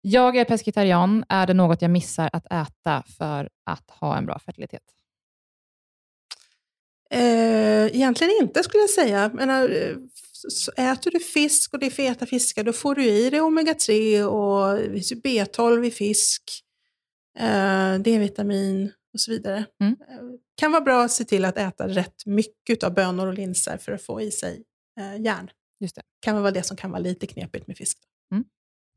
Jag 0.00 0.36
är 0.36 0.44
pescetarian. 0.44 1.24
Är 1.28 1.46
det 1.46 1.54
något 1.54 1.82
jag 1.82 1.90
missar 1.90 2.30
att 2.32 2.46
äta 2.52 3.02
för 3.18 3.48
att 3.66 3.90
ha 3.90 4.16
en 4.18 4.26
bra 4.26 4.38
fertilitet? 4.38 4.82
Eh, 7.10 7.86
egentligen 7.96 8.32
inte 8.42 8.62
skulle 8.62 8.80
jag 8.82 8.90
säga. 8.90 9.24
Eh, 9.24 9.96
så 10.48 10.72
äter 10.72 11.10
du 11.10 11.20
fisk 11.20 11.74
och 11.74 11.78
det 11.78 11.86
är 11.86 11.90
feta 11.90 12.26
fiskar, 12.26 12.64
då 12.64 12.72
får 12.72 12.94
du 12.94 13.04
i 13.04 13.30
dig 13.30 13.40
omega-3 13.40 14.22
och 14.24 14.78
det 14.78 14.90
finns 14.90 15.12
ju 15.12 15.16
B12 15.16 15.86
i 15.86 15.90
fisk, 15.90 16.42
eh, 17.38 17.94
D-vitamin 17.94 18.92
och 19.14 19.20
så 19.20 19.30
vidare. 19.30 19.64
Mm. 19.80 19.96
Eh, 20.08 20.16
kan 20.56 20.72
vara 20.72 20.82
bra 20.82 21.04
att 21.04 21.12
se 21.12 21.24
till 21.24 21.44
att 21.44 21.58
äta 21.58 21.88
rätt 21.88 22.26
mycket 22.26 22.82
av 22.84 22.94
bönor 22.94 23.26
och 23.26 23.34
linser 23.34 23.76
för 23.76 23.92
att 23.92 24.02
få 24.02 24.20
i 24.20 24.30
sig 24.30 24.62
eh, 25.00 25.20
järn. 25.20 25.50
Just 25.80 25.96
det. 25.96 26.02
kan 26.20 26.42
vara 26.42 26.50
det 26.50 26.62
som 26.62 26.76
kan 26.76 26.90
vara 26.90 27.00
lite 27.00 27.26
knepigt 27.26 27.66
med 27.66 27.76
fisk. 27.76 27.98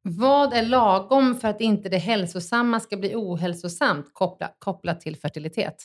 Vad 0.08 0.54
är 0.54 0.64
lagom 0.64 1.36
för 1.36 1.48
att 1.48 1.62
inte 1.62 1.90
det 1.90 1.98
hälsosamma 1.98 2.80
ska 2.80 2.98
bli 2.98 3.16
ohälsosamt 3.16 4.14
kopplat, 4.14 4.56
kopplat 4.60 5.02
till 5.02 5.18
fertilitet? 5.18 5.76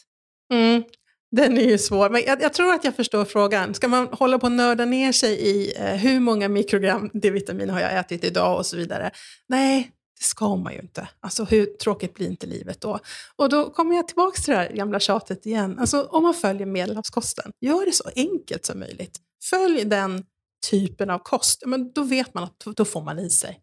Mm. 0.52 0.82
Den 1.30 1.58
är 1.58 1.68
ju 1.68 1.78
svår, 1.78 2.10
men 2.10 2.22
jag, 2.22 2.42
jag, 2.42 2.52
tror 2.52 2.72
att 2.74 2.84
jag 2.84 2.96
förstår 2.96 3.24
frågan. 3.24 3.74
Ska 3.74 3.88
man 3.88 4.08
hålla 4.12 4.38
på 4.38 4.46
och 4.46 4.52
nörda 4.52 4.84
ner 4.84 5.12
sig 5.12 5.32
i 5.32 5.72
eh, 5.76 5.84
hur 5.84 6.20
många 6.20 6.48
mikrogram 6.48 7.10
D-vitamin 7.12 7.70
har 7.70 7.80
jag 7.80 7.98
ätit 7.98 8.24
idag 8.24 8.58
och 8.58 8.66
så 8.66 8.76
vidare? 8.76 9.10
Nej, 9.48 9.90
det 10.18 10.24
ska 10.24 10.56
man 10.56 10.72
ju 10.72 10.78
inte. 10.78 11.08
Alltså 11.20 11.44
hur 11.44 11.66
tråkigt 11.66 12.14
blir 12.14 12.26
inte 12.26 12.46
livet 12.46 12.80
då? 12.80 12.98
Och 13.36 13.48
då 13.48 13.70
kommer 13.70 13.96
jag 13.96 14.08
tillbaka 14.08 14.42
till 14.42 14.52
det 14.52 14.58
här 14.58 14.72
gamla 14.72 15.00
tjatet 15.00 15.46
igen. 15.46 15.78
Alltså 15.78 16.02
om 16.02 16.22
man 16.22 16.34
följer 16.34 16.66
medelhavskosten, 16.66 17.52
gör 17.60 17.86
det 17.86 17.92
så 17.92 18.10
enkelt 18.16 18.66
som 18.66 18.78
möjligt. 18.78 19.18
Följ 19.50 19.84
den 19.84 20.24
typen 20.70 21.10
av 21.10 21.18
kost, 21.18 21.62
men 21.66 21.92
då 21.92 22.02
vet 22.02 22.34
man 22.34 22.44
att 22.44 22.76
då 22.76 22.84
får 22.84 23.02
man 23.02 23.18
i 23.18 23.30
sig 23.30 23.60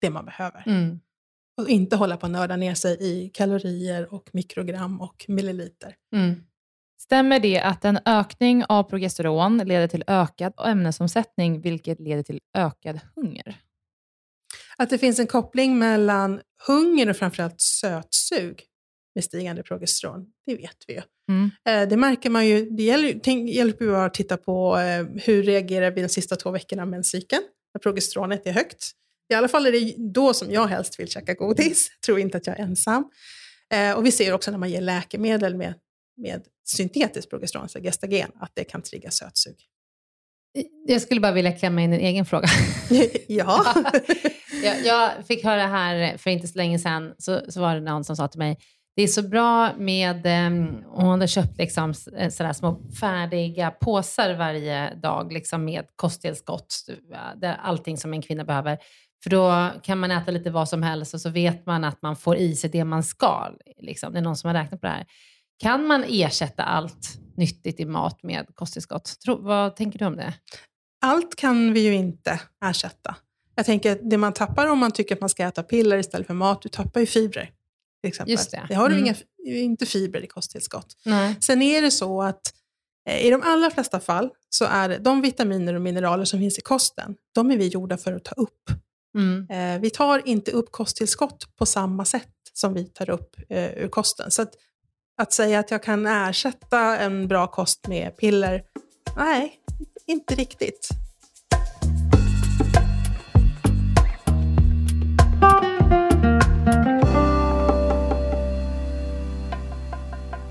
det 0.00 0.10
man 0.10 0.24
behöver. 0.24 0.62
Mm. 0.66 1.00
Och 1.60 1.68
inte 1.68 1.96
hålla 1.96 2.16
på 2.16 2.26
och 2.26 2.30
nörda 2.30 2.56
ner 2.56 2.74
sig 2.74 2.96
i 3.00 3.30
kalorier 3.34 4.14
och 4.14 4.30
mikrogram 4.32 5.00
och 5.00 5.24
milliliter. 5.28 5.94
Mm. 6.14 6.40
Stämmer 7.06 7.40
det 7.40 7.60
att 7.60 7.84
en 7.84 7.98
ökning 8.04 8.64
av 8.68 8.82
progesteron 8.82 9.58
leder 9.58 9.88
till 9.88 10.04
ökad 10.06 10.52
ämnesomsättning, 10.66 11.60
vilket 11.60 12.00
leder 12.00 12.22
till 12.22 12.40
ökad 12.56 13.00
hunger? 13.16 13.56
Att 14.76 14.90
det 14.90 14.98
finns 14.98 15.18
en 15.18 15.26
koppling 15.26 15.78
mellan 15.78 16.40
hunger 16.66 17.10
och 17.10 17.16
framförallt 17.16 17.60
sötsug 17.60 18.62
med 19.14 19.24
stigande 19.24 19.62
progesteron, 19.62 20.26
det 20.46 20.56
vet 20.56 20.84
vi 20.86 20.94
ju. 20.94 21.02
Mm. 21.28 21.50
Eh, 21.68 21.88
det 21.88 21.96
märker 21.96 22.30
man 22.30 22.46
ju, 22.46 22.70
det 22.70 22.82
gäller, 22.82 23.20
tänk, 23.22 23.50
hjälper 23.50 23.84
ju 23.84 23.96
att 23.96 24.14
titta 24.14 24.36
på 24.36 24.78
eh, 24.78 25.06
hur 25.24 25.42
reagerar 25.42 25.90
vi 25.90 26.02
de 26.02 26.08
sista 26.08 26.36
två 26.36 26.50
veckorna 26.50 26.82
av 26.82 26.88
menscykeln, 26.88 27.42
när 27.74 27.78
progesteronet 27.78 28.46
är 28.46 28.52
högt. 28.52 28.90
I 29.32 29.34
alla 29.34 29.48
fall 29.48 29.66
är 29.66 29.72
det 29.72 29.94
då 30.12 30.34
som 30.34 30.50
jag 30.50 30.66
helst 30.66 31.00
vill 31.00 31.08
käka 31.08 31.34
godis, 31.34 31.88
tror 32.06 32.18
inte 32.18 32.36
att 32.36 32.46
jag 32.46 32.58
är 32.58 32.62
ensam. 32.62 33.10
Eh, 33.74 33.92
och 33.92 34.06
vi 34.06 34.12
ser 34.12 34.32
också 34.32 34.50
när 34.50 34.58
man 34.58 34.70
ger 34.70 34.80
läkemedel 34.80 35.54
med, 35.54 35.74
med 36.16 36.42
syntetiskt 36.64 37.30
progesteron, 37.30 37.62
alltså 37.62 37.78
gestagen, 37.78 38.30
att 38.40 38.50
det 38.54 38.64
kan 38.64 38.82
trigga 38.82 39.10
sötsug. 39.10 39.56
Jag 40.86 41.02
skulle 41.02 41.20
bara 41.20 41.32
vilja 41.32 41.52
klämma 41.52 41.82
in 41.82 41.92
en 41.92 42.00
egen 42.00 42.26
fråga. 42.26 42.48
ja. 43.28 43.74
jag, 44.64 44.84
jag, 44.84 45.26
fick 45.26 45.44
höra 45.44 45.66
här 45.66 46.16
för 46.16 46.30
inte 46.30 46.48
så 46.48 46.58
länge 46.58 46.78
sedan, 46.78 47.14
så, 47.18 47.40
så 47.48 47.60
var 47.60 47.74
det 47.74 47.80
någon 47.80 48.04
som 48.04 48.16
sa 48.16 48.28
till 48.28 48.38
mig, 48.38 48.58
det 48.96 49.02
är 49.02 49.06
så 49.06 49.22
bra 49.22 49.76
med, 49.76 50.46
um, 50.46 50.84
hon 50.88 51.08
hade 51.08 51.28
köpt 51.28 51.58
liksom 51.58 51.94
sådär 51.94 52.52
små 52.52 52.80
färdiga 53.00 53.70
påsar 53.70 54.34
varje 54.34 54.94
dag 54.94 55.32
liksom 55.32 55.64
med 55.64 55.84
kosttillskott, 55.96 56.74
allting 57.58 57.96
som 57.96 58.12
en 58.12 58.22
kvinna 58.22 58.44
behöver. 58.44 58.78
För 59.22 59.30
då 59.30 59.70
kan 59.82 59.98
man 59.98 60.10
äta 60.10 60.30
lite 60.30 60.50
vad 60.50 60.68
som 60.68 60.82
helst 60.82 61.14
och 61.14 61.20
så 61.20 61.30
vet 61.30 61.66
man 61.66 61.84
att 61.84 62.02
man 62.02 62.16
får 62.16 62.36
i 62.36 62.56
sig 62.56 62.70
det 62.70 62.84
man 62.84 63.02
ska. 63.02 63.50
Liksom. 63.78 64.12
Det 64.12 64.18
är 64.18 64.22
någon 64.22 64.36
som 64.36 64.48
har 64.48 64.54
räknat 64.54 64.80
på 64.80 64.86
det 64.86 64.92
här. 64.92 65.06
Kan 65.58 65.86
man 65.86 66.04
ersätta 66.08 66.62
allt 66.62 67.18
nyttigt 67.36 67.80
i 67.80 67.84
mat 67.84 68.22
med 68.22 68.46
kosttillskott? 68.54 69.16
Vad 69.26 69.76
tänker 69.76 69.98
du 69.98 70.04
om 70.04 70.16
det? 70.16 70.34
Allt 71.00 71.36
kan 71.36 71.72
vi 71.72 71.80
ju 71.80 71.94
inte 71.94 72.40
ersätta. 72.64 73.16
Jag 73.54 73.66
tänker 73.66 73.92
att 73.92 74.10
det 74.10 74.16
man 74.18 74.32
tappar 74.32 74.66
om 74.66 74.78
man 74.78 74.90
tycker 74.92 75.14
att 75.14 75.20
man 75.20 75.28
ska 75.28 75.44
äta 75.44 75.62
piller 75.62 75.98
istället 75.98 76.26
för 76.26 76.34
mat, 76.34 76.62
du 76.62 76.68
tappar 76.68 77.00
ju 77.00 77.06
fibrer. 77.06 77.50
Till 78.02 78.08
exempel. 78.08 78.32
Just 78.32 78.50
det. 78.50 78.66
det 78.68 78.74
har 78.74 78.88
du 78.88 78.94
Mm. 78.96 79.06
inga, 79.06 79.14
inte 79.64 79.86
fibrer 79.86 80.24
i 80.24 80.26
kosttillskott. 80.26 80.96
Nej. 81.04 81.36
Sen 81.40 81.62
är 81.62 81.82
det 81.82 81.90
så 81.90 82.22
att 82.22 82.40
eh, 83.08 83.26
i 83.26 83.30
de 83.30 83.42
allra 83.44 83.70
flesta 83.70 84.00
fall 84.00 84.30
så 84.48 84.64
är 84.64 84.98
de 84.98 85.20
vitaminer 85.22 85.74
och 85.74 85.80
mineraler 85.82 86.24
som 86.24 86.38
finns 86.38 86.58
i 86.58 86.60
kosten, 86.60 87.14
de 87.34 87.50
är 87.50 87.56
vi 87.56 87.68
gjorda 87.68 87.96
för 87.96 88.12
att 88.12 88.24
ta 88.24 88.32
upp. 88.34 88.70
Mm. 89.18 89.46
Eh, 89.50 89.80
vi 89.80 89.90
tar 89.90 90.28
inte 90.28 90.50
upp 90.50 90.72
kosttillskott 90.72 91.56
på 91.56 91.66
samma 91.66 92.04
sätt 92.04 92.28
som 92.52 92.74
vi 92.74 92.84
tar 92.84 93.10
upp 93.10 93.36
eh, 93.48 93.64
ur 93.78 93.88
kosten. 93.88 94.30
Så 94.30 94.42
att, 94.42 94.54
att 95.16 95.32
säga 95.32 95.58
att 95.58 95.70
jag 95.70 95.82
kan 95.82 96.06
ersätta 96.06 96.98
en 96.98 97.28
bra 97.28 97.46
kost 97.46 97.88
med 97.88 98.16
piller, 98.16 98.62
nej, 99.16 99.60
inte 100.06 100.34
riktigt. 100.34 100.88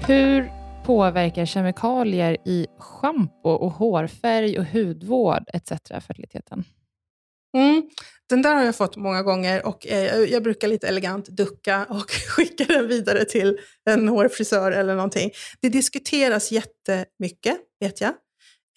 Hur 0.08 0.52
påverkar 0.86 1.46
kemikalier 1.46 2.38
i 2.46 2.68
schampo 2.80 3.50
och 3.50 3.72
hårfärg 3.72 4.60
och 4.60 4.66
hudvård 4.66 5.50
etc. 5.54 5.72
fertiliteten? 5.88 6.64
Mm. 7.56 7.90
Den 8.30 8.42
där 8.42 8.56
har 8.56 8.64
jag 8.64 8.76
fått 8.76 8.96
många 8.96 9.24
gånger 9.24 9.66
och 9.66 9.88
eh, 9.88 10.20
jag 10.20 10.44
brukar 10.44 10.68
lite 10.68 10.88
elegant 10.88 11.28
ducka 11.28 11.86
och 11.90 12.12
skicka 12.28 12.66
den 12.66 12.88
vidare 12.88 13.26
till 13.26 13.60
en 13.90 14.08
hårfrisör 14.08 14.72
eller 14.72 14.96
någonting. 14.96 15.32
Det 15.62 15.70
diskuteras 15.70 16.52
jättemycket, 16.52 17.58
vet 17.80 18.02
jag. 18.02 18.14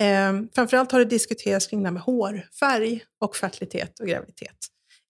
Eh, 0.02 0.32
framförallt 0.54 0.92
har 0.92 0.98
det 0.98 1.04
diskuterats 1.04 1.66
kring 1.66 1.82
det 1.82 1.86
här 1.86 1.92
med 1.92 2.02
hårfärg 2.02 3.04
och 3.20 3.36
fertilitet 3.36 4.00
och 4.00 4.06
graviditet. 4.06 4.56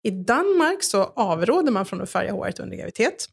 I 0.02 0.10
Danmark 0.10 0.82
så 0.82 1.02
avråder 1.02 1.72
man 1.72 1.86
från 1.86 2.00
att 2.00 2.10
färga 2.10 2.32
håret 2.32 2.60
under 2.60 2.76
graviditet 2.76 3.28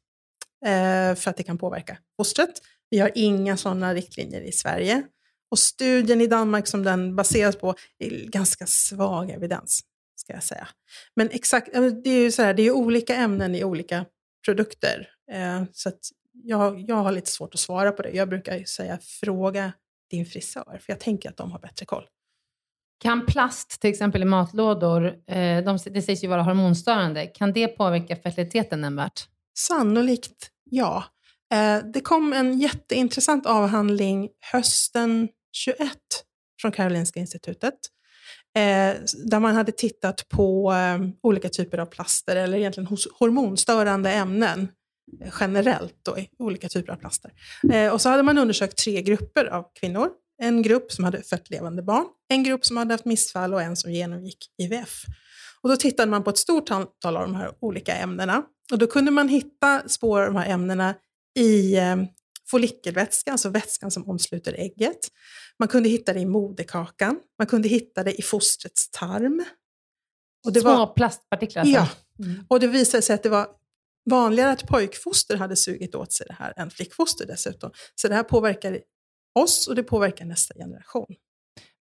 eh, 0.65 1.15
för 1.15 1.29
att 1.29 1.37
det 1.37 1.43
kan 1.43 1.57
påverka 1.57 1.97
fostret. 2.17 2.61
Vi 2.89 2.99
har 2.99 3.11
inga 3.15 3.57
sådana 3.57 3.93
riktlinjer 3.93 4.41
i 4.41 4.51
Sverige. 4.51 5.03
Och 5.51 5.59
studien 5.59 6.21
i 6.21 6.27
Danmark 6.27 6.67
som 6.67 6.83
den 6.83 7.15
baseras 7.15 7.55
på 7.55 7.75
är 7.99 8.09
ganska 8.29 8.67
svag 8.67 9.29
evidens 9.29 9.83
ska 10.15 10.33
jag 10.33 10.43
säga. 10.43 10.67
Men 11.15 11.29
exakt, 11.31 11.73
det 12.03 12.09
är 12.09 12.21
ju 12.21 12.31
så 12.31 12.41
här, 12.41 12.53
det 12.53 12.63
är 12.63 12.71
olika 12.71 13.15
ämnen 13.15 13.55
i 13.55 13.63
olika 13.63 14.05
produkter. 14.45 15.09
Eh, 15.31 15.63
så 15.71 15.91
jag, 16.43 16.79
jag 16.87 16.95
har 16.95 17.11
lite 17.11 17.31
svårt 17.31 17.53
att 17.53 17.59
svara 17.59 17.91
på 17.91 18.01
det. 18.01 18.09
Jag 18.09 18.29
brukar 18.29 18.63
säga 18.63 18.99
fråga 19.01 19.73
din 20.09 20.25
frisör, 20.25 20.79
för 20.81 20.93
jag 20.93 20.99
tänker 20.99 21.29
att 21.29 21.37
de 21.37 21.51
har 21.51 21.59
bättre 21.59 21.85
koll. 21.85 22.05
Kan 22.99 23.25
plast, 23.25 23.81
till 23.81 23.89
exempel 23.89 24.21
i 24.21 24.25
matlådor, 24.25 25.05
eh, 25.27 25.63
de, 25.63 25.77
det 25.85 26.01
sägs 26.01 26.23
ju 26.23 26.27
vara 26.27 26.41
hormonstörande, 26.41 27.25
kan 27.25 27.53
det 27.53 27.67
påverka 27.67 28.15
fertiliteten 28.15 28.81
nämnvärt? 28.81 29.27
Sannolikt 29.57 30.51
ja. 30.63 31.03
Eh, 31.53 31.77
det 31.93 32.01
kom 32.01 32.33
en 32.33 32.59
jätteintressant 32.59 33.45
avhandling 33.45 34.29
hösten 34.51 35.29
21 35.51 35.89
från 36.61 36.71
Karolinska 36.71 37.19
institutet 37.19 37.75
eh, 38.55 38.95
där 39.25 39.39
man 39.39 39.55
hade 39.55 39.71
tittat 39.71 40.29
på 40.29 40.73
eh, 40.73 41.09
olika 41.21 41.49
typer 41.49 41.77
av 41.77 41.85
plaster 41.85 42.35
eller 42.35 42.57
egentligen 42.57 42.87
hos, 42.87 43.07
hormonstörande 43.19 44.11
ämnen 44.11 44.67
eh, 45.21 45.33
generellt 45.39 45.95
då, 46.01 46.17
i 46.19 46.29
olika 46.39 46.69
typer 46.69 46.93
av 46.93 46.97
plaster. 46.97 47.31
Eh, 47.73 47.93
och 47.93 48.01
så 48.01 48.09
hade 48.09 48.23
man 48.23 48.37
undersökt 48.37 48.77
tre 48.77 49.01
grupper 49.01 49.45
av 49.45 49.65
kvinnor. 49.79 50.09
En 50.41 50.61
grupp 50.61 50.91
som 50.91 51.03
hade 51.03 51.21
fött 51.21 51.49
levande 51.49 51.83
barn, 51.83 52.05
en 52.29 52.43
grupp 52.43 52.65
som 52.65 52.77
hade 52.77 52.93
haft 52.93 53.05
missfall 53.05 53.53
och 53.53 53.61
en 53.61 53.75
som 53.75 53.91
genomgick 53.91 54.45
IVF. 54.61 55.03
Och 55.61 55.69
då 55.69 55.75
tittade 55.75 56.11
man 56.11 56.23
på 56.23 56.29
ett 56.29 56.37
stort 56.37 56.71
antal 56.71 57.17
av 57.17 57.23
de 57.23 57.35
här 57.35 57.51
olika 57.59 57.95
ämnena. 57.95 58.43
Och 58.71 58.77
då 58.77 58.87
kunde 58.87 59.11
man 59.11 59.29
hitta 59.29 59.81
spår 59.87 60.21
av 60.21 60.33
de 60.33 60.35
här 60.35 60.49
ämnena 60.49 60.95
i 61.39 61.77
eh, 61.77 61.95
eh, 62.45 62.49
follikelvätska, 62.51 63.31
alltså 63.31 63.49
vätskan 63.49 63.91
som 63.91 64.09
omsluter 64.09 64.53
ägget. 64.53 64.99
Man 65.59 65.67
kunde 65.67 65.89
hitta 65.89 66.13
det 66.13 66.19
i 66.19 66.25
moderkakan, 66.25 67.19
man 67.39 67.47
kunde 67.47 67.67
hitta 67.67 68.03
det 68.03 68.19
i 68.19 68.21
fostrets 68.21 68.89
tarm. 68.89 69.45
Och 70.45 70.53
det 70.53 70.59
Små 70.61 70.69
var, 70.69 70.93
plastpartiklar? 70.93 71.61
alltså? 71.61 71.75
ja, 71.75 71.87
Mm. 72.19 72.45
och 72.47 72.59
det 72.59 72.67
visade 72.67 73.01
sig 73.01 73.13
att 73.13 73.23
det 73.23 73.29
var 73.29 73.47
vanligare 74.09 74.51
att 74.51 74.67
pojkfoster 74.67 75.37
hade 75.37 75.55
sugit 75.55 75.95
åt 75.95 76.13
sig 76.13 76.25
det 76.27 76.33
här 76.33 76.53
än 76.57 76.69
flickfoster 76.69 77.25
dessutom. 77.25 77.71
Så 77.95 78.07
det 78.07 78.15
här 78.15 78.23
påverkar 78.23 78.79
oss 79.39 79.67
och 79.67 79.75
det 79.75 79.83
påverkar 79.83 80.25
nästa 80.25 80.53
generation. 80.53 81.15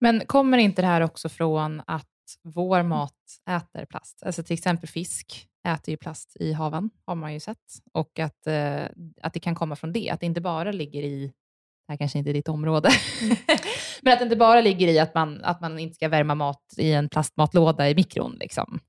Men 0.00 0.26
kommer 0.26 0.58
inte 0.58 0.82
det 0.82 0.86
här 0.88 1.00
också 1.00 1.28
från 1.28 1.82
att 1.86 2.08
vår 2.42 2.82
mat 2.82 3.16
äter 3.50 3.84
plast? 3.86 4.22
Alltså 4.22 4.42
till 4.42 4.54
exempel 4.54 4.88
fisk 4.88 5.48
äter 5.68 5.92
ju 5.92 5.96
plast 5.96 6.36
i 6.40 6.52
haven, 6.52 6.90
har 7.06 7.14
man 7.14 7.32
ju 7.34 7.40
sett. 7.40 7.58
Och 7.92 8.18
att, 8.18 8.46
eh, 8.46 8.84
att 9.22 9.32
det 9.32 9.40
kan 9.40 9.54
komma 9.54 9.76
från 9.76 9.92
det, 9.92 10.10
att 10.10 10.20
det 10.20 10.26
inte 10.26 10.40
bara 10.40 10.72
ligger 10.72 11.02
i, 11.02 11.26
det 11.86 11.92
här 11.92 11.96
kanske 11.96 12.18
inte 12.18 12.30
är 12.30 12.34
ditt 12.34 12.48
område, 12.48 12.90
men 14.02 14.12
att 14.12 14.18
det 14.18 14.22
inte 14.24 14.36
bara 14.36 14.60
ligger 14.60 14.88
i 14.88 14.98
att 14.98 15.14
man, 15.14 15.44
att 15.44 15.60
man 15.60 15.78
inte 15.78 15.94
ska 15.94 16.08
värma 16.08 16.34
mat 16.34 16.74
i 16.76 16.92
en 16.92 17.08
plastmatlåda 17.08 17.90
i 17.90 17.94
mikron. 17.94 18.36
Liksom. 18.40 18.80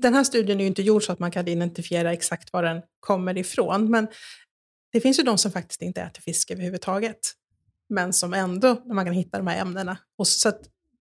Den 0.00 0.14
här 0.14 0.24
studien 0.24 0.58
är 0.58 0.62
ju 0.64 0.68
inte 0.68 0.82
gjord 0.82 1.02
så 1.04 1.12
att 1.12 1.18
man 1.18 1.30
kan 1.30 1.48
identifiera 1.48 2.12
exakt 2.12 2.52
var 2.52 2.62
den 2.62 2.82
kommer 3.00 3.38
ifrån, 3.38 3.90
men 3.90 4.08
det 4.92 5.00
finns 5.00 5.18
ju 5.18 5.22
de 5.22 5.38
som 5.38 5.52
faktiskt 5.52 5.82
inte 5.82 6.02
äter 6.02 6.22
fisk 6.22 6.50
överhuvudtaget, 6.50 7.18
men 7.88 8.12
som 8.12 8.34
ändå, 8.34 8.74
man 8.74 9.04
kan 9.04 9.14
hitta 9.14 9.38
de 9.38 9.46
här 9.46 9.60
ämnena. 9.60 9.96
Och 10.18 10.28
så 10.28 10.52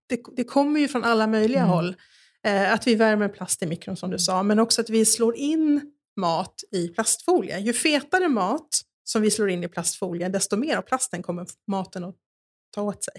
det, 0.10 0.20
det 0.36 0.44
kommer 0.44 0.80
ju 0.80 0.88
från 0.88 1.04
alla 1.04 1.28
möjliga 1.28 1.60
Mm. 1.62 1.70
håll. 1.70 1.96
Eh, 2.44 2.74
att 2.74 2.88
vi 2.88 2.96
värmer 2.96 3.30
plast 3.30 3.64
i 3.64 3.66
mikron 3.66 3.98
som 3.98 4.10
du 4.10 4.20
sa, 4.20 4.44
men 4.44 4.60
också 4.60 4.82
att 4.82 4.90
vi 4.90 5.06
slår 5.06 5.36
in 5.36 5.92
mat 6.16 6.64
i 6.72 6.88
plastfolie. 6.88 7.60
Ju 7.60 7.74
fetare 7.74 8.28
mat 8.28 8.82
som 9.04 9.22
vi 9.22 9.32
slår 9.32 9.50
in 9.50 9.64
i 9.64 9.68
plastfolie, 9.68 10.30
desto 10.30 10.58
mer 10.58 10.78
av 10.78 10.82
plasten 10.82 11.24
kommer 11.24 11.48
maten 11.68 12.04
att 12.04 12.16
ta 12.72 12.82
åt 12.82 13.04
sig. 13.04 13.14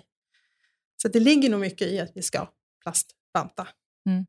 Så 1.03 1.09
det 1.09 1.21
ligger 1.21 1.51
nog 1.51 1.61
mycket 1.61 1.89
i 1.89 2.01
att 2.01 2.13
vi 2.15 2.23
ska 2.23 2.49
plastbanta. 2.83 3.69
Mm. 4.07 4.27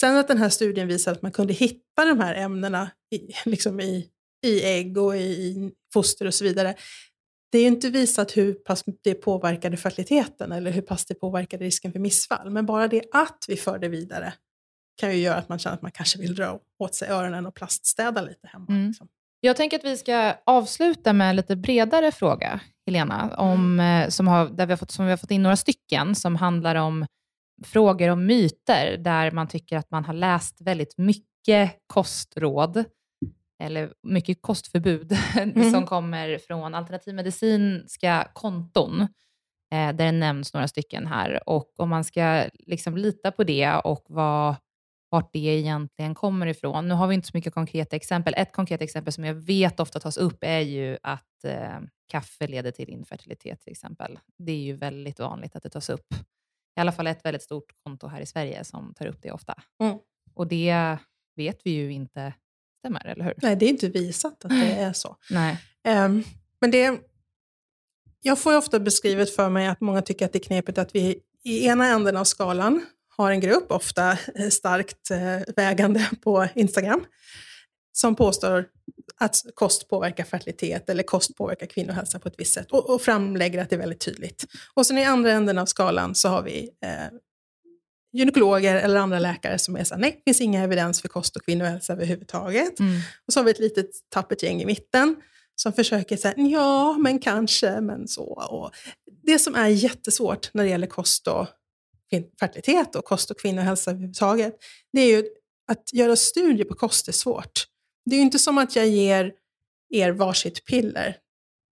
Sen 0.00 0.16
att 0.16 0.28
den 0.28 0.38
här 0.38 0.48
studien 0.48 0.88
visar 0.88 1.12
att 1.12 1.22
man 1.22 1.32
kunde 1.32 1.52
hitta 1.52 2.04
de 2.04 2.20
här 2.20 2.34
ämnena 2.34 2.90
i, 3.10 3.32
liksom 3.50 3.80
i, 3.80 4.08
i 4.42 4.62
ägg 4.62 4.98
och 4.98 5.16
i, 5.16 5.20
i 5.20 5.72
foster 5.92 6.26
och 6.26 6.34
så 6.34 6.44
vidare. 6.44 6.74
Det 7.52 7.58
är 7.58 7.66
inte 7.66 7.90
visat 7.90 8.36
hur 8.36 8.54
pass 8.54 8.84
det 9.02 9.14
påverkade 9.14 9.76
fertiliteten 9.76 10.52
eller 10.52 10.70
hur 10.70 10.82
pass 10.82 11.06
det 11.06 11.14
påverkade 11.14 11.64
risken 11.64 11.92
för 11.92 11.98
missfall. 11.98 12.50
Men 12.50 12.66
bara 12.66 12.88
det 12.88 13.02
att 13.12 13.44
vi 13.48 13.56
för 13.56 13.78
det 13.78 13.88
vidare 13.88 14.32
kan 14.96 15.12
ju 15.12 15.18
göra 15.18 15.36
att 15.36 15.48
man 15.48 15.58
känner 15.58 15.76
att 15.76 15.82
man 15.82 15.90
kanske 15.90 16.18
vill 16.18 16.34
dra 16.34 16.60
åt 16.78 16.94
sig 16.94 17.08
öronen 17.08 17.46
och 17.46 17.54
plaststäda 17.54 18.20
lite 18.20 18.46
hemma. 18.46 18.66
Mm. 18.68 18.86
Liksom. 18.86 19.08
Jag 19.40 19.56
tänker 19.56 19.78
att 19.78 19.84
vi 19.84 19.96
ska 19.96 20.34
avsluta 20.46 21.12
med 21.12 21.30
en 21.30 21.36
lite 21.36 21.56
bredare 21.56 22.12
fråga, 22.12 22.60
Helena, 22.86 23.36
om, 23.36 23.80
eh, 23.80 24.08
som, 24.08 24.28
har, 24.28 24.48
där 24.48 24.66
vi 24.66 24.72
har 24.72 24.76
fått, 24.76 24.90
som 24.90 25.04
vi 25.04 25.10
har 25.10 25.16
fått 25.16 25.30
in 25.30 25.42
några 25.42 25.56
stycken, 25.56 26.14
som 26.14 26.36
handlar 26.36 26.74
om 26.74 27.06
frågor 27.64 28.08
om 28.08 28.26
myter, 28.26 28.96
där 28.96 29.30
man 29.30 29.48
tycker 29.48 29.76
att 29.76 29.90
man 29.90 30.04
har 30.04 30.14
läst 30.14 30.60
väldigt 30.60 30.98
mycket 30.98 31.72
kostråd, 31.86 32.84
eller 33.58 33.92
mycket 34.02 34.42
kostförbud, 34.42 35.12
som 35.72 35.86
kommer 35.86 36.38
från 36.38 36.74
alternativmedicinska 36.74 38.28
konton, 38.32 39.00
eh, 39.00 39.06
där 39.70 39.92
det 39.92 40.12
nämns 40.12 40.54
några 40.54 40.68
stycken 40.68 41.06
här. 41.06 41.48
Och 41.48 41.80
om 41.80 41.88
man 41.88 42.04
ska 42.04 42.44
liksom 42.58 42.96
lita 42.96 43.32
på 43.32 43.44
det 43.44 43.72
och 43.74 44.04
vad, 44.08 44.54
vart 45.10 45.32
det 45.32 45.38
egentligen 45.38 46.14
kommer 46.14 46.46
ifrån. 46.46 46.88
Nu 46.88 46.94
har 46.94 47.06
vi 47.06 47.14
inte 47.14 47.28
så 47.28 47.36
mycket 47.36 47.54
konkreta 47.54 47.96
exempel. 47.96 48.34
Ett 48.36 48.52
konkret 48.52 48.82
exempel 48.82 49.12
som 49.12 49.24
jag 49.24 49.34
vet 49.34 49.80
ofta 49.80 50.00
tas 50.00 50.16
upp 50.16 50.38
är 50.40 50.60
ju 50.60 50.98
att 51.02 51.44
eh, 51.44 51.78
kaffe 52.08 52.46
leder 52.46 52.70
till 52.70 52.88
infertilitet 52.90 53.60
till 53.60 53.72
exempel. 53.72 54.18
Det 54.38 54.52
är 54.52 54.62
ju 54.62 54.72
väldigt 54.72 55.18
vanligt 55.18 55.56
att 55.56 55.62
det 55.62 55.70
tas 55.70 55.90
upp. 55.90 56.14
I 56.76 56.80
alla 56.80 56.92
fall 56.92 57.06
ett 57.06 57.24
väldigt 57.24 57.42
stort 57.42 57.72
konto 57.84 58.06
här 58.06 58.20
i 58.20 58.26
Sverige 58.26 58.64
som 58.64 58.94
tar 58.94 59.06
upp 59.06 59.22
det 59.22 59.32
ofta. 59.32 59.54
Mm. 59.82 59.98
Och 60.34 60.46
det 60.46 60.96
vet 61.36 61.60
vi 61.64 61.70
ju 61.70 61.92
inte 61.92 62.32
stämmer, 62.78 63.06
eller 63.06 63.24
hur? 63.24 63.34
Nej, 63.36 63.56
det 63.56 63.66
är 63.66 63.70
inte 63.70 63.88
visat 63.88 64.44
att 64.44 64.50
det 64.50 64.72
är 64.72 64.92
så. 64.92 65.16
Nej. 65.30 65.58
Ehm, 65.84 66.24
men 66.60 66.70
det, 66.70 67.00
jag 68.22 68.38
får 68.38 68.52
ju 68.52 68.58
ofta 68.58 68.80
beskrivet 68.80 69.34
för 69.34 69.50
mig 69.50 69.66
att 69.66 69.80
många 69.80 70.02
tycker 70.02 70.26
att 70.26 70.32
det 70.32 70.38
är 70.38 70.44
knepigt 70.44 70.78
att 70.78 70.94
vi 70.94 71.20
i 71.44 71.66
ena 71.66 71.86
änden 71.86 72.16
av 72.16 72.24
skalan 72.24 72.86
har 73.16 73.30
en 73.30 73.40
grupp, 73.40 73.72
ofta 73.72 74.18
eh, 74.34 74.48
starkt 74.50 75.10
eh, 75.10 75.54
vägande 75.56 76.10
på 76.22 76.48
Instagram, 76.54 77.04
som 77.92 78.14
påstår 78.14 78.64
att 79.18 79.36
kost 79.54 79.88
påverkar 79.88 80.24
fertilitet 80.24 80.90
eller 80.90 81.02
kost 81.02 81.36
påverkar 81.36 81.66
kvinnohälsa 81.66 82.18
på 82.18 82.28
ett 82.28 82.34
visst 82.38 82.54
sätt 82.54 82.70
och, 82.70 82.90
och 82.90 83.02
framlägger 83.02 83.62
att 83.62 83.70
det 83.70 83.76
är 83.76 83.80
väldigt 83.80 84.00
tydligt. 84.00 84.44
Och 84.74 84.86
sen 84.86 84.98
i 84.98 85.04
andra 85.04 85.32
änden 85.32 85.58
av 85.58 85.66
skalan 85.66 86.14
så 86.14 86.28
har 86.28 86.42
vi 86.42 86.70
eh, 86.84 86.90
gynekologer 88.16 88.76
eller 88.76 88.96
andra 88.96 89.18
läkare 89.18 89.58
som 89.58 89.76
är 89.76 89.84
så 89.84 89.94
här, 89.94 90.00
nej, 90.00 90.12
det 90.16 90.30
finns 90.30 90.40
inga 90.40 90.62
evidens 90.62 91.00
för 91.00 91.08
kost 91.08 91.36
och 91.36 91.44
kvinnohälsa 91.44 91.92
överhuvudtaget. 91.92 92.80
Mm. 92.80 93.00
Och 93.26 93.32
så 93.32 93.40
har 93.40 93.44
vi 93.44 93.50
ett 93.50 93.58
litet 93.58 93.90
tappert 94.08 94.42
gäng 94.42 94.62
i 94.62 94.66
mitten 94.66 95.16
som 95.56 95.72
försöker 95.72 96.16
säga 96.16 96.34
ja, 96.36 96.98
men 96.98 97.18
kanske, 97.18 97.80
men 97.80 98.08
så. 98.08 98.24
Och 98.24 98.70
det 99.22 99.38
som 99.38 99.54
är 99.54 99.68
jättesvårt 99.68 100.54
när 100.54 100.64
det 100.64 100.70
gäller 100.70 100.86
kost 100.86 101.26
och 101.26 101.46
fertilitet 102.40 102.96
och 102.96 103.04
kost 103.04 103.30
och 103.30 103.40
kvinnohälsa 103.40 103.90
överhuvudtaget, 103.90 104.54
det 104.92 105.00
är 105.00 105.16
ju 105.16 105.24
att 105.68 105.92
göra 105.92 106.16
studier 106.16 106.64
på 106.64 106.74
kost 106.74 107.08
är 107.08 107.12
svårt. 107.12 107.66
Det 108.04 108.16
är 108.16 108.18
ju 108.18 108.22
inte 108.24 108.38
som 108.38 108.58
att 108.58 108.76
jag 108.76 108.86
ger 108.86 109.32
er 109.90 110.10
varsitt 110.10 110.64
piller 110.66 111.16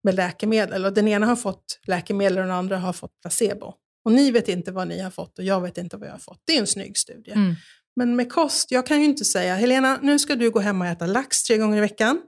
med 0.05 0.15
läkemedel 0.15 0.85
och 0.85 0.93
den 0.93 1.09
ena 1.09 1.27
har 1.27 1.37
fått 1.37 1.81
läkemedel 1.87 2.39
och 2.39 2.45
den 2.45 2.55
andra 2.55 2.79
har 2.79 2.93
fått 2.93 3.21
placebo. 3.21 3.75
Och 4.05 4.13
ni 4.13 4.31
vet 4.31 4.49
inte 4.49 4.73
vad 4.73 4.89
ni 4.89 5.01
har 5.01 5.11
fått 5.11 5.39
och 5.39 5.45
jag 5.45 5.61
vet 5.61 5.79
inte 5.79 5.97
vad 5.97 6.09
jag 6.09 6.13
har 6.13 6.19
fått. 6.19 6.43
Det 6.45 6.57
är 6.57 6.61
en 6.61 6.67
snygg 6.67 6.99
studie. 6.99 7.31
Mm. 7.31 7.55
Men 7.97 8.17
med 8.17 8.33
kost, 8.33 8.71
jag 8.71 8.87
kan 8.87 8.99
ju 9.01 9.05
inte 9.05 9.25
säga, 9.25 9.55
Helena, 9.55 9.99
nu 10.03 10.19
ska 10.19 10.37
du 10.37 10.51
gå 10.51 10.61
hem 10.61 10.81
och 10.81 10.87
äta 10.87 11.07
lax 11.07 11.43
tre 11.43 11.59
gånger 11.59 11.77
i 11.79 11.81
veckan. 11.81 12.21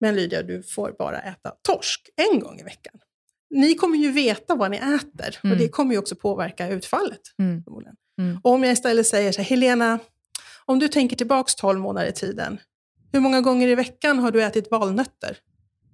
Men 0.00 0.16
Lydia, 0.16 0.42
du 0.42 0.62
får 0.62 0.94
bara 0.98 1.20
äta 1.20 1.50
torsk 1.62 2.08
en 2.32 2.40
gång 2.40 2.60
i 2.60 2.62
veckan. 2.62 2.94
Ni 3.50 3.74
kommer 3.74 3.98
ju 3.98 4.12
veta 4.12 4.54
vad 4.54 4.70
ni 4.70 4.76
äter 4.76 5.38
Mm. 5.44 5.52
och 5.52 5.58
det 5.62 5.68
kommer 5.68 5.92
ju 5.92 5.98
också 5.98 6.16
påverka 6.16 6.68
utfallet. 6.68 7.20
Mm. 7.38 7.62
Mm. 8.18 8.40
Och 8.42 8.52
om 8.52 8.64
jag 8.64 8.72
istället 8.72 9.06
säger 9.06 9.32
så 9.32 9.42
här, 9.42 9.48
Helena, 9.48 9.98
om 10.64 10.78
du 10.78 10.88
tänker 10.88 11.16
tillbaks 11.16 11.54
12 11.54 11.80
månader 11.80 12.08
i 12.08 12.12
tiden, 12.12 12.60
hur 13.12 13.20
många 13.20 13.40
gånger 13.40 13.68
i 13.68 13.74
veckan 13.74 14.18
har 14.18 14.30
du 14.30 14.42
ätit 14.42 14.70
valnötter? 14.70 15.36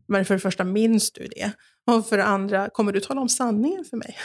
Men 0.09 0.25
för 0.25 0.35
det 0.35 0.41
första, 0.41 0.65
minns 0.65 1.13
du 1.13 1.27
det? 1.27 1.51
Och 1.87 2.07
för 2.09 2.17
det 2.17 2.25
andra, 2.25 2.69
kommer 2.71 2.93
du 2.93 3.01
tala 3.01 3.21
om 3.21 3.29
sanningen 3.29 3.85
för 3.85 3.97
mig? 3.97 4.17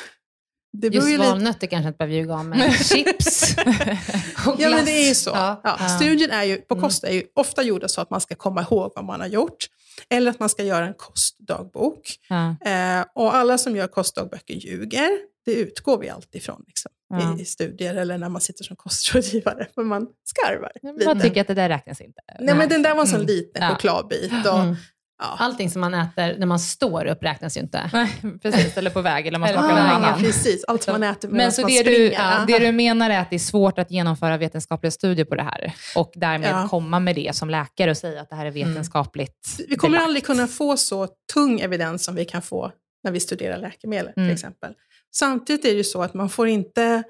Det 0.78 0.90
beror 0.90 0.96
Just 0.96 1.08
ju 1.08 1.18
lite- 1.18 1.30
valnötter 1.30 1.68
kanske 1.68 1.88
inte 1.88 1.98
behöver 1.98 2.16
ljuga 2.16 2.34
om, 2.34 2.50
men 2.50 2.72
chips 2.84 3.56
och 3.58 3.66
Ja, 3.68 4.54
men 4.58 4.70
glass. 4.70 4.86
det 4.86 4.92
är 4.92 5.08
ju 5.08 5.16
så. 5.16 5.30
Ja. 5.30 5.62
Ja, 5.64 5.78
Ja. 5.80 5.88
Studien 5.90 6.32
är 6.32 6.44
ju, 6.44 6.58
på 6.58 6.74
Mm. 6.76 6.84
kost 6.84 7.04
är 7.04 7.12
ju 7.12 7.24
ofta 7.36 7.64
gjorda 7.64 7.88
så 7.88 8.02
att 8.02 8.10
man 8.10 8.22
ska 8.22 8.36
komma 8.36 8.62
ihåg 8.62 8.92
vad 8.96 9.06
man 9.06 9.20
har 9.20 9.28
gjort. 9.28 9.66
Eller 10.10 10.32
att 10.32 10.40
man 10.40 10.50
ska 10.50 10.64
göra 10.64 10.88
en 10.88 10.94
kostdagbok. 10.94 12.16
Ja. 12.30 12.56
Eh, 12.72 13.06
och 13.16 13.36
alla 13.36 13.58
som 13.58 13.76
gör 13.76 13.88
kostdagböcker 13.88 14.54
ljuger. 14.54 15.10
Det 15.46 15.54
utgår 15.54 15.98
vi 15.98 16.10
alltid 16.10 16.42
ifrån 16.42 16.64
liksom, 16.68 16.92
i, 17.38 17.42
i 17.42 17.46
studier 17.46 17.96
eller 17.96 18.18
när 18.18 18.30
man 18.30 18.42
sitter 18.42 18.64
som 18.64 18.76
kostrådgivare. 18.76 19.68
För 19.76 19.84
man 19.84 20.08
skarvar 20.24 20.72
lite. 20.84 21.04
Jag 21.04 21.22
tycker 21.22 21.42
att 21.42 21.48
det 21.48 21.54
där 21.54 21.70
räknas 21.70 22.02
inte. 22.02 22.22
Nej, 22.40 22.56
men 22.56 22.70
den 22.70 22.82
där 22.82 22.94
var 22.94 23.02
en 23.02 23.08
sån 23.08 23.16
Mm. 23.16 23.28
liten 23.28 23.70
chokladbit. 23.70 24.32
Och, 24.48 24.60
Mm. 24.60 24.76
Ja. 25.20 25.36
Allting 25.40 25.70
som 25.70 25.82
man 25.82 25.94
äter 25.94 26.36
när 26.38 26.46
man 26.46 26.60
står 26.60 27.06
upp 27.06 27.24
räknas 27.24 27.58
ju 27.58 27.62
inte. 27.62 27.90
Nej, 27.94 28.10
precis. 28.42 28.78
Eller 28.78 28.90
på 28.90 29.02
väg, 29.02 29.28
eller 29.28 29.40
man 29.40 29.50
ska 29.50 29.60
åka. 29.66 29.76
Ah, 29.76 30.16
precis, 30.20 30.64
allt 30.68 30.88
man 30.88 31.04
äter 31.04 31.30
Men 31.30 31.52
så 31.52 31.62
man 31.62 31.72
det 31.72 31.78
springer. 31.78 32.00
du, 32.00 32.12
Ja. 32.12 32.44
det 32.48 32.60
du 32.60 32.72
menar 32.72 33.10
är 33.10 33.20
att 33.20 33.30
det 33.30 33.36
är 33.36 33.40
svårt 33.40 33.80
att 33.80 33.92
genomföra 33.92 34.38
vetenskapliga 34.38 34.92
studier 34.92 35.26
på 35.26 35.36
det 35.36 35.44
här 35.44 35.74
och 35.96 36.12
därmed 36.16 36.50
Ja. 36.50 36.68
komma 36.70 37.00
med 37.00 37.16
det 37.16 37.36
som 37.36 37.50
läkare 37.50 37.92
och 37.92 37.98
säga 37.98 38.22
att 38.22 38.30
det 38.30 38.36
här 38.36 38.46
är 38.46 38.52
vetenskapligt 38.52 39.56
Vi 39.70 39.76
kommer 39.76 39.92
belagt. 39.92 40.06
aldrig 40.08 40.26
kunna 40.26 40.48
få 40.48 40.78
så 40.78 41.08
tung 41.34 41.60
evidens 41.60 42.04
som 42.06 42.16
vi 42.16 42.26
kan 42.26 42.42
få 42.42 42.72
när 43.04 43.12
vi 43.12 43.20
studerar 43.20 43.58
läkemedel 43.58 44.12
Mm. 44.18 44.30
till 44.30 44.34
exempel. 44.34 44.74
Samtidigt 45.16 45.66
är 45.66 45.70
det 45.70 45.76
ju 45.78 45.84
så 45.84 46.02
att 46.04 46.14
man 46.14 46.30
får 46.30 46.48
inte, 46.48 47.04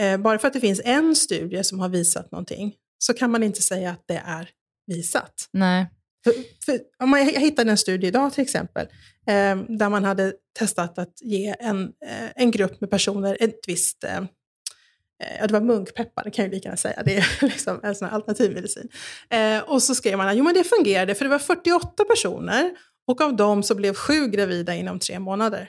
eh, 0.00 0.16
bara 0.16 0.38
för 0.38 0.46
att 0.48 0.54
det 0.54 0.60
finns 0.60 0.80
en 0.84 1.16
studie 1.16 1.64
som 1.64 1.80
har 1.80 1.88
visat 1.88 2.32
någonting, 2.32 2.74
så 2.98 3.14
kan 3.14 3.30
man 3.30 3.42
inte 3.42 3.62
säga 3.62 3.90
att 3.90 4.04
det 4.08 4.22
är 4.26 4.48
visat. 4.86 5.32
Nej. 5.52 5.86
För, 6.26 6.34
för, 6.64 6.80
om 7.02 7.10
man, 7.10 7.20
jag 7.20 7.40
hittade 7.40 7.70
en 7.70 7.78
studie 7.78 8.06
idag 8.06 8.32
till 8.32 8.42
exempel, 8.42 8.86
eh, 9.26 9.56
där 9.68 9.88
man 9.88 10.04
hade 10.04 10.32
testat 10.58 10.98
att 10.98 11.22
ge 11.22 11.54
en, 11.58 11.82
eh, 11.84 12.30
en 12.34 12.50
grupp 12.50 12.80
med 12.80 12.90
personer 12.90 13.36
ett 13.40 13.60
visst, 13.66 14.04
eh, 14.04 14.16
eh 14.16 14.24
ja 15.40 15.46
det 15.46 15.52
var 15.52 15.60
munkpeppar, 15.60 16.24
det 16.24 16.30
kan 16.30 16.44
jag 16.44 16.52
ju 16.52 16.54
lika 16.54 16.68
gärna 16.68 16.76
säga, 16.76 17.02
det 17.02 17.16
är 17.16 17.38
liksom 17.42 17.80
en 17.82 17.94
sån 17.94 18.08
här 18.08 18.14
alternativmedicin. 18.14 18.88
Eh, 19.30 19.58
och 19.60 19.82
så 19.82 19.94
skrev 19.94 20.18
man 20.18 20.28
att 20.28 20.36
jo, 20.36 20.44
men 20.44 20.54
det 20.54 20.64
fungerade, 20.64 21.14
för 21.14 21.24
det 21.24 21.30
var 21.30 21.38
48 21.38 22.04
personer 22.04 22.70
och 23.06 23.20
av 23.20 23.36
dem 23.36 23.62
så 23.62 23.74
blev 23.74 23.94
sju 23.94 24.28
gravida 24.28 24.74
inom 24.74 24.98
tre 24.98 25.18
månader. 25.18 25.68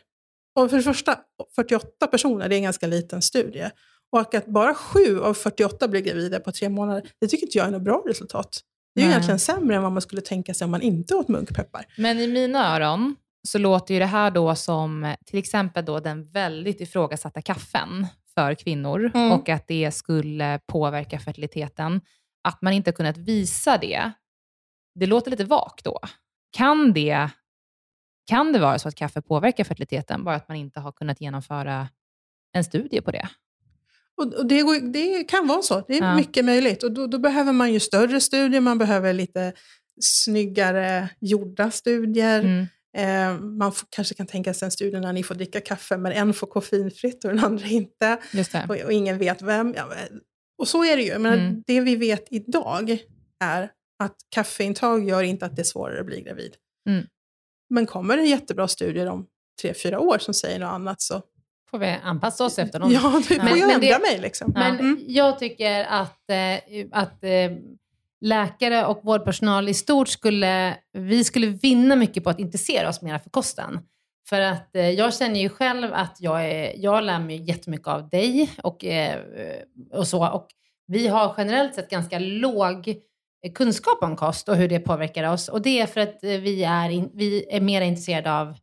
Och 0.55 0.69
för 0.69 0.77
det 0.77 0.83
första, 0.83 1.19
48 1.55 2.07
personer, 2.07 2.49
det 2.49 2.55
är 2.55 2.57
en 2.57 2.63
ganska 2.63 2.87
liten 2.87 3.21
studie. 3.21 3.69
Och 4.11 4.33
att 4.33 4.45
bara 4.45 4.73
sju 4.73 5.19
av 5.19 5.33
48 5.33 5.87
blev 5.87 6.03
gravida 6.03 6.39
på 6.39 6.51
tre 6.51 6.69
månader, 6.69 7.09
det 7.21 7.27
tycker 7.27 7.45
inte 7.45 7.57
jag 7.57 7.67
är 7.67 7.71
något 7.71 7.81
bra 7.81 8.03
resultat. 8.07 8.61
Det 8.97 9.01
är 9.01 9.05
ju 9.05 9.11
egentligen 9.11 9.39
sämre 9.39 9.75
än 9.75 9.83
vad 9.83 9.91
man 9.91 10.01
skulle 10.01 10.21
tänka 10.21 10.53
sig 10.53 10.65
om 10.65 10.71
man 10.71 10.81
inte 10.81 11.15
åt 11.15 11.27
munkpeppar. 11.27 11.85
Men 11.97 12.19
i 12.19 12.27
mina 12.27 12.75
öron 12.75 13.15
så 13.47 13.57
låter 13.57 13.93
ju 13.93 13.99
det 13.99 14.05
här 14.05 14.31
då 14.31 14.55
som 14.55 15.03
eh, 15.03 15.15
till 15.25 15.39
exempel 15.39 15.85
då 15.85 15.99
den 15.99 16.31
väldigt 16.31 16.81
ifrågasatta 16.81 17.41
kaffen 17.41 18.07
för 18.33 18.53
kvinnor 18.53 19.11
Mm. 19.15 19.31
och 19.31 19.49
att 19.49 19.67
det 19.67 19.91
skulle 19.91 20.59
påverka 20.67 21.19
fertiliteten. 21.19 22.01
Att 22.43 22.61
man 22.61 22.73
inte 22.73 22.91
kunnat 22.91 23.17
visa 23.17 23.77
det, 23.77 24.11
det 24.95 25.05
låter 25.05 25.31
lite 25.31 25.45
vagt 25.45 25.83
då. 25.85 25.99
Kan 26.51 26.93
det, 26.93 27.29
kan 28.29 28.53
det 28.53 28.59
vara 28.59 28.79
så 28.79 28.87
att 28.87 28.95
kaffe 28.95 29.21
påverkar 29.21 29.63
fertiliteten, 29.63 30.23
bara 30.23 30.35
att 30.35 30.47
man 30.47 30.57
inte 30.57 30.79
har 30.79 30.91
kunnat 30.91 31.21
genomföra 31.21 31.87
en 32.53 32.63
studie 32.63 33.01
på 33.01 33.11
det? 33.11 33.27
Och, 34.17 34.47
det, 34.47 34.79
det 34.79 35.23
kan 35.23 35.47
vara 35.47 35.61
så, 35.61 35.83
det 35.87 35.97
är 35.97 36.01
Ja. 36.01 36.15
mycket 36.15 36.45
möjligt. 36.45 36.83
Och 36.83 36.91
då, 36.91 37.07
då 37.07 37.17
behöver 37.19 37.51
man 37.53 37.73
ju 37.73 37.79
större 37.79 38.21
studier, 38.21 38.61
man 38.61 38.77
behöver 38.77 39.13
lite 39.13 39.53
snyggare 40.01 41.09
gjorda 41.21 41.71
studier. 41.71 42.39
Mm. 42.39 42.65
Eh, 42.97 43.39
man 43.41 43.71
får, 43.71 43.87
kanske 43.91 44.15
kan 44.15 44.27
tänka 44.27 44.53
sig 44.53 44.65
en 44.65 44.71
studie 44.71 44.99
när 44.99 45.13
ni 45.13 45.23
får 45.23 45.35
dricka 45.35 45.61
kaffe, 45.61 45.97
men 45.97 46.11
en 46.11 46.33
får 46.33 46.47
koffeinfritt 46.47 47.25
och 47.25 47.29
den 47.31 47.43
andra 47.43 47.67
inte. 47.67 48.17
Just 48.33 48.51
det. 48.51 48.65
Och, 48.69 48.75
och 48.85 48.91
ingen 48.93 49.17
vet 49.17 49.41
vem. 49.41 49.73
Ja, 49.77 49.87
och 50.57 50.67
så 50.67 50.83
är 50.85 50.97
det 50.97 51.03
ju. 51.03 51.17
Men 51.19 51.39
Mm. 51.39 51.63
det 51.67 51.81
vi 51.81 51.95
vet 51.95 52.27
idag 52.31 52.97
är 53.43 53.71
att 54.03 54.15
kaffeintag 54.29 55.09
gör 55.09 55.23
inte 55.23 55.45
att 55.45 55.55
det 55.55 55.61
är 55.61 55.63
svårare 55.63 55.99
att 55.99 56.05
bli 56.05 56.21
gravid. 56.21 56.55
Mm. 56.89 57.05
Men 57.69 57.85
kommer 57.85 58.17
det 58.17 58.23
jättebra 58.23 58.67
studier 58.67 59.07
om 59.07 59.25
tre, 59.61 59.73
fyra 59.73 59.99
år 59.99 60.17
som 60.19 60.33
säger 60.33 60.59
något 60.59 60.69
annat 60.71 61.01
så 61.01 61.21
får 61.71 61.77
vi 61.79 61.95
anpassa 62.03 62.45
oss 62.45 62.59
efter 62.59 62.79
dem. 62.79 62.91
ja, 62.91 62.99
då 63.01 63.21
får 63.21 63.35
Men- 63.37 63.47
jag 63.47 63.57
men 63.67 63.69
ändra 63.75 63.87
det- 63.87 63.99
mig. 63.99 64.19
Liksom. 64.21 64.51
Men 64.55 64.79
Mm. 64.79 65.03
jag 65.07 65.39
tycker 65.39 65.83
att, 65.83 66.29
eh, 66.29 66.85
att 66.91 67.23
eh, 67.23 67.51
läkare 68.21 68.85
och 68.85 68.99
vårdpersonal 69.03 69.69
i 69.69 69.73
stort 69.73 70.07
skulle, 70.07 70.77
vi 70.93 71.23
skulle 71.23 71.47
vinna 71.47 71.95
mycket 71.95 72.23
på 72.23 72.29
att 72.29 72.39
intressera 72.39 72.89
oss 72.89 73.01
mer 73.01 73.17
för 73.19 73.29
kosten. 73.29 73.79
För 74.29 74.41
att 74.41 74.75
eh, 74.75 74.89
jag 74.89 75.13
känner 75.13 75.39
ju 75.39 75.49
själv 75.49 75.93
att 75.93 76.17
jag, 76.19 76.45
är, 76.45 76.73
jag 76.75 77.03
lär 77.03 77.19
mig 77.19 77.49
jättemycket 77.49 77.87
av 77.87 78.09
dig 78.09 78.51
och, 78.63 78.85
och 79.93 80.07
så. 80.07 80.27
Och 80.27 80.47
vi 80.87 81.07
har 81.07 81.33
generellt 81.37 81.75
sett 81.75 81.89
ganska 81.89 82.19
låg 82.19 82.95
kunskap 83.55 84.03
om 84.03 84.15
kost 84.15 84.49
och 84.49 84.55
hur 84.55 84.67
det 84.69 84.79
påverkar 84.79 85.23
oss. 85.33 85.47
Och 85.49 85.61
det 85.61 85.79
är 85.81 85.85
för 85.87 86.01
att 86.01 86.17
vi 86.21 86.63
är, 86.63 87.09
vi 87.17 87.45
är 87.49 87.61
mer 87.61 87.81
intresserade 87.81 88.33
av 88.33 88.55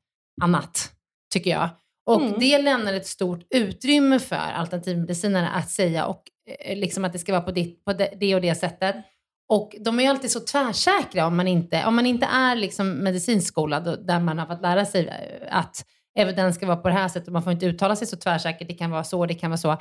annat, 0.42 0.90
tycker 1.32 1.50
jag. 1.50 1.68
Och 2.06 2.20
Mm. 2.20 2.34
det 2.40 2.58
lämnar 2.62 2.92
ett 2.92 3.06
stort 3.06 3.40
utrymme 3.54 4.18
för 4.18 4.36
alternativmedicinerna 4.36 5.48
att 5.50 5.70
säga 5.70 6.06
och 6.06 6.22
eh, 6.60 6.76
liksom 6.76 7.04
att 7.04 7.12
det 7.12 7.18
ska 7.18 7.32
vara 7.32 7.42
på, 7.42 7.50
ditt, 7.50 7.84
på 7.84 7.92
det, 7.92 8.34
och 8.34 8.40
det 8.40 8.54
sättet. 8.54 8.96
Och 9.48 9.74
de 9.80 9.98
är 9.98 10.02
ju 10.02 10.08
alltid 10.08 10.30
så 10.30 10.40
tvärsäkra 10.40 11.26
om 11.26 11.36
man 11.36 11.48
inte, 11.48 11.84
om 11.86 11.96
man 11.96 12.06
inte 12.06 12.26
är 12.26 12.56
liksom 12.56 12.90
medicinskolad 13.04 14.06
där 14.06 14.20
man 14.20 14.38
har 14.38 14.46
fått 14.46 14.62
lära 14.62 14.84
sig 14.86 15.06
eh, 15.06 15.58
att 15.58 15.84
evidens 16.18 16.56
ska 16.56 16.66
vara 16.66 16.76
på 16.76 16.88
det 16.88 16.94
här 16.94 17.08
sättet 17.08 17.26
och 17.26 17.32
man 17.32 17.42
får 17.42 17.52
inte 17.52 17.66
uttala 17.66 17.96
sig 17.96 18.06
så 18.06 18.16
tvärsäkert. 18.16 18.68
Det 18.68 18.74
kan 18.74 18.90
vara 18.90 19.04
så, 19.04 19.26
det 19.26 19.34
kan 19.34 19.50
vara 19.50 19.58
så. 19.58 19.76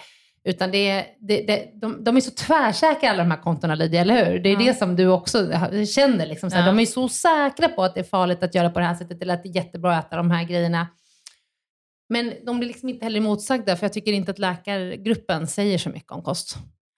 Utan 0.46 0.72
det, 0.72 1.06
det, 1.20 1.42
det, 1.48 1.70
de, 1.82 2.04
de 2.04 2.18
är 2.18 2.22
så 2.22 2.32
tvärsäkra 2.32 3.10
alla 3.10 3.24
de 3.24 3.32
här 3.32 3.42
kontona 3.42 3.76
Lydia, 3.76 4.02
eller 4.02 4.26
hur? 4.32 4.40
Det 4.40 4.50
är 4.50 4.54
Ja. 4.54 4.60
det 4.60 4.74
som 4.74 4.96
du 4.96 5.08
också 5.08 5.48
känner. 5.96 6.26
Liksom, 6.26 6.50
så 6.50 6.56
här, 6.56 6.64
Ja. 6.64 6.72
De 6.72 6.80
är 6.80 6.86
så 6.86 7.10
säkra 7.10 7.70
på 7.70 7.84
att 7.84 7.94
det 7.96 8.00
är 8.00 8.04
farligt 8.04 8.44
att 8.44 8.56
göra 8.56 8.70
på 8.70 8.80
det 8.80 8.86
här 8.86 8.96
sättet 8.96 9.22
eller 9.22 9.34
att 9.34 9.44
det 9.44 9.50
är 9.50 9.56
jättebra 9.56 9.98
att 9.98 10.06
äta 10.08 10.16
de 10.18 10.32
här 10.32 10.44
grejerna. 10.44 10.88
Men 12.10 12.34
de 12.46 12.60
blir 12.60 12.68
liksom 12.68 12.90
inte 12.90 13.06
heller 13.06 13.20
motsagda, 13.22 13.76
för 13.78 13.86
jag 13.86 13.94
tycker 13.94 14.14
inte 14.14 14.32
att 14.32 14.40
läkargruppen 14.40 15.48
säger 15.48 15.78
så 15.78 15.90
mycket 15.90 16.12
om 16.12 16.24
kost. 16.24 16.56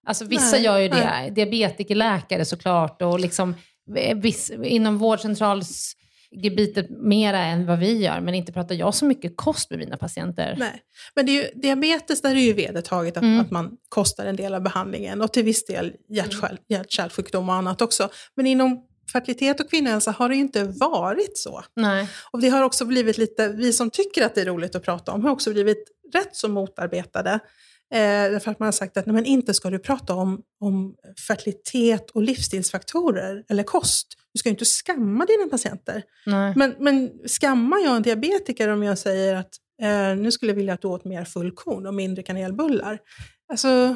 Alltså 0.07 0.25
vissa 0.25 0.51
Nej, 0.55 0.65
gör 0.65 0.77
ju 0.79 0.87
det, 0.89 0.95
nej. 1.05 1.31
diabetikerläkare 1.31 2.45
såklart, 2.45 3.01
och 3.01 3.19
liksom 3.19 3.55
eh, 3.97 4.17
viss, 4.17 4.51
inom 4.63 4.97
vårdcentralsgebitet 4.97 6.89
mera 6.89 7.39
än 7.39 7.65
vad 7.65 7.79
vi 7.79 7.97
gör, 7.97 8.19
men 8.21 8.35
inte 8.35 8.53
pratar 8.53 8.75
jag 8.75 8.93
så 8.95 9.05
mycket 9.05 9.37
kost 9.37 9.69
med 9.69 9.79
mina 9.79 9.97
patienter. 9.97 10.55
Nej. 10.59 10.81
Men 11.15 11.25
det 11.25 11.31
är 11.31 11.43
ju, 11.43 11.59
diabetes, 11.61 12.21
där 12.21 12.35
är 12.35 12.39
ju 12.39 12.53
vedertaget 12.53 13.17
att, 13.17 13.23
Mm. 13.23 13.39
att 13.39 13.51
man 13.51 13.71
kostar 13.89 14.25
en 14.25 14.35
del 14.35 14.53
av 14.53 14.61
behandlingen 14.61 15.21
och 15.21 15.33
till 15.33 15.43
viss 15.43 15.65
del 15.65 15.93
hjärt- 16.09 16.59
hjärt-kärlsjukdom 16.69 17.49
och 17.49 17.55
annat 17.55 17.81
också. 17.81 18.09
Men 18.35 18.47
inom 18.47 18.81
fertilitet 19.11 19.59
och 19.59 19.69
kvinnohälsa 19.69 20.11
har 20.11 20.29
det 20.29 20.35
ju 20.35 20.41
inte 20.41 20.63
varit 20.63 21.37
så. 21.37 21.63
Nej. 21.75 22.09
Och 22.31 22.41
det 22.41 22.49
har 22.49 22.63
också 22.63 22.85
blivit 22.85 23.17
lite, 23.17 23.47
vi 23.47 23.73
som 23.73 23.89
tycker 23.89 24.25
att 24.25 24.35
det 24.35 24.41
är 24.41 24.45
roligt 24.45 24.75
att 24.75 24.83
prata 24.83 25.11
om, 25.11 25.23
har 25.23 25.31
också 25.31 25.51
blivit 25.51 25.83
rätt 26.13 26.35
så 26.35 26.47
motarbetade. 26.47 27.39
Eh, 27.93 27.99
därför 28.31 28.51
att 28.51 28.59
man 28.59 28.67
har 28.67 28.71
sagt 28.71 28.97
att 28.97 29.05
nej, 29.05 29.13
men 29.13 29.25
inte 29.25 29.53
ska 29.53 29.69
du 29.69 29.79
prata 29.79 30.13
om, 30.13 30.41
om 30.59 30.95
fertilitet 31.27 32.09
och 32.09 32.21
livsstilsfaktorer 32.21 33.43
eller 33.49 33.63
kost. 33.63 34.07
Du 34.33 34.39
ska 34.39 34.49
ju 34.49 34.53
inte 34.53 34.65
skamma 34.65 35.25
dina 35.25 35.47
patienter. 35.51 36.03
Nej. 36.25 36.53
Men, 36.55 36.75
men 36.79 37.11
skammar 37.27 37.77
jag 37.77 37.95
en 37.95 38.01
diabetiker 38.01 38.69
om 38.69 38.83
jag 38.83 38.97
säger 38.97 39.35
att 39.35 39.51
eh, 39.81 40.17
nu 40.17 40.31
skulle 40.31 40.51
jag 40.51 40.55
vilja 40.55 40.73
att 40.73 40.81
du 40.81 40.87
åt 40.87 41.05
mer 41.05 41.25
fullkorn 41.25 41.87
och 41.87 41.93
mindre 41.93 42.23
kanelbullar? 42.23 42.99
Alltså, 43.51 43.95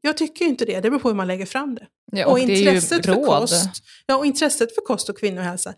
jag 0.00 0.16
tycker 0.16 0.44
inte 0.44 0.64
det. 0.64 0.80
Det 0.80 0.90
beror 0.90 0.98
på 1.00 1.08
hur 1.08 1.16
man 1.16 1.26
lägger 1.26 1.46
fram 1.46 1.74
det. 1.74 1.86
Ja, 2.12 2.26
och, 2.26 2.32
och 2.32 2.38
det 2.38 2.42
intresset 2.58 3.06
för 3.06 3.14
råd. 3.14 3.26
kost, 3.26 3.82
ja, 4.06 4.16
och 4.16 4.26
intresset 4.26 4.74
för 4.74 4.82
kost 4.82 5.08
och 5.08 5.18
kvinnohälsa, 5.18 5.74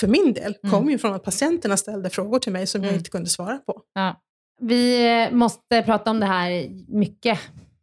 för 0.00 0.06
min 0.06 0.32
del, 0.32 0.54
Mm. 0.62 0.72
kom 0.72 0.90
ju 0.90 0.98
från 0.98 1.14
att 1.14 1.24
patienterna 1.24 1.76
ställde 1.76 2.10
frågor 2.10 2.38
till 2.38 2.52
mig 2.52 2.66
som 2.66 2.82
jag 2.82 2.88
Mm. 2.88 2.98
inte 2.98 3.10
kunde 3.10 3.28
svara 3.30 3.58
på. 3.58 3.82
Ja. 3.94 4.20
Vi 4.60 5.06
eh, 5.22 5.30
måste 5.34 5.82
prata 5.82 6.10
om 6.10 6.20
det 6.20 6.26
här 6.26 6.68
mycket 6.88 7.38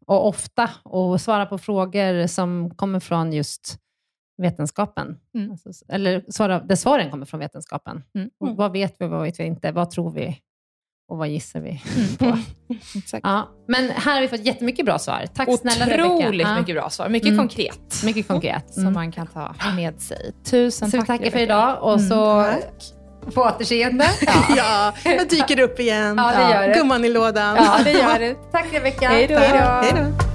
och 0.08 0.28
ofta 0.28 0.70
och 0.84 1.22
svara 1.22 1.46
på 1.46 1.58
frågor 1.58 2.28
som 2.28 2.76
kommer 2.76 3.00
från 3.00 3.34
just 3.34 3.78
vetenskapen. 4.42 5.18
Mm. 5.36 5.52
Alltså, 5.52 5.70
eller 5.90 6.26
svara, 6.32 6.60
där 6.60 6.76
svaren 6.76 7.12
kommer 7.12 7.26
från 7.26 7.40
vetenskapen. 7.40 8.04
Mm. 8.16 8.30
Och 8.40 8.56
vad 8.58 8.72
vet 8.72 8.96
vi, 9.00 9.08
vad 9.08 9.24
vet 9.24 9.40
vi 9.40 9.44
inte? 9.44 9.72
Vad 9.72 9.90
tror 9.92 10.12
vi? 10.12 10.38
Och 11.10 11.18
vad 11.18 11.28
gissar 11.28 11.60
vi 11.60 11.70
Mm. 11.96 12.16
på? 12.18 12.38
Exakt. 12.98 13.22
Ja, 13.24 13.50
men 13.68 13.90
här 13.90 14.14
har 14.14 14.22
vi 14.22 14.28
fått 14.28 14.46
jättemycket 14.46 14.86
bra 14.86 15.00
svar. 15.00 15.26
Tack 15.36 15.60
snälla 15.60 15.86
Rebecka. 15.86 16.06
Otroligt 16.08 16.48
Ja, 16.48 16.60
mycket 16.60 16.76
bra 16.76 16.90
svar. 16.90 17.10
Mycket 17.10 17.28
Mm. 17.30 17.38
konkret. 17.40 18.02
mycket 18.04 18.28
konkret. 18.28 18.74
Som 18.74 18.82
Mm. 18.82 18.94
man 18.94 19.12
kan 19.12 19.28
ta 19.28 19.54
med 19.76 20.02
sig. 20.02 20.32
Tusen 20.46 20.92
Så 20.92 20.98
vi 20.98 21.02
tack 21.06 21.08
tackar 21.20 21.32
för 21.32 21.40
idag 21.40 21.78
och 21.84 21.94
Mm. 21.94 22.10
så 22.10 22.44
Tack. 22.44 23.34
på 23.34 23.42
återseende. 23.42 24.06
Ja, 24.56 24.94
jag 25.04 25.30
dyker 25.30 25.60
upp 25.60 25.80
igen. 25.80 26.16
Ja, 26.18 26.32
det 26.38 26.54
gör 26.54 26.68
det. 26.68 26.74
Gumman 26.76 27.06
i 27.06 27.10
lådan. 27.10 27.56
Ja, 27.56 27.80
det 27.84 27.92
gör 27.92 28.20
det. 28.20 28.36
Tack 28.52 28.66
Rebecka. 28.74 29.08
Hej 29.08 29.28
då. 29.28 30.35